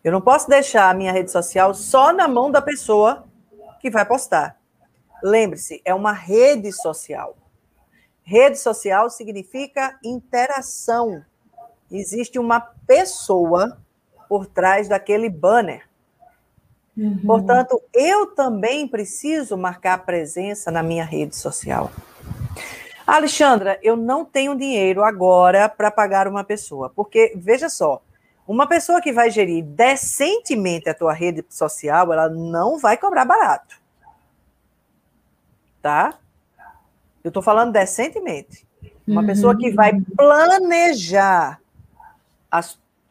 Eu 0.03 0.11
não 0.11 0.21
posso 0.21 0.47
deixar 0.47 0.91
a 0.91 0.93
minha 0.93 1.11
rede 1.11 1.31
social 1.31 1.73
só 1.73 2.13
na 2.13 2.27
mão 2.27 2.51
da 2.51 2.61
pessoa 2.61 3.25
que 3.83 3.89
vai 3.89 4.05
postar. 4.05 4.57
Lembre-se, 5.21 5.81
é 5.83 5.93
uma 5.93 6.13
rede 6.13 6.71
social. 6.71 7.35
Rede 8.23 8.57
social 8.57 9.09
significa 9.09 9.99
interação. 10.01 11.21
Existe 11.91 12.39
uma 12.39 12.61
pessoa 12.61 13.77
por 14.29 14.45
trás 14.45 14.87
daquele 14.87 15.27
banner. 15.27 15.83
Uhum. 16.95 17.19
Portanto, 17.25 17.81
eu 17.93 18.27
também 18.27 18.87
preciso 18.87 19.57
marcar 19.57 20.05
presença 20.05 20.71
na 20.71 20.81
minha 20.81 21.03
rede 21.03 21.35
social. 21.35 21.91
Alexandra, 23.05 23.77
eu 23.83 23.97
não 23.97 24.23
tenho 24.23 24.55
dinheiro 24.55 25.03
agora 25.03 25.67
para 25.67 25.91
pagar 25.91 26.25
uma 26.25 26.45
pessoa, 26.45 26.89
porque 26.89 27.33
veja 27.35 27.67
só, 27.67 28.01
uma 28.47 28.67
pessoa 28.67 29.01
que 29.01 29.11
vai 29.11 29.29
gerir 29.29 29.63
decentemente 29.63 30.89
a 30.89 30.93
tua 30.93 31.13
rede 31.13 31.45
social, 31.49 32.11
ela 32.11 32.27
não 32.29 32.77
vai 32.77 32.97
cobrar 32.97 33.25
barato. 33.25 33.81
Tá? 35.81 36.13
Eu 37.23 37.29
estou 37.29 37.41
falando 37.41 37.71
decentemente. 37.71 38.65
Uma 39.07 39.21
uhum. 39.21 39.27
pessoa 39.27 39.57
que 39.57 39.71
vai 39.71 39.93
planejar 40.15 41.59
a, 42.51 42.61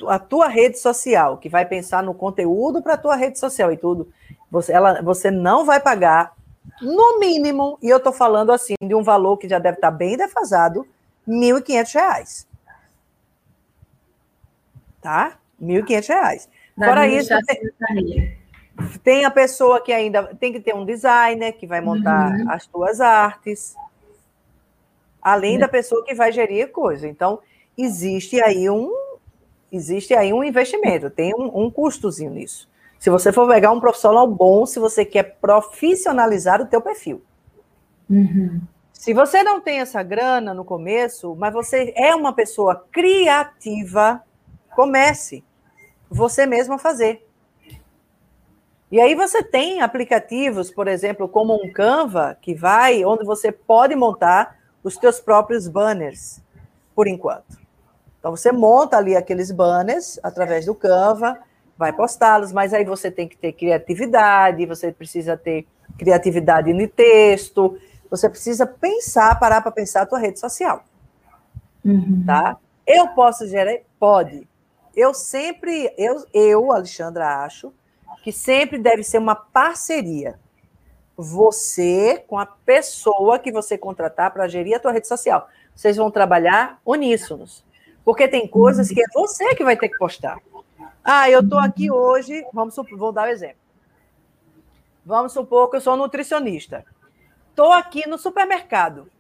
a 0.07 0.19
tua 0.19 0.49
rede 0.49 0.79
social, 0.79 1.39
que 1.39 1.49
vai 1.49 1.65
pensar 1.65 2.03
no 2.03 2.15
conteúdo 2.15 2.83
para 2.83 2.95
a 2.95 2.99
tua 2.99 3.17
rede 3.17 3.39
social 3.39 3.73
e 3.73 3.77
tudo, 3.77 4.13
você, 4.51 4.73
ela, 4.73 5.01
você 5.03 5.31
não 5.31 5.65
vai 5.65 5.81
pagar, 5.81 6.35
no 6.81 7.19
mínimo, 7.19 7.79
e 7.83 7.89
eu 7.89 7.97
estou 7.97 8.13
falando 8.13 8.53
assim, 8.53 8.75
de 8.81 8.95
um 8.95 9.03
valor 9.03 9.37
que 9.37 9.49
já 9.49 9.59
deve 9.59 9.77
estar 9.77 9.91
tá 9.91 9.97
bem 9.97 10.17
defasado, 10.17 10.87
R$ 11.27 11.33
1.500 11.33 12.47
tá? 15.03 15.37
R$ 15.61 15.83
1.500. 15.83 16.49
Fora 16.79 17.07
isso, 17.07 17.35
tem, 17.47 18.39
tem, 19.03 19.25
a 19.27 19.31
pessoa 19.31 19.83
que 19.83 19.93
ainda 19.93 20.35
tem 20.37 20.53
que 20.53 20.61
ter 20.61 20.75
um 20.75 20.87
designer 20.87 21.53
que 21.53 21.67
vai 21.67 21.83
montar 21.83 22.31
uhum. 22.33 22.51
as 22.51 22.67
tuas 22.67 23.01
artes, 23.01 23.75
além 25.21 25.59
da 25.59 25.69
pessoa 25.69 26.03
que 26.05 26.15
vai 26.15 26.33
gerir 26.33 26.71
coisa. 26.71 27.07
Então, 27.07 27.41
existe 27.77 28.41
aí 28.41 28.71
um 28.71 28.91
existe 29.71 30.13
aí 30.15 30.33
um 30.33 30.45
investimento, 30.45 31.09
tem 31.09 31.35
um, 31.35 31.65
um 31.65 31.71
custozinho 31.71 32.31
nisso. 32.31 32.69
Se 32.99 33.09
você 33.09 33.33
for 33.33 33.49
pegar 33.49 33.73
um 33.73 33.81
profissional 33.81 34.27
bom, 34.29 34.67
se 34.67 34.79
você 34.79 35.05
quer 35.05 35.39
profissionalizar 35.41 36.61
o 36.61 36.67
teu 36.67 36.81
perfil. 36.81 37.23
Uhum. 38.09 38.61
Se 38.93 39.13
você 39.13 39.43
não 39.43 39.61
tem 39.61 39.81
essa 39.81 40.03
grana 40.03 40.55
no 40.55 40.65
começo, 40.65 41.35
mas 41.35 41.53
você 41.53 41.93
é 41.97 42.15
uma 42.15 42.33
pessoa 42.33 42.87
criativa, 42.93 44.23
Comece 44.75 45.45
você 46.11 46.47
mesmo 46.47 46.75
a 46.75 46.79
fazer. 46.79 47.27
E 48.91 49.01
aí 49.01 49.15
você 49.15 49.43
tem 49.43 49.81
aplicativos, 49.81 50.71
por 50.71 50.87
exemplo, 50.87 51.27
como 51.27 51.55
um 51.55 51.73
Canva, 51.73 52.37
que 52.43 52.55
vai, 52.55 53.03
onde 53.07 53.25
você 53.25 53.51
pode 53.51 53.97
montar 53.97 54.59
os 54.85 54.99
teus 54.99 55.19
próprios 55.19 55.67
banners, 55.67 56.43
por 56.95 57.09
enquanto. 57.09 57.59
Então 58.19 58.31
você 58.37 58.53
monta 58.53 58.99
ali 58.99 59.17
aqueles 59.17 59.51
banners 59.51 60.21
através 60.23 60.67
do 60.67 60.75
Canva, 60.75 61.39
vai 61.79 61.91
postá-los, 61.91 62.53
mas 62.53 62.75
aí 62.75 62.85
você 62.85 63.11
tem 63.11 63.27
que 63.27 63.37
ter 63.37 63.53
criatividade, 63.53 64.67
você 64.67 64.93
precisa 64.93 65.39
ter 65.39 65.67
criatividade 65.99 66.71
no 66.75 66.87
texto, 66.87 67.79
você 68.11 68.29
precisa 68.29 68.67
pensar, 68.67 69.39
parar 69.41 69.63
para 69.63 69.73
pensar 69.73 70.03
a 70.03 70.07
tua 70.07 70.19
rede 70.19 70.39
social. 70.39 70.85
Uhum. 71.83 72.25
Tá? 72.27 72.59
Eu 72.87 73.09
posso 73.09 73.47
gerar? 73.47 73.79
Pode 73.99 74.47
eu 74.95 75.15
sempre, 75.15 75.93
eu, 75.97 76.25
eu, 76.33 76.73
Alexandra, 76.73 77.45
acho 77.45 77.73
que 78.23 78.31
sempre 78.31 78.79
deve 78.79 79.03
ser 79.03 79.19
uma 79.19 79.35
parceria. 79.35 80.39
Você 81.17 82.25
com 82.27 82.39
a 82.39 82.47
pessoa 82.47 83.39
que 83.39 83.53
você 83.53 83.77
contratar 83.77 84.31
para 84.31 84.49
gerir 84.49 84.77
a 84.77 84.81
tua 84.81 84.93
rede 84.93 85.09
social. 85.09 85.49
Vocês 85.75 85.97
vão 85.97 86.11
trabalhar 86.11 86.81
uníssonos. 86.85 87.65
Porque 88.05 88.29
tem 88.29 88.47
coisas 88.47 88.89
que 88.89 89.01
é 89.01 89.05
você 89.15 89.55
que 89.55 89.65
vai 89.65 89.77
ter 89.77 89.89
que 89.89 89.99
postar. 89.99 90.39
Ah, 91.05 91.29
eu 91.29 91.41
estou 91.41 91.59
aqui 91.59 91.91
hoje, 91.91 92.45
vamos 92.53 92.75
supor, 92.75 92.99
vou 92.99 93.13
dar 93.13 93.25
um 93.25 93.31
exemplo. 93.31 93.57
Vamos 95.05 95.33
supor 95.33 95.69
que 95.69 95.77
eu 95.77 95.81
sou 95.81 95.97
nutricionista. 95.97 96.85
Estou 97.51 97.73
aqui 97.73 98.09
no 98.09 98.19
supermercado. 98.19 99.11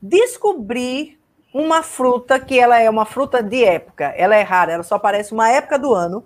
Descobri 0.00 1.19
uma 1.52 1.82
fruta 1.82 2.38
que 2.38 2.58
ela 2.58 2.78
é 2.78 2.88
uma 2.88 3.04
fruta 3.04 3.42
de 3.42 3.64
época, 3.64 4.06
ela 4.16 4.36
é 4.36 4.42
rara, 4.42 4.72
ela 4.72 4.82
só 4.82 4.96
aparece 4.96 5.32
uma 5.32 5.48
época 5.50 5.78
do 5.78 5.92
ano, 5.92 6.24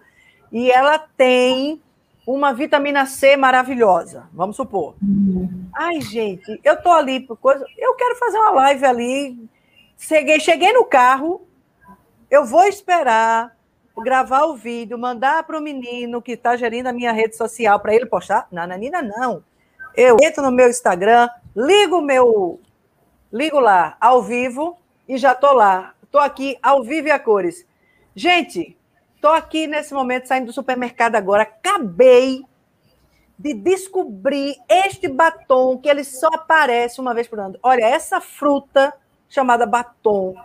e 0.53 0.71
ela 0.71 0.99
tem 0.99 1.83
uma 2.27 2.53
vitamina 2.53 3.07
C 3.07 3.37
maravilhosa, 3.37 4.29
vamos 4.33 4.57
supor. 4.57 4.95
Ai, 5.75 6.01
gente, 6.01 6.61
eu 6.63 6.81
tô 6.81 6.91
ali 6.91 7.21
por 7.21 7.37
coisa, 7.37 7.65
eu 7.77 7.95
quero 7.95 8.17
fazer 8.17 8.39
uma 8.39 8.51
live 8.51 8.85
ali. 8.85 9.49
Cheguei, 9.99 10.41
cheguei 10.41 10.73
no 10.73 10.85
carro, 10.85 11.47
eu 12.31 12.45
vou 12.45 12.65
esperar 12.65 13.55
gravar 14.03 14.45
o 14.45 14.57
vídeo, 14.57 14.99
mandar 14.99 15.45
para 15.45 15.59
o 15.59 15.63
menino 15.63 16.21
que 16.21 16.33
está 16.33 16.57
gerindo 16.57 16.89
a 16.89 16.93
minha 16.93 17.13
rede 17.13 17.37
social 17.37 17.79
para 17.79 17.95
ele 17.95 18.07
postar. 18.07 18.49
Nananina, 18.51 19.01
não. 19.03 19.45
Eu 19.97 20.17
entro 20.21 20.43
no 20.43 20.51
meu 20.51 20.69
Instagram, 20.69 21.29
ligo 21.55 22.01
meu. 22.01 22.61
Ligo 23.33 23.59
lá, 23.61 23.97
ao 24.01 24.23
vivo, 24.23 24.79
e 25.09 25.17
já 25.19 25.33
estou 25.33 25.53
lá. 25.53 25.95
Estou 26.03 26.21
aqui, 26.21 26.59
ao 26.63 26.83
vivo 26.83 27.09
e 27.09 27.11
a 27.11 27.19
cores. 27.19 27.67
Gente, 28.15 28.77
estou 29.17 29.33
aqui 29.33 29.67
nesse 29.67 29.93
momento 29.93 30.27
saindo 30.27 30.47
do 30.47 30.53
supermercado 30.53 31.17
agora. 31.17 31.43
Acabei 31.43 32.45
de 33.39 33.53
descobrir 33.53 34.57
este 34.69 35.09
batom 35.09 35.77
que 35.79 35.89
ele 35.89 36.05
só 36.05 36.29
aparece 36.29 37.01
uma 37.01 37.13
vez 37.13 37.27
por 37.27 37.41
ano. 37.41 37.59
Olha, 37.63 37.85
essa 37.85 38.21
fruta 38.21 38.95
chamada 39.29 39.67
batom. 39.67 40.37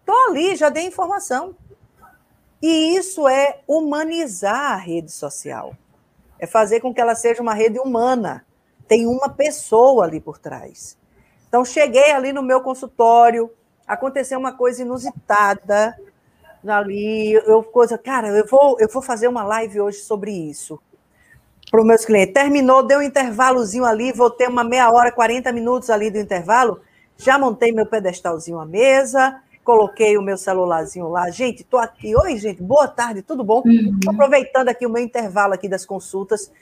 Estou 0.00 0.28
ali, 0.28 0.56
já 0.56 0.68
dei 0.68 0.86
informação. 0.86 1.54
E 2.60 2.96
isso 2.96 3.28
é 3.28 3.60
humanizar 3.66 4.72
a 4.72 4.76
rede 4.76 5.10
social. 5.10 5.76
É 6.38 6.46
fazer 6.46 6.80
com 6.80 6.92
que 6.92 7.00
ela 7.00 7.14
seja 7.14 7.40
uma 7.40 7.54
rede 7.54 7.78
humana. 7.78 8.44
Tem 8.88 9.06
uma 9.06 9.28
pessoa 9.28 10.04
ali 10.04 10.20
por 10.20 10.38
trás. 10.38 10.98
Então, 11.48 11.64
cheguei 11.64 12.10
ali 12.10 12.32
no 12.32 12.42
meu 12.42 12.60
consultório, 12.60 13.50
aconteceu 13.86 14.38
uma 14.38 14.52
coisa 14.52 14.82
inusitada 14.82 15.96
ali. 16.66 17.32
Eu, 17.32 17.62
coisa, 17.62 17.98
cara, 17.98 18.28
eu 18.28 18.46
vou, 18.46 18.76
eu 18.78 18.88
vou 18.88 19.02
fazer 19.02 19.28
uma 19.28 19.44
live 19.44 19.80
hoje 19.80 19.98
sobre 19.98 20.30
isso 20.30 20.80
para 21.70 21.80
os 21.80 21.86
meus 21.86 22.04
clientes. 22.04 22.34
Terminou, 22.34 22.82
deu 22.82 22.98
um 22.98 23.02
intervalozinho 23.02 23.86
ali, 23.86 24.12
vou 24.12 24.30
ter 24.30 24.48
uma 24.48 24.62
meia 24.62 24.90
hora, 24.92 25.10
40 25.10 25.50
minutos 25.52 25.88
ali 25.88 26.10
do 26.10 26.18
intervalo. 26.18 26.80
Já 27.16 27.38
montei 27.38 27.72
meu 27.72 27.86
pedestalzinho 27.86 28.60
à 28.60 28.66
mesa, 28.66 29.40
coloquei 29.64 30.18
o 30.18 30.22
meu 30.22 30.36
celularzinho 30.36 31.08
lá. 31.08 31.30
Gente, 31.30 31.62
estou 31.62 31.80
aqui. 31.80 32.14
Oi, 32.14 32.36
gente, 32.36 32.62
boa 32.62 32.86
tarde, 32.86 33.22
tudo 33.22 33.42
bom? 33.42 33.62
Uhum. 33.64 33.98
Aproveitando 34.06 34.68
aqui 34.68 34.86
o 34.86 34.90
meu 34.90 35.02
intervalo 35.02 35.54
aqui 35.54 35.66
das 35.66 35.86
consultas. 35.86 36.52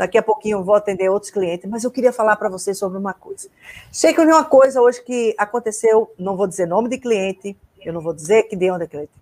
Daqui 0.00 0.16
a 0.16 0.22
pouquinho 0.22 0.56
eu 0.56 0.64
vou 0.64 0.74
atender 0.74 1.10
outros 1.10 1.30
clientes, 1.30 1.68
mas 1.68 1.84
eu 1.84 1.90
queria 1.90 2.10
falar 2.10 2.34
para 2.36 2.48
vocês 2.48 2.78
sobre 2.78 2.96
uma 2.96 3.12
coisa. 3.12 3.50
Sei 3.92 4.14
que 4.14 4.20
uma 4.22 4.42
coisa 4.42 4.80
hoje 4.80 5.02
que 5.02 5.34
aconteceu, 5.36 6.10
não 6.18 6.38
vou 6.38 6.46
dizer 6.46 6.64
nome 6.64 6.88
de 6.88 6.96
cliente, 6.96 7.54
eu 7.84 7.92
não 7.92 8.00
vou 8.00 8.14
dizer 8.14 8.44
que 8.44 8.56
de 8.56 8.70
onde 8.70 8.84
é 8.84 8.86
cliente, 8.86 9.12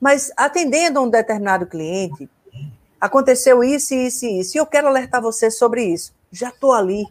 mas 0.00 0.30
atendendo 0.36 1.02
um 1.02 1.10
determinado 1.10 1.66
cliente, 1.66 2.30
aconteceu 3.00 3.64
isso, 3.64 3.92
isso 3.92 4.26
e 4.26 4.38
isso, 4.38 4.56
e 4.56 4.60
eu 4.60 4.66
quero 4.66 4.86
alertar 4.86 5.20
você 5.20 5.50
sobre 5.50 5.82
isso. 5.82 6.14
Já 6.30 6.50
estou 6.50 6.72
ali 6.72 7.04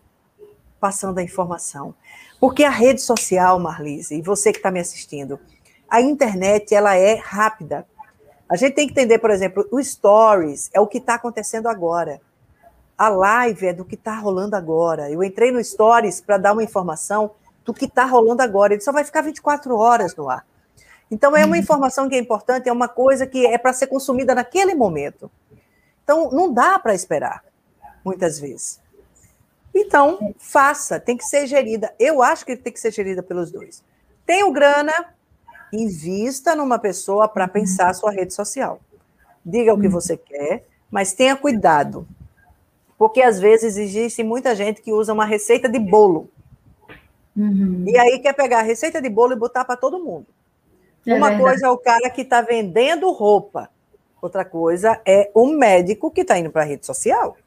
passando 0.79 1.17
a 1.17 1.21
informação. 1.21 1.93
Porque 2.39 2.63
a 2.63 2.69
rede 2.69 3.01
social, 3.01 3.59
Marlise, 3.59 4.15
e 4.15 4.21
você 4.21 4.53
que 4.53 4.59
está 4.59 4.71
me 4.71 4.79
assistindo, 4.79 5.37
a 5.89 5.99
internet 5.99 6.73
ela 6.73 6.95
é 6.95 7.15
rápida. 7.15 7.85
A 8.47 8.55
gente 8.55 8.75
tem 8.75 8.87
que 8.87 8.93
entender, 8.93 9.19
por 9.19 9.31
exemplo, 9.31 9.67
o 9.69 9.83
stories 9.83 10.69
é 10.73 10.79
o 10.79 10.87
que 10.87 10.99
está 10.99 11.15
acontecendo 11.15 11.67
agora. 11.67 12.21
A 12.97 13.09
live 13.09 13.67
é 13.67 13.73
do 13.73 13.85
que 13.85 13.95
está 13.95 14.15
rolando 14.15 14.55
agora. 14.55 15.11
Eu 15.11 15.23
entrei 15.23 15.51
no 15.51 15.63
stories 15.63 16.19
para 16.19 16.37
dar 16.37 16.53
uma 16.53 16.63
informação 16.63 17.31
do 17.63 17.73
que 17.73 17.85
está 17.85 18.05
rolando 18.05 18.41
agora. 18.41 18.73
Ele 18.73 18.81
só 18.81 18.91
vai 18.91 19.03
ficar 19.03 19.21
24 19.21 19.75
horas 19.77 20.15
no 20.15 20.29
ar. 20.29 20.45
Então, 21.11 21.35
é 21.35 21.45
uma 21.45 21.55
uhum. 21.55 21.61
informação 21.61 22.09
que 22.09 22.15
é 22.15 22.19
importante, 22.19 22.67
é 22.67 22.71
uma 22.71 22.87
coisa 22.87 23.27
que 23.27 23.45
é 23.45 23.57
para 23.57 23.71
ser 23.71 23.87
consumida 23.87 24.33
naquele 24.33 24.73
momento. 24.73 25.31
Então, 26.03 26.31
não 26.31 26.51
dá 26.51 26.79
para 26.79 26.95
esperar, 26.95 27.43
muitas 28.03 28.39
vezes. 28.39 28.79
Então, 29.73 30.33
faça, 30.37 30.99
tem 30.99 31.15
que 31.15 31.23
ser 31.23 31.45
gerida. 31.45 31.93
Eu 31.99 32.21
acho 32.21 32.45
que 32.45 32.55
tem 32.57 32.73
que 32.73 32.79
ser 32.79 32.91
gerida 32.91 33.21
pelos 33.21 33.51
dois. 33.51 33.83
Tenho 34.25 34.51
grana, 34.51 34.93
invista 35.71 36.55
numa 36.55 36.79
pessoa 36.79 37.27
para 37.27 37.45
uhum. 37.45 37.51
pensar 37.51 37.89
a 37.89 37.93
sua 37.93 38.11
rede 38.11 38.33
social. 38.33 38.81
Diga 39.45 39.73
o 39.73 39.79
que 39.79 39.85
uhum. 39.85 39.91
você 39.91 40.17
quer, 40.17 40.65
mas 40.91 41.13
tenha 41.13 41.35
cuidado. 41.35 42.07
Porque 42.97 43.21
às 43.21 43.39
vezes 43.39 43.77
existe 43.77 44.23
muita 44.23 44.55
gente 44.55 44.81
que 44.81 44.91
usa 44.91 45.13
uma 45.13 45.25
receita 45.25 45.69
de 45.69 45.79
bolo. 45.79 46.29
Uhum. 47.35 47.85
E 47.87 47.97
aí 47.97 48.19
quer 48.19 48.33
pegar 48.33 48.59
a 48.59 48.63
receita 48.63 49.01
de 49.01 49.09
bolo 49.09 49.33
e 49.33 49.35
botar 49.35 49.63
para 49.63 49.77
todo 49.77 50.03
mundo. 50.03 50.25
É 51.05 51.13
uma 51.13 51.29
verdade. 51.29 51.43
coisa 51.43 51.67
é 51.67 51.69
o 51.69 51.77
cara 51.77 52.09
que 52.09 52.21
está 52.21 52.41
vendendo 52.41 53.11
roupa. 53.11 53.69
Outra 54.19 54.43
coisa 54.43 54.99
é 55.05 55.29
o 55.33 55.47
médico 55.47 56.09
que 56.09 56.21
está 56.21 56.37
indo 56.39 56.49
para 56.49 56.63
a 56.63 56.65
rede 56.65 56.85
social. 56.85 57.37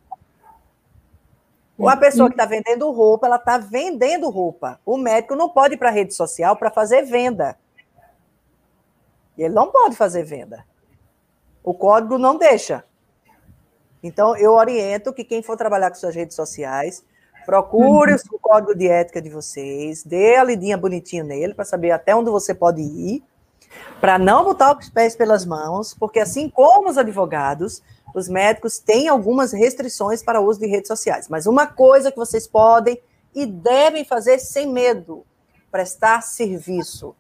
Ou 1.77 1.89
a 1.89 1.97
pessoa 1.97 2.29
que 2.29 2.35
está 2.35 2.45
vendendo 2.45 2.91
roupa, 2.91 3.27
ela 3.27 3.37
está 3.37 3.57
vendendo 3.57 4.29
roupa. 4.29 4.79
O 4.85 4.99
médico 4.99 5.35
não 5.35 5.49
pode 5.49 5.75
ir 5.75 5.77
para 5.79 5.89
a 5.89 5.93
rede 5.93 6.15
social 6.15 6.55
para 6.55 6.71
fazer 6.71 7.03
venda. 7.03 7.59
Ele 9.37 9.55
não 9.55 9.71
pode 9.71 9.97
fazer 9.97 10.23
venda. 10.23 10.65
O 11.65 11.73
código 11.73 12.19
não 12.19 12.37
deixa. 12.37 12.85
Então, 14.03 14.37
eu 14.37 14.53
oriento 14.53 15.13
que 15.13 15.25
quem 15.25 15.43
for 15.43 15.57
trabalhar 15.57 15.91
com 15.91 15.97
suas 15.97 16.15
redes 16.15 16.35
sociais, 16.37 17.05
procure 17.45 18.13
uhum. 18.13 18.19
o 18.33 18.39
código 18.39 18.75
de 18.75 18.89
ética 18.89 19.21
de 19.21 19.29
vocês, 19.29 20.03
dê 20.03 20.37
a 20.37 20.45
lidinha 20.45 20.77
bonitinho 20.77 21.25
nele 21.25 21.55
para 21.55 21.65
saber 21.65 21.91
até 21.91 22.15
onde 22.15 22.31
você 22.31 22.55
pode 22.55 22.81
ir, 22.81 23.23
para 24.01 24.19
não 24.19 24.45
botar 24.45 24.77
os 24.77 24.89
pés 24.89 25.15
pelas 25.15 25.45
mãos, 25.45 25.95
porque 25.95 26.19
assim 26.19 26.49
como 26.49 26.89
os 26.89 26.99
advogados, 26.99 27.83
os 28.15 28.29
médicos 28.29 28.79
têm 28.79 29.09
algumas 29.09 29.53
restrições 29.53 30.23
para 30.23 30.41
o 30.41 30.47
uso 30.47 30.61
de 30.61 30.67
redes 30.67 30.89
sociais. 30.89 31.29
Mas 31.29 31.47
uma 31.47 31.67
coisa 31.67 32.11
que 32.11 32.19
vocês 32.19 32.47
podem 32.47 33.01
e 33.35 33.47
devem 33.47 34.05
fazer 34.05 34.39
sem 34.39 34.67
medo: 34.67 35.25
prestar 35.71 36.23
serviço 36.23 37.15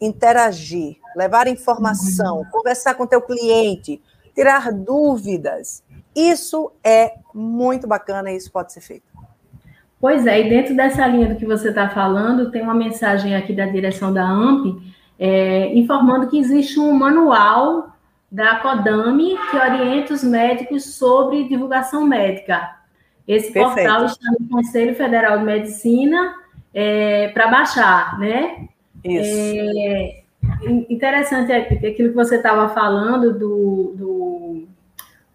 interagir, 0.00 0.96
levar 1.14 1.46
informação, 1.46 2.38
uhum. 2.38 2.50
conversar 2.50 2.94
com 2.94 3.06
teu 3.06 3.20
cliente, 3.20 4.02
tirar 4.34 4.72
dúvidas. 4.72 5.82
Isso 6.16 6.72
é 6.82 7.12
muito 7.34 7.86
bacana 7.86 8.32
e 8.32 8.36
isso 8.36 8.50
pode 8.50 8.72
ser 8.72 8.80
feito. 8.80 9.04
Pois 10.00 10.26
é, 10.26 10.40
e 10.40 10.48
dentro 10.48 10.74
dessa 10.74 11.06
linha 11.06 11.28
do 11.28 11.36
que 11.36 11.44
você 11.44 11.68
está 11.68 11.90
falando, 11.90 12.50
tem 12.50 12.62
uma 12.62 12.74
mensagem 12.74 13.36
aqui 13.36 13.52
da 13.52 13.66
direção 13.66 14.12
da 14.12 14.24
AMP 14.24 14.80
é, 15.18 15.74
informando 15.74 16.28
que 16.28 16.38
existe 16.38 16.78
um 16.78 16.92
manual 16.92 17.96
da 18.30 18.56
CODAME 18.56 19.36
que 19.50 19.56
orienta 19.56 20.12
os 20.12 20.22
médicos 20.22 20.96
sobre 20.96 21.48
divulgação 21.48 22.06
médica. 22.06 22.76
Esse 23.26 23.52
Perfeito. 23.52 23.88
portal 23.88 24.06
está 24.06 24.30
no 24.38 24.48
Conselho 24.48 24.94
Federal 24.94 25.38
de 25.38 25.44
Medicina 25.44 26.34
é, 26.72 27.28
para 27.28 27.48
baixar, 27.48 28.18
né? 28.18 28.68
Isso. 29.04 29.70
É, 29.78 30.22
interessante 30.88 31.52
aquilo 31.52 32.10
que 32.10 32.14
você 32.14 32.36
estava 32.36 32.68
falando 32.68 33.32
do, 33.32 33.94
do, 33.96 34.68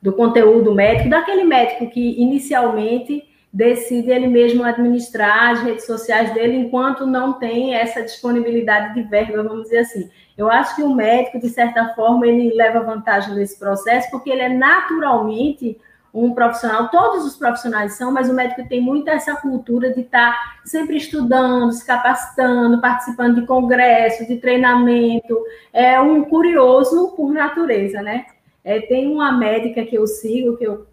do, 0.02 0.14
conteúdo 0.14 0.74
médico, 0.74 1.10
daquele 1.10 1.44
médico 1.44 1.90
que 1.90 2.22
inicialmente 2.22 3.24
decide 3.54 4.10
ele 4.10 4.28
mesmo 4.28 4.64
administrar 4.64 5.52
as 5.52 5.62
redes 5.62 5.86
sociais 5.86 6.34
dele 6.34 6.56
enquanto 6.56 7.06
não 7.06 7.34
tem 7.34 7.76
essa 7.76 8.02
disponibilidade 8.02 8.94
de 8.94 9.04
verba, 9.04 9.44
vamos 9.44 9.64
dizer 9.64 9.80
assim. 9.80 10.10
Eu 10.38 10.50
acho 10.50 10.76
que 10.76 10.84
o 10.84 10.94
médico, 10.94 11.40
de 11.40 11.50
certa 11.50 11.90
forma, 11.94 12.26
ele 12.26 12.54
leva 12.56 12.80
vantagem 12.80 13.36
nesse 13.36 13.60
processo 13.60 14.10
porque 14.10 14.30
ele 14.30 14.42
é 14.42 14.50
naturalmente 14.50 15.78
um 16.14 16.34
profissional, 16.34 16.90
todos 16.90 17.26
os 17.26 17.38
profissionais 17.38 17.94
são, 17.94 18.12
mas 18.12 18.30
o 18.30 18.34
médico 18.34 18.68
tem 18.68 18.82
muito 18.82 19.10
essa 19.10 19.36
cultura 19.36 19.94
de 19.94 20.02
estar 20.02 20.32
tá 20.32 20.62
sempre 20.66 20.98
estudando, 20.98 21.72
se 21.72 21.86
capacitando, 21.86 22.82
participando 22.82 23.40
de 23.40 23.48
congresso, 23.48 24.28
de 24.28 24.38
treinamento, 24.38 25.38
é 25.72 26.00
um 26.02 26.24
curioso 26.24 27.14
por 27.16 27.32
natureza, 27.32 28.02
né? 28.02 28.26
É, 28.64 28.80
tem 28.82 29.12
uma 29.12 29.32
médica 29.32 29.84
que 29.84 29.96
eu 29.96 30.06
sigo, 30.06 30.58
que 30.58 30.66
eu 30.66 30.86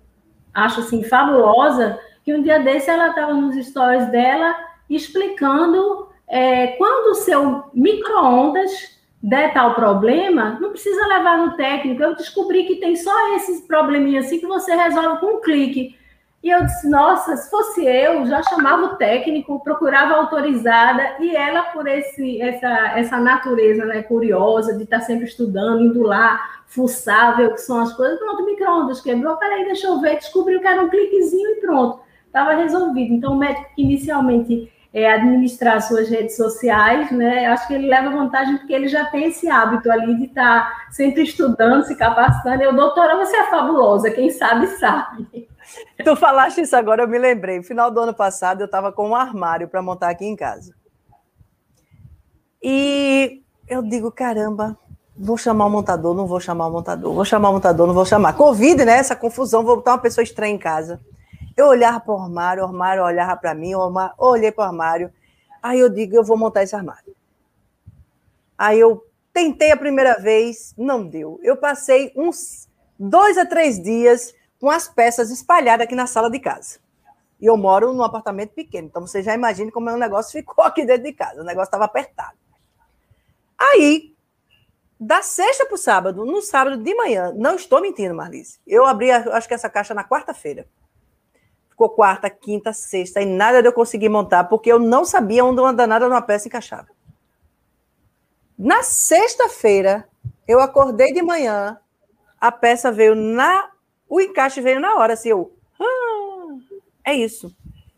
acho 0.54 0.80
assim 0.80 1.02
fabulosa, 1.02 1.98
que 2.24 2.34
um 2.34 2.42
dia 2.42 2.58
desse 2.58 2.90
ela 2.90 3.08
estava 3.08 3.32
nos 3.34 3.56
stories 3.66 4.10
dela 4.10 4.54
explicando 4.88 6.08
é, 6.26 6.68
quando 6.68 7.12
o 7.12 7.14
seu 7.14 7.64
micro-ondas 7.74 8.98
der 9.22 9.52
tal 9.52 9.74
problema, 9.74 10.58
não 10.60 10.70
precisa 10.70 11.06
levar 11.06 11.38
no 11.38 11.56
técnico. 11.56 12.02
Eu 12.02 12.14
descobri 12.14 12.64
que 12.64 12.76
tem 12.76 12.94
só 12.96 13.34
esses 13.34 13.62
probleminhas 13.62 14.26
assim 14.26 14.38
que 14.38 14.46
você 14.46 14.74
resolve 14.74 15.20
com 15.20 15.38
um 15.38 15.40
clique. 15.40 15.96
E 16.42 16.50
eu 16.50 16.64
disse, 16.64 16.88
nossa, 16.88 17.36
se 17.36 17.50
fosse 17.50 17.84
eu, 17.84 18.24
já 18.24 18.42
chamava 18.44 18.86
o 18.86 18.96
técnico, 18.96 19.60
procurava 19.60 20.14
autorizada, 20.14 21.16
e 21.18 21.34
ela, 21.34 21.62
por 21.64 21.86
esse, 21.88 22.40
essa, 22.40 22.68
essa 22.96 23.16
natureza 23.18 23.84
né, 23.84 24.02
curiosa 24.04 24.76
de 24.76 24.84
estar 24.84 25.00
sempre 25.00 25.24
estudando, 25.24 25.80
indo 25.80 26.02
lá, 26.02 26.40
o 26.76 26.86
que 27.54 27.58
são 27.58 27.80
as 27.80 27.92
coisas, 27.94 28.18
pronto, 28.20 28.44
micro-ondas 28.44 29.00
quebrou, 29.00 29.36
peraí, 29.36 29.64
deixa 29.64 29.88
eu 29.88 30.00
ver, 30.00 30.16
descobriu 30.16 30.60
que 30.60 30.66
era 30.66 30.82
um 30.82 30.88
cliquezinho 30.88 31.50
e 31.50 31.60
pronto, 31.60 32.00
estava 32.26 32.54
resolvido. 32.54 33.14
Então, 33.14 33.32
o 33.32 33.38
médico 33.38 33.74
que 33.74 33.82
inicialmente 33.82 34.70
é, 34.92 35.12
administrar 35.12 35.80
suas 35.82 36.08
redes 36.08 36.36
sociais, 36.36 37.10
né? 37.10 37.46
Acho 37.46 37.66
que 37.66 37.74
ele 37.74 37.88
leva 37.88 38.10
vantagem 38.10 38.56
porque 38.56 38.72
ele 38.72 38.88
já 38.88 39.04
tem 39.06 39.24
esse 39.24 39.48
hábito 39.48 39.90
ali 39.90 40.14
de 40.16 40.24
estar 40.24 40.70
tá 40.70 40.90
sempre 40.90 41.22
estudando, 41.22 41.84
se 41.84 41.96
capacitando. 41.96 42.62
Eu, 42.62 42.74
doutora, 42.74 43.16
você 43.16 43.36
é 43.36 43.50
fabulosa, 43.50 44.10
quem 44.10 44.30
sabe, 44.30 44.66
sabe. 44.78 45.48
Tu 46.04 46.16
falaste 46.16 46.60
isso 46.60 46.76
agora, 46.76 47.02
eu 47.02 47.08
me 47.08 47.18
lembrei. 47.18 47.62
Final 47.62 47.90
do 47.90 48.00
ano 48.00 48.14
passado, 48.14 48.60
eu 48.60 48.66
estava 48.66 48.92
com 48.92 49.10
um 49.10 49.16
armário 49.16 49.68
para 49.68 49.82
montar 49.82 50.10
aqui 50.10 50.24
em 50.24 50.36
casa. 50.36 50.74
E 52.62 53.42
eu 53.68 53.82
digo, 53.82 54.10
caramba, 54.10 54.78
Vou 55.20 55.36
chamar 55.36 55.66
o 55.66 55.70
montador, 55.70 56.14
não 56.14 56.28
vou 56.28 56.38
chamar 56.38 56.68
o 56.68 56.70
montador, 56.70 57.12
vou 57.12 57.24
chamar 57.24 57.50
o 57.50 57.54
montador, 57.54 57.88
não 57.88 57.94
vou 57.94 58.06
chamar. 58.06 58.34
Covid, 58.34 58.84
né? 58.84 58.98
Essa 58.98 59.16
confusão, 59.16 59.64
vou 59.64 59.76
botar 59.76 59.92
uma 59.92 59.98
pessoa 59.98 60.22
estranha 60.22 60.54
em 60.54 60.58
casa. 60.58 61.00
Eu 61.56 61.66
olhava 61.66 61.98
para 61.98 62.14
o 62.14 62.22
armário, 62.22 62.62
o 62.62 62.66
armário 62.66 63.02
olhava 63.02 63.36
para 63.36 63.52
mim, 63.52 63.70
eu 63.70 63.80
olhei 64.16 64.52
para 64.52 64.62
o 64.62 64.66
armário. 64.68 65.12
Aí 65.60 65.80
eu 65.80 65.88
digo, 65.88 66.14
eu 66.14 66.22
vou 66.22 66.38
montar 66.38 66.62
esse 66.62 66.76
armário. 66.76 67.16
Aí 68.56 68.78
eu 68.78 69.04
tentei 69.32 69.72
a 69.72 69.76
primeira 69.76 70.20
vez, 70.20 70.72
não 70.78 71.04
deu. 71.04 71.40
Eu 71.42 71.56
passei 71.56 72.12
uns 72.14 72.68
dois 72.96 73.36
a 73.36 73.44
três 73.44 73.82
dias 73.82 74.32
com 74.60 74.70
as 74.70 74.88
peças 74.88 75.30
espalhadas 75.30 75.84
aqui 75.84 75.94
na 75.94 76.06
sala 76.06 76.30
de 76.30 76.40
casa. 76.40 76.78
E 77.40 77.46
eu 77.46 77.56
moro 77.56 77.92
num 77.92 78.02
apartamento 78.02 78.50
pequeno, 78.50 78.88
então 78.88 79.06
você 79.06 79.22
já 79.22 79.34
imagina 79.34 79.70
como 79.70 79.88
o 79.90 79.96
negócio 79.96 80.32
ficou 80.38 80.64
aqui 80.64 80.84
dentro 80.84 81.04
de 81.04 81.12
casa. 81.12 81.40
O 81.40 81.44
negócio 81.44 81.68
estava 81.68 81.84
apertado. 81.84 82.36
Aí, 83.56 84.14
da 84.98 85.22
sexta 85.22 85.64
para 85.64 85.74
o 85.74 85.78
sábado, 85.78 86.24
no 86.24 86.42
sábado 86.42 86.76
de 86.76 86.94
manhã, 86.94 87.32
não 87.36 87.54
estou 87.54 87.80
mentindo, 87.80 88.14
Marlice. 88.14 88.58
Eu 88.66 88.84
abri, 88.84 89.10
acho 89.10 89.46
que 89.46 89.54
essa 89.54 89.70
caixa 89.70 89.94
na 89.94 90.04
quarta-feira. 90.04 90.66
Ficou 91.68 91.90
quarta, 91.90 92.28
quinta, 92.28 92.72
sexta, 92.72 93.20
e 93.20 93.24
nada 93.24 93.62
de 93.62 93.68
eu 93.68 93.72
conseguir 93.72 94.08
montar, 94.08 94.44
porque 94.44 94.70
eu 94.70 94.80
não 94.80 95.04
sabia 95.04 95.44
onde 95.44 95.60
uma 95.60 95.72
danada 95.72 96.06
de 96.06 96.10
uma 96.10 96.22
peça 96.22 96.48
encaixava. 96.48 96.88
Na 98.58 98.82
sexta-feira, 98.82 100.08
eu 100.48 100.60
acordei 100.60 101.12
de 101.12 101.22
manhã, 101.22 101.78
a 102.40 102.50
peça 102.50 102.90
veio 102.90 103.14
na. 103.14 103.70
O 104.08 104.20
encaixe 104.20 104.60
veio 104.60 104.80
na 104.80 104.96
hora, 104.96 105.12
assim, 105.12 105.28
eu. 105.28 105.52
Ah, 105.78 106.58
é 107.04 107.14
isso. 107.14 107.54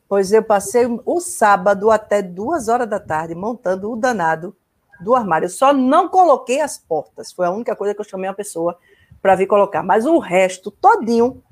Pois 0.08 0.32
eu 0.32 0.42
passei 0.42 0.86
o 1.04 1.20
sábado 1.20 1.90
até 1.90 2.20
duas 2.20 2.68
horas 2.68 2.88
da 2.88 2.98
tarde 2.98 3.34
montando 3.34 3.92
o 3.92 3.96
danado 3.96 4.56
do 5.00 5.14
armário. 5.14 5.46
Eu 5.46 5.50
só 5.50 5.72
não 5.72 6.08
coloquei 6.08 6.60
as 6.60 6.76
portas. 6.76 7.32
Foi 7.32 7.46
a 7.46 7.50
única 7.50 7.76
coisa 7.76 7.94
que 7.94 8.00
eu 8.00 8.04
chamei 8.04 8.28
a 8.28 8.34
pessoa 8.34 8.76
para 9.22 9.36
vir 9.36 9.46
colocar. 9.46 9.82
Mas 9.82 10.06
o 10.06 10.18
resto, 10.18 10.70
todinho, 10.70 11.42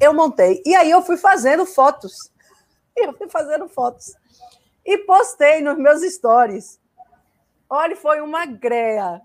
eu 0.00 0.14
montei. 0.14 0.62
E 0.64 0.74
aí 0.74 0.90
eu 0.90 1.02
fui 1.02 1.16
fazendo 1.16 1.66
fotos. 1.66 2.12
Eu 2.96 3.12
fui 3.12 3.28
fazendo 3.28 3.68
fotos. 3.68 4.14
E 4.86 4.98
postei 4.98 5.60
nos 5.60 5.76
meus 5.76 6.00
stories. 6.02 6.78
Olha, 7.68 7.96
foi 7.96 8.20
uma 8.20 8.46
greia. 8.46 9.20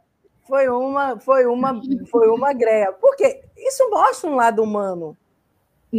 Foi 0.50 0.68
uma, 0.68 1.20
foi 1.20 1.46
uma, 1.46 1.82
foi 2.10 2.28
uma 2.28 2.52
greia. 2.52 2.92
Porque 2.92 3.42
isso 3.56 3.90
mostra 3.90 4.30
um 4.30 4.36
lado 4.36 4.62
humano 4.62 5.16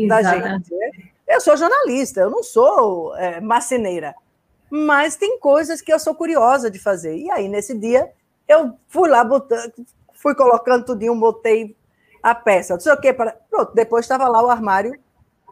da 0.09 0.23
gente. 0.23 0.75
Né? 0.75 0.91
Eu 1.27 1.41
sou 1.41 1.57
jornalista, 1.57 2.21
eu 2.21 2.29
não 2.29 2.43
sou 2.43 3.17
é, 3.17 3.41
marceneira 3.41 4.15
mas 4.71 5.17
tem 5.17 5.39
coisas 5.39 5.83
que 5.83 5.93
eu 5.93 5.99
sou 5.99 6.15
curiosa 6.15 6.71
de 6.71 6.79
fazer. 6.79 7.17
E 7.17 7.29
aí, 7.31 7.49
nesse 7.49 7.77
dia, 7.77 8.09
eu 8.47 8.79
fui 8.87 9.09
lá, 9.09 9.25
botando, 9.25 9.73
fui 10.15 10.35
colocando 10.35 10.85
tudinho, 10.85 11.19
botei 11.19 11.77
a 12.23 12.35
peça. 12.35 12.75
Não 12.75 12.81
sei 12.81 12.93
o 12.93 13.01
quê, 13.01 13.13
para... 13.13 13.37
pronto, 13.51 13.75
depois 13.75 14.05
estava 14.05 14.29
lá 14.29 14.43
o 14.43 14.49
armário 14.49 14.97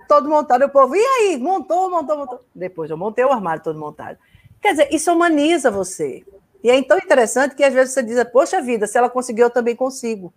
todo 0.07 0.29
montado. 0.29 0.65
O 0.65 0.71
povo, 0.71 0.95
e 0.95 1.05
aí? 1.05 1.37
Montou, 1.37 1.91
montou, 1.91 2.17
montou. 2.17 2.45
Depois 2.55 2.89
eu 2.91 2.97
montei 2.97 3.25
o 3.25 3.33
armário 3.33 3.63
todo 3.63 3.79
montado. 3.79 4.17
Quer 4.63 4.71
dizer, 4.71 4.95
isso 4.95 5.13
humaniza 5.13 5.71
você. 5.71 6.25
E 6.63 6.71
é 6.71 6.83
tão 6.83 6.99
interessante 6.99 7.55
que 7.55 7.63
às 7.63 7.73
vezes 7.73 7.95
você 7.95 8.03
diz, 8.03 8.23
poxa 8.25 8.61
vida, 8.61 8.87
se 8.87 8.99
ela 8.99 9.09
conseguiu, 9.09 9.47
eu 9.47 9.51
também 9.51 9.77
consigo. 9.77 10.33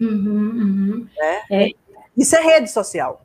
Uhum, 0.00 0.08
uhum. 0.08 1.06
É? 1.18 1.64
É. 1.64 1.70
Isso 2.16 2.34
é 2.34 2.40
rede 2.40 2.70
social. 2.70 3.22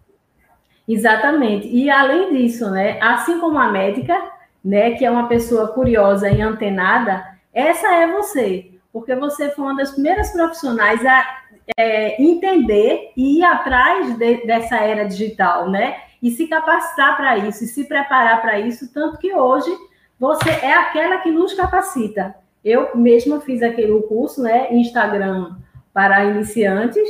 Exatamente. 0.88 1.68
E 1.68 1.89
além 1.89 2.34
disso, 2.34 2.70
né, 2.70 2.99
assim 3.02 3.39
como 3.39 3.58
a 3.58 3.72
médica, 3.72 4.18
né, 4.64 4.91
que 4.91 5.06
é 5.06 5.12
uma 5.12 5.28
pessoa 5.28 5.70
curiosa 5.70 6.30
e 6.30 6.41
antenada, 6.41 7.26
essa 7.54 7.88
é 7.93 8.12
você, 8.12 8.72
porque 8.91 9.16
você 9.16 9.49
foi 9.52 9.66
uma 9.66 9.76
das 9.76 9.91
primeiras 9.91 10.32
profissionais 10.32 11.06
a 11.06 11.41
é, 11.78 12.22
entender 12.22 13.12
e 13.16 13.39
ir 13.39 13.43
atrás 13.43 14.18
de, 14.18 14.45
dessa 14.45 14.78
era 14.78 15.06
digital, 15.06 15.70
né? 15.70 16.02
E 16.22 16.30
se 16.32 16.47
capacitar 16.47 17.16
para 17.18 17.38
isso, 17.38 17.64
e 17.64 17.68
se 17.68 17.86
preparar 17.86 18.41
para 18.41 18.60
isso, 18.60 18.91
tanto 18.93 19.18
que 19.18 19.34
hoje 19.34 19.72
você 20.22 20.51
é 20.51 20.72
aquela 20.72 21.17
que 21.17 21.32
nos 21.32 21.55
capacita. 21.55 22.36
Eu 22.63 22.95
mesma 22.95 23.41
fiz 23.41 23.63
aquele 23.63 23.99
curso, 24.03 24.43
né, 24.43 24.72
Instagram 24.72 25.55
para 25.91 26.24
iniciantes, 26.26 27.09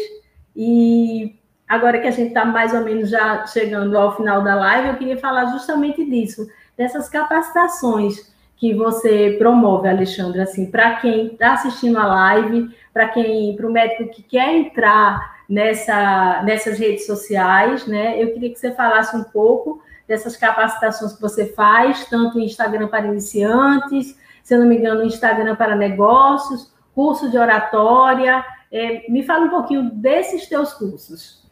e 0.55 1.36
agora 1.68 1.99
que 1.99 2.07
a 2.07 2.12
gente 2.12 2.30
está 2.30 2.45
mais 2.45 2.74
ou 2.74 2.86
menos 2.86 3.09
já 3.09 3.45
chegando 3.47 3.97
ao 3.97 4.16
final 4.16 4.41
da 4.41 4.55
live, 4.55 4.88
eu 4.88 4.95
queria 4.95 5.18
falar 5.18 5.47
justamente 5.47 6.09
disso 6.09 6.47
dessas 6.78 7.09
capacitações 7.09 8.32
que 8.55 8.74
você 8.74 9.36
promove, 9.38 9.89
Alexandre, 9.89 10.39
assim, 10.39 10.72
para 10.72 10.95
quem 10.95 11.34
está 11.34 11.55
assistindo 11.55 11.97
a 11.97 12.05
live, 12.05 12.74
para 12.93 13.09
quem, 13.09 13.57
para 13.57 13.68
o 13.68 13.74
médico 13.74 14.09
que 14.09 14.24
quer 14.24 14.55
entrar 14.55 15.36
nessa, 15.49 16.43
nessas 16.43 16.80
redes 16.80 17.05
sociais, 17.05 17.86
né? 17.86 18.24
Eu 18.24 18.32
queria 18.32 18.53
que 18.53 18.57
você 18.57 18.72
falasse 18.72 19.18
um 19.18 19.24
pouco 19.26 19.82
dessas 20.12 20.36
capacitações 20.36 21.14
que 21.14 21.22
você 21.22 21.45
faz, 21.45 22.05
tanto 22.09 22.38
em 22.38 22.43
Instagram 22.43 22.89
para 22.89 23.07
iniciantes, 23.07 24.14
se 24.43 24.53
eu 24.53 24.59
não 24.59 24.68
me 24.68 24.76
engano, 24.78 25.05
Instagram 25.05 25.55
para 25.55 25.74
negócios, 25.74 26.70
curso 26.93 27.32
de 27.32 27.38
oratória. 27.38 28.43
É, 28.70 29.09
me 29.09 29.24
fala 29.24 29.45
um 29.45 29.49
pouquinho 29.49 29.89
desses 29.89 30.49
teus 30.49 30.74
cursos. 30.74 31.47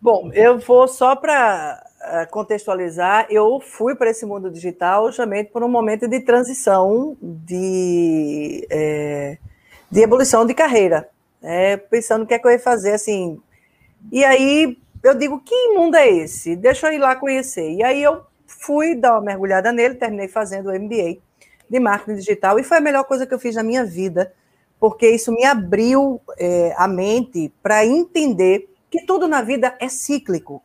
Bom, 0.00 0.30
eu 0.32 0.60
vou 0.60 0.86
só 0.86 1.16
para 1.16 1.84
contextualizar, 2.30 3.26
eu 3.30 3.58
fui 3.58 3.96
para 3.96 4.10
esse 4.10 4.24
mundo 4.24 4.48
digital 4.48 5.08
justamente 5.08 5.50
por 5.50 5.64
um 5.64 5.68
momento 5.68 6.06
de 6.06 6.20
transição, 6.20 7.16
de, 7.20 8.64
é, 8.70 9.38
de 9.90 10.00
evolução 10.00 10.46
de 10.46 10.54
carreira, 10.54 11.08
né? 11.42 11.76
pensando 11.76 12.22
o 12.22 12.26
que 12.28 12.34
é 12.34 12.38
que 12.38 12.46
eu 12.46 12.52
ia 12.52 12.60
fazer, 12.60 12.92
assim. 12.92 13.40
E 14.12 14.24
aí 14.24 14.78
eu 15.02 15.14
digo, 15.14 15.40
que 15.40 15.68
mundo 15.68 15.96
é 15.96 16.08
esse? 16.08 16.56
Deixa 16.56 16.88
eu 16.88 16.92
ir 16.94 16.98
lá 16.98 17.14
conhecer. 17.16 17.70
E 17.70 17.82
aí 17.82 18.02
eu 18.02 18.22
fui 18.46 18.94
dar 18.94 19.14
uma 19.14 19.20
mergulhada 19.20 19.72
nele, 19.72 19.94
terminei 19.94 20.28
fazendo 20.28 20.70
o 20.70 20.78
MBA 20.78 21.18
de 21.68 21.78
marketing 21.78 22.18
digital, 22.18 22.58
e 22.58 22.64
foi 22.64 22.78
a 22.78 22.80
melhor 22.80 23.04
coisa 23.04 23.26
que 23.26 23.34
eu 23.34 23.38
fiz 23.38 23.54
na 23.54 23.62
minha 23.62 23.84
vida, 23.84 24.32
porque 24.80 25.08
isso 25.10 25.30
me 25.30 25.44
abriu 25.44 26.20
é, 26.38 26.74
a 26.76 26.88
mente 26.88 27.52
para 27.62 27.84
entender 27.84 28.74
que 28.90 29.04
tudo 29.04 29.28
na 29.28 29.42
vida 29.42 29.76
é 29.78 29.88
cíclico. 29.88 30.62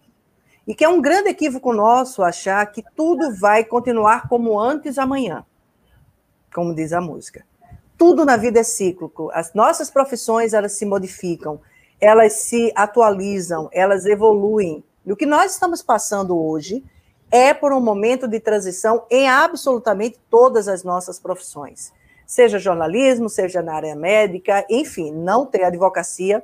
E 0.65 0.73
que 0.73 0.85
é 0.85 0.87
um 0.87 1.01
grande 1.01 1.29
equívoco 1.29 1.73
nosso 1.73 2.23
achar 2.23 2.65
que 2.67 2.81
tudo 2.95 3.35
vai 3.35 3.65
continuar 3.65 4.29
como 4.29 4.57
antes 4.57 4.97
amanhã, 4.97 5.45
como 6.53 6.73
diz 6.73 6.93
a 6.93 7.01
música. 7.01 7.45
Tudo 7.97 8.23
na 8.23 8.37
vida 8.37 8.61
é 8.61 8.63
cíclico. 8.63 9.29
As 9.33 9.53
nossas 9.53 9.89
profissões 9.89 10.53
elas 10.53 10.73
se 10.73 10.85
modificam, 10.85 11.59
elas 11.99 12.33
se 12.33 12.71
atualizam, 12.75 13.69
elas 13.71 14.05
evoluem. 14.05 14.83
E 15.05 15.11
o 15.11 15.15
que 15.15 15.25
nós 15.25 15.53
estamos 15.53 15.81
passando 15.81 16.37
hoje 16.37 16.83
é 17.31 17.53
por 17.53 17.73
um 17.73 17.81
momento 17.81 18.27
de 18.27 18.39
transição 18.39 19.05
em 19.09 19.27
absolutamente 19.27 20.19
todas 20.29 20.67
as 20.67 20.83
nossas 20.83 21.19
profissões. 21.19 21.91
Seja 22.25 22.59
jornalismo, 22.59 23.29
seja 23.29 23.61
na 23.61 23.73
área 23.73 23.95
médica, 23.95 24.65
enfim, 24.69 25.11
não 25.11 25.45
tem 25.45 25.63
advocacia 25.63 26.43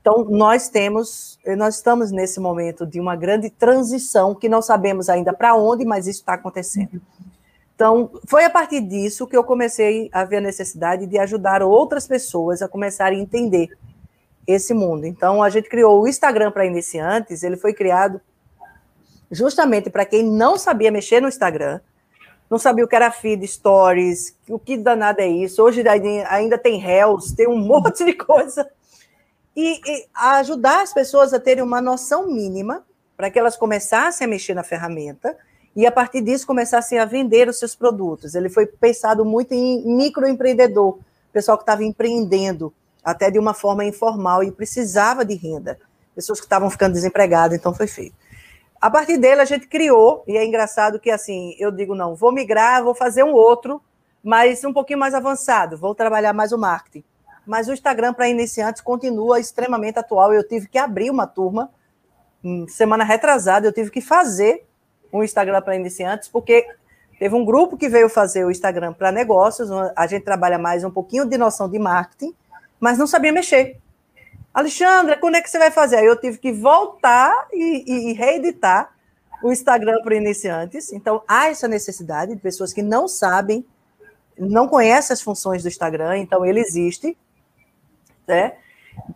então, 0.00 0.24
nós 0.24 0.68
temos, 0.68 1.38
nós 1.58 1.76
estamos 1.76 2.10
nesse 2.10 2.40
momento 2.40 2.86
de 2.86 2.98
uma 2.98 3.14
grande 3.14 3.50
transição 3.50 4.34
que 4.34 4.48
não 4.48 4.62
sabemos 4.62 5.10
ainda 5.10 5.32
para 5.32 5.54
onde, 5.54 5.84
mas 5.84 6.06
isso 6.06 6.20
está 6.20 6.34
acontecendo. 6.34 7.00
Então, 7.74 8.10
foi 8.26 8.44
a 8.44 8.50
partir 8.50 8.80
disso 8.80 9.26
que 9.26 9.36
eu 9.36 9.44
comecei 9.44 10.08
a 10.12 10.24
ver 10.24 10.38
a 10.38 10.40
necessidade 10.40 11.06
de 11.06 11.18
ajudar 11.18 11.62
outras 11.62 12.06
pessoas 12.06 12.62
a 12.62 12.68
começarem 12.68 13.18
a 13.18 13.22
entender 13.22 13.76
esse 14.46 14.74
mundo. 14.74 15.06
Então, 15.06 15.42
a 15.42 15.50
gente 15.50 15.68
criou 15.68 16.02
o 16.02 16.08
Instagram 16.08 16.50
para 16.50 16.66
iniciantes, 16.66 17.42
ele 17.42 17.56
foi 17.56 17.72
criado 17.72 18.20
justamente 19.30 19.88
para 19.88 20.04
quem 20.04 20.24
não 20.24 20.58
sabia 20.58 20.90
mexer 20.90 21.20
no 21.20 21.28
Instagram, 21.28 21.80
não 22.50 22.58
sabia 22.58 22.84
o 22.84 22.88
que 22.88 22.96
era 22.96 23.12
feed, 23.12 23.46
stories, 23.46 24.36
o 24.48 24.58
que 24.58 24.76
danado 24.76 25.20
é 25.20 25.28
isso. 25.28 25.62
Hoje 25.62 25.84
ainda 26.28 26.58
tem 26.58 26.78
réus, 26.78 27.32
tem 27.32 27.48
um 27.48 27.56
monte 27.64 28.04
de 28.04 28.12
coisa 28.12 28.68
e, 29.54 29.80
e 29.86 30.06
ajudar 30.14 30.82
as 30.82 30.92
pessoas 30.92 31.32
a 31.32 31.38
terem 31.38 31.62
uma 31.62 31.80
noção 31.80 32.26
mínima 32.26 32.84
para 33.16 33.30
que 33.30 33.38
elas 33.38 33.56
começassem 33.56 34.24
a 34.24 34.28
mexer 34.28 34.54
na 34.54 34.64
ferramenta 34.64 35.36
e 35.76 35.86
a 35.86 35.92
partir 35.92 36.20
disso 36.22 36.46
começassem 36.46 36.98
a 36.98 37.04
vender 37.04 37.48
os 37.48 37.58
seus 37.58 37.76
produtos. 37.76 38.34
Ele 38.34 38.48
foi 38.48 38.66
pensado 38.66 39.24
muito 39.24 39.52
em 39.52 39.86
microempreendedor, 39.86 40.98
pessoal 41.32 41.56
que 41.56 41.62
estava 41.62 41.84
empreendendo 41.84 42.72
até 43.04 43.30
de 43.30 43.38
uma 43.38 43.54
forma 43.54 43.84
informal 43.84 44.42
e 44.42 44.52
precisava 44.52 45.24
de 45.24 45.34
renda, 45.34 45.78
pessoas 46.14 46.40
que 46.40 46.46
estavam 46.46 46.68
ficando 46.70 46.92
desempregadas, 46.92 47.58
então 47.58 47.74
foi 47.74 47.86
feito. 47.86 48.14
A 48.80 48.90
partir 48.90 49.18
dele 49.18 49.40
a 49.40 49.44
gente 49.44 49.66
criou, 49.66 50.24
e 50.26 50.36
é 50.36 50.44
engraçado 50.44 50.98
que 50.98 51.10
assim, 51.10 51.54
eu 51.58 51.70
digo 51.70 51.94
não, 51.94 52.14
vou 52.14 52.32
migrar, 52.32 52.82
vou 52.82 52.94
fazer 52.94 53.22
um 53.22 53.32
outro, 53.32 53.80
mas 54.22 54.64
um 54.64 54.72
pouquinho 54.72 54.98
mais 54.98 55.14
avançado, 55.14 55.76
vou 55.76 55.94
trabalhar 55.94 56.32
mais 56.32 56.52
o 56.52 56.58
marketing 56.58 57.04
mas 57.50 57.68
o 57.68 57.72
Instagram 57.72 58.14
para 58.14 58.28
iniciantes 58.28 58.80
continua 58.80 59.40
extremamente 59.40 59.98
atual. 59.98 60.32
Eu 60.32 60.46
tive 60.46 60.68
que 60.68 60.78
abrir 60.78 61.10
uma 61.10 61.26
turma, 61.26 61.68
hum, 62.44 62.66
semana 62.68 63.02
retrasada, 63.02 63.66
eu 63.66 63.72
tive 63.72 63.90
que 63.90 64.00
fazer 64.00 64.64
um 65.12 65.22
Instagram 65.22 65.60
para 65.60 65.74
iniciantes, 65.74 66.28
porque 66.28 66.64
teve 67.18 67.34
um 67.34 67.44
grupo 67.44 67.76
que 67.76 67.88
veio 67.88 68.08
fazer 68.08 68.44
o 68.44 68.52
Instagram 68.52 68.92
para 68.92 69.10
negócios, 69.10 69.68
a 69.96 70.06
gente 70.06 70.24
trabalha 70.24 70.58
mais 70.58 70.84
um 70.84 70.90
pouquinho 70.92 71.26
de 71.26 71.36
noção 71.36 71.68
de 71.68 71.76
marketing, 71.76 72.32
mas 72.80 72.98
não 72.98 73.06
sabia 73.06 73.30
mexer. 73.30 73.78
Alexandra, 74.52 75.16
quando 75.16 75.36
é 75.36 75.42
que 75.42 75.48
você 75.48 75.58
vai 75.58 75.70
fazer? 75.70 75.96
Aí 75.96 76.06
eu 76.06 76.16
tive 76.16 76.38
que 76.38 76.50
voltar 76.50 77.32
e, 77.52 77.84
e, 77.86 78.10
e 78.10 78.12
reeditar 78.14 78.92
o 79.42 79.52
Instagram 79.52 80.02
para 80.02 80.16
iniciantes. 80.16 80.92
Então, 80.92 81.22
há 81.28 81.48
essa 81.48 81.68
necessidade 81.68 82.34
de 82.34 82.40
pessoas 82.40 82.72
que 82.72 82.82
não 82.82 83.06
sabem, 83.06 83.64
não 84.36 84.66
conhecem 84.66 85.14
as 85.14 85.22
funções 85.22 85.62
do 85.62 85.68
Instagram, 85.68 86.18
então 86.18 86.44
ele 86.44 86.60
existe. 86.60 87.16
Né? 88.26 88.54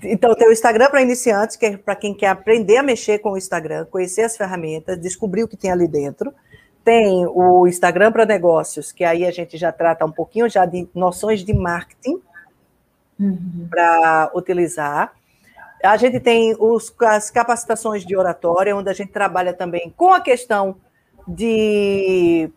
Então, 0.03 0.35
tem 0.35 0.49
o 0.49 0.53
Instagram 0.53 0.89
para 0.89 1.03
iniciantes, 1.03 1.57
que 1.57 1.67
é 1.67 1.77
para 1.77 1.97
quem 1.97 2.15
quer 2.15 2.29
aprender 2.29 2.77
a 2.77 2.83
mexer 2.83 3.19
com 3.19 3.33
o 3.33 3.37
Instagram, 3.37 3.87
conhecer 3.87 4.23
as 4.23 4.37
ferramentas, 4.37 5.01
descobrir 5.01 5.43
o 5.43 5.49
que 5.49 5.57
tem 5.57 5.71
ali 5.71 5.89
dentro. 5.89 6.33
Tem 6.85 7.27
o 7.27 7.67
Instagram 7.67 8.13
para 8.13 8.27
negócios, 8.27 8.93
que 8.93 9.05
aí 9.05 9.25
a 9.27 9.31
gente 9.31 9.57
já 9.57 9.73
trata 9.73 10.05
um 10.05 10.13
pouquinho 10.13 10.49
já 10.49 10.65
de 10.65 10.89
noções 10.95 11.41
de 11.41 11.53
marketing 11.53 12.21
uhum. 13.19 13.69
para 13.71 14.31
utilizar. 14.35 15.13
A 15.83 15.97
gente 15.97 16.19
tem 16.19 16.57
os, 16.59 16.95
as 17.01 17.31
capacitações 17.31 18.07
de 18.07 18.17
oratória, 18.17 18.75
onde 18.75 18.89
a 18.89 18.95
gente 18.95 19.13
trabalha 19.13 19.53
também 19.53 19.93
com 19.97 20.13
a 20.13 20.21
questão 20.21 20.77
de 21.29 22.51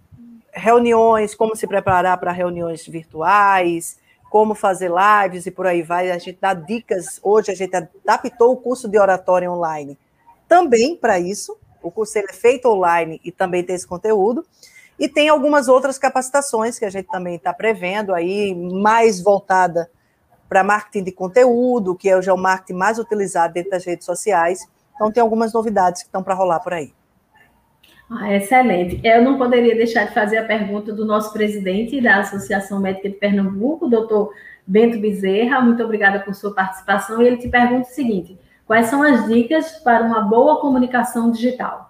reuniões, 0.53 1.35
como 1.35 1.55
se 1.55 1.67
preparar 1.67 2.17
para 2.17 2.31
reuniões 2.31 2.87
virtuais, 2.87 3.99
como 4.29 4.55
fazer 4.55 4.89
lives 4.89 5.45
e 5.45 5.51
por 5.51 5.67
aí 5.67 5.81
vai. 5.81 6.09
A 6.11 6.17
gente 6.17 6.37
dá 6.39 6.53
dicas. 6.53 7.19
Hoje 7.21 7.51
a 7.51 7.55
gente 7.55 7.75
adaptou 7.75 8.53
o 8.53 8.57
curso 8.57 8.87
de 8.87 8.97
oratória 8.97 9.51
online 9.51 9.97
também 10.47 10.95
para 10.95 11.19
isso. 11.19 11.57
O 11.81 11.91
curso 11.91 12.17
é 12.17 12.33
feito 12.33 12.67
online 12.69 13.21
e 13.23 13.31
também 13.31 13.63
tem 13.63 13.75
esse 13.75 13.87
conteúdo. 13.87 14.45
E 14.99 15.07
tem 15.07 15.29
algumas 15.29 15.67
outras 15.67 15.97
capacitações 15.97 16.79
que 16.79 16.85
a 16.85 16.89
gente 16.89 17.07
também 17.07 17.35
está 17.35 17.53
prevendo 17.53 18.15
aí, 18.15 18.55
mais 18.55 19.21
voltada 19.21 19.89
para 20.47 20.63
marketing 20.63 21.05
de 21.05 21.11
conteúdo, 21.11 21.95
que 21.95 22.09
é 22.09 22.17
o 22.17 22.37
marketing 22.37 22.77
mais 22.77 22.99
utilizado 22.99 23.53
dentro 23.53 23.71
das 23.71 23.85
redes 23.85 24.05
sociais. 24.05 24.67
Então, 24.95 25.11
tem 25.11 25.21
algumas 25.21 25.53
novidades 25.53 26.01
que 26.01 26.07
estão 26.07 26.23
para 26.23 26.33
rolar 26.33 26.59
por 26.59 26.73
aí. 26.73 26.93
Ah, 28.09 28.33
excelente. 28.33 29.01
Eu 29.03 29.21
não 29.21 29.37
poderia 29.37 29.75
deixar 29.75 30.05
de 30.05 30.13
fazer 30.13 30.37
a 30.37 30.45
pergunta 30.45 30.93
do 30.93 31.05
nosso 31.05 31.33
presidente 31.33 31.99
da 31.99 32.19
Associação 32.19 32.79
Médica 32.79 33.09
de 33.09 33.15
Pernambuco, 33.15 33.89
doutor 33.89 34.33
Bento 34.65 34.97
Bezerra. 34.97 35.59
Muito 35.59 35.83
obrigada 35.83 36.21
por 36.21 36.33
sua 36.33 36.53
participação. 36.53 37.21
E 37.21 37.27
ele 37.27 37.37
te 37.37 37.49
pergunta 37.49 37.89
o 37.89 37.93
seguinte: 37.93 38.39
quais 38.65 38.87
são 38.87 39.03
as 39.03 39.27
dicas 39.27 39.71
para 39.79 40.05
uma 40.05 40.21
boa 40.21 40.61
comunicação 40.61 41.29
digital? 41.31 41.86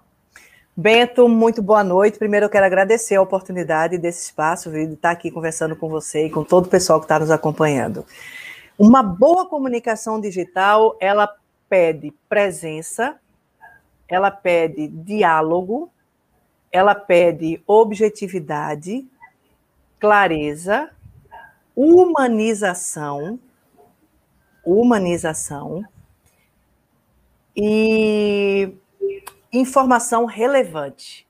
Bento, 0.79 1.27
muito 1.27 1.59
boa 1.59 1.83
noite. 1.83 2.19
Primeiro, 2.19 2.45
eu 2.45 2.49
quero 2.51 2.67
agradecer 2.67 3.15
a 3.15 3.21
oportunidade 3.23 3.97
desse 3.97 4.25
espaço, 4.25 4.69
de 4.69 4.93
estar 4.93 5.09
aqui 5.09 5.31
conversando 5.31 5.75
com 5.75 5.89
você 5.89 6.27
e 6.27 6.29
com 6.29 6.43
todo 6.43 6.67
o 6.67 6.69
pessoal 6.69 6.99
que 6.99 7.05
está 7.05 7.17
nos 7.17 7.31
acompanhando. 7.31 8.05
Uma 8.77 9.01
boa 9.01 9.47
comunicação 9.47 10.21
digital, 10.21 10.95
ela 10.99 11.35
pede 11.67 12.13
presença, 12.29 13.19
ela 14.07 14.29
pede 14.29 14.87
diálogo, 14.87 15.89
ela 16.71 16.93
pede 16.93 17.59
objetividade, 17.65 19.03
clareza, 19.99 20.91
humanização, 21.75 23.39
humanização 24.63 25.83
e 27.55 28.77
informação 29.51 30.25
relevante. 30.25 31.27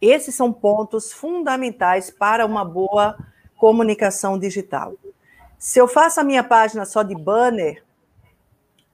Esses 0.00 0.34
são 0.34 0.52
pontos 0.52 1.12
fundamentais 1.12 2.10
para 2.10 2.44
uma 2.44 2.64
boa 2.64 3.16
comunicação 3.56 4.38
digital. 4.38 4.94
Se 5.58 5.78
eu 5.78 5.88
faço 5.88 6.20
a 6.20 6.24
minha 6.24 6.44
página 6.44 6.84
só 6.84 7.02
de 7.02 7.14
banner, 7.14 7.84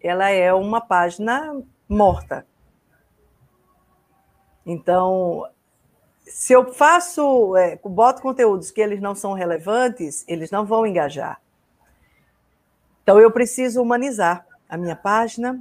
ela 0.00 0.30
é 0.30 0.52
uma 0.52 0.80
página 0.80 1.60
morta. 1.88 2.46
Então, 4.64 5.48
se 6.24 6.52
eu 6.52 6.72
faço, 6.72 7.56
é, 7.56 7.76
boto 7.84 8.22
conteúdos 8.22 8.70
que 8.70 8.80
eles 8.80 9.00
não 9.00 9.14
são 9.14 9.32
relevantes, 9.32 10.24
eles 10.28 10.50
não 10.50 10.64
vão 10.64 10.86
engajar. 10.86 11.40
Então, 13.02 13.20
eu 13.20 13.30
preciso 13.30 13.82
humanizar 13.82 14.46
a 14.68 14.76
minha 14.76 14.94
página, 14.94 15.60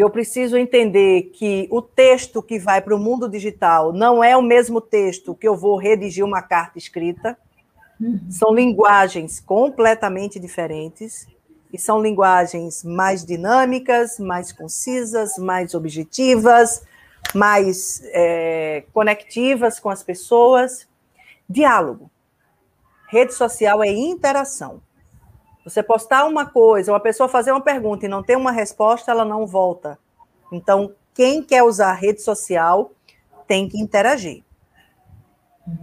eu 0.00 0.08
preciso 0.08 0.56
entender 0.56 1.30
que 1.34 1.66
o 1.72 1.82
texto 1.82 2.40
que 2.40 2.56
vai 2.56 2.80
para 2.80 2.94
o 2.94 2.98
mundo 2.98 3.28
digital 3.28 3.92
não 3.92 4.22
é 4.22 4.36
o 4.36 4.42
mesmo 4.42 4.80
texto 4.80 5.34
que 5.34 5.48
eu 5.48 5.56
vou 5.56 5.76
redigir 5.76 6.24
uma 6.24 6.40
carta 6.40 6.78
escrita. 6.78 7.36
São 8.30 8.54
linguagens 8.54 9.40
completamente 9.40 10.38
diferentes 10.38 11.26
e 11.72 11.76
são 11.76 12.00
linguagens 12.00 12.84
mais 12.84 13.24
dinâmicas, 13.24 14.20
mais 14.20 14.52
concisas, 14.52 15.36
mais 15.36 15.74
objetivas, 15.74 16.84
mais 17.34 18.00
é, 18.12 18.84
conectivas 18.92 19.80
com 19.80 19.90
as 19.90 20.04
pessoas. 20.04 20.86
Diálogo. 21.50 22.08
Rede 23.08 23.34
social 23.34 23.82
é 23.82 23.88
interação. 23.88 24.80
Você 25.68 25.82
postar 25.82 26.24
uma 26.24 26.46
coisa, 26.46 26.92
uma 26.92 27.00
pessoa 27.00 27.28
fazer 27.28 27.52
uma 27.52 27.60
pergunta 27.60 28.06
e 28.06 28.08
não 28.08 28.22
ter 28.22 28.36
uma 28.36 28.52
resposta, 28.52 29.10
ela 29.10 29.24
não 29.24 29.46
volta. 29.46 29.98
Então, 30.52 30.92
quem 31.14 31.42
quer 31.42 31.62
usar 31.62 31.92
rede 31.94 32.22
social 32.22 32.92
tem 33.46 33.68
que 33.68 33.80
interagir 33.80 34.42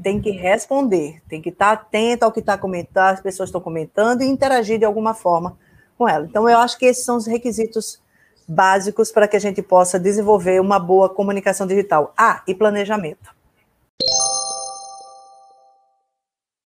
tem 0.01 0.19
que 0.19 0.31
responder, 0.31 1.21
tem 1.27 1.41
que 1.41 1.49
estar 1.49 1.71
atento 1.71 2.25
ao 2.25 2.31
que 2.31 2.39
está 2.39 2.57
comentando, 2.57 3.13
as 3.13 3.21
pessoas 3.21 3.49
estão 3.49 3.61
comentando 3.61 4.21
e 4.21 4.25
interagir 4.25 4.79
de 4.79 4.85
alguma 4.85 5.13
forma 5.13 5.57
com 5.97 6.07
ela. 6.07 6.25
Então, 6.25 6.49
eu 6.49 6.57
acho 6.57 6.77
que 6.77 6.85
esses 6.85 7.05
são 7.05 7.17
os 7.17 7.27
requisitos 7.27 8.01
básicos 8.47 9.11
para 9.11 9.27
que 9.27 9.35
a 9.35 9.39
gente 9.39 9.61
possa 9.61 9.99
desenvolver 9.99 10.59
uma 10.59 10.79
boa 10.79 11.09
comunicação 11.09 11.65
digital. 11.67 12.13
Ah, 12.17 12.41
e 12.47 12.53
planejamento. 12.53 13.34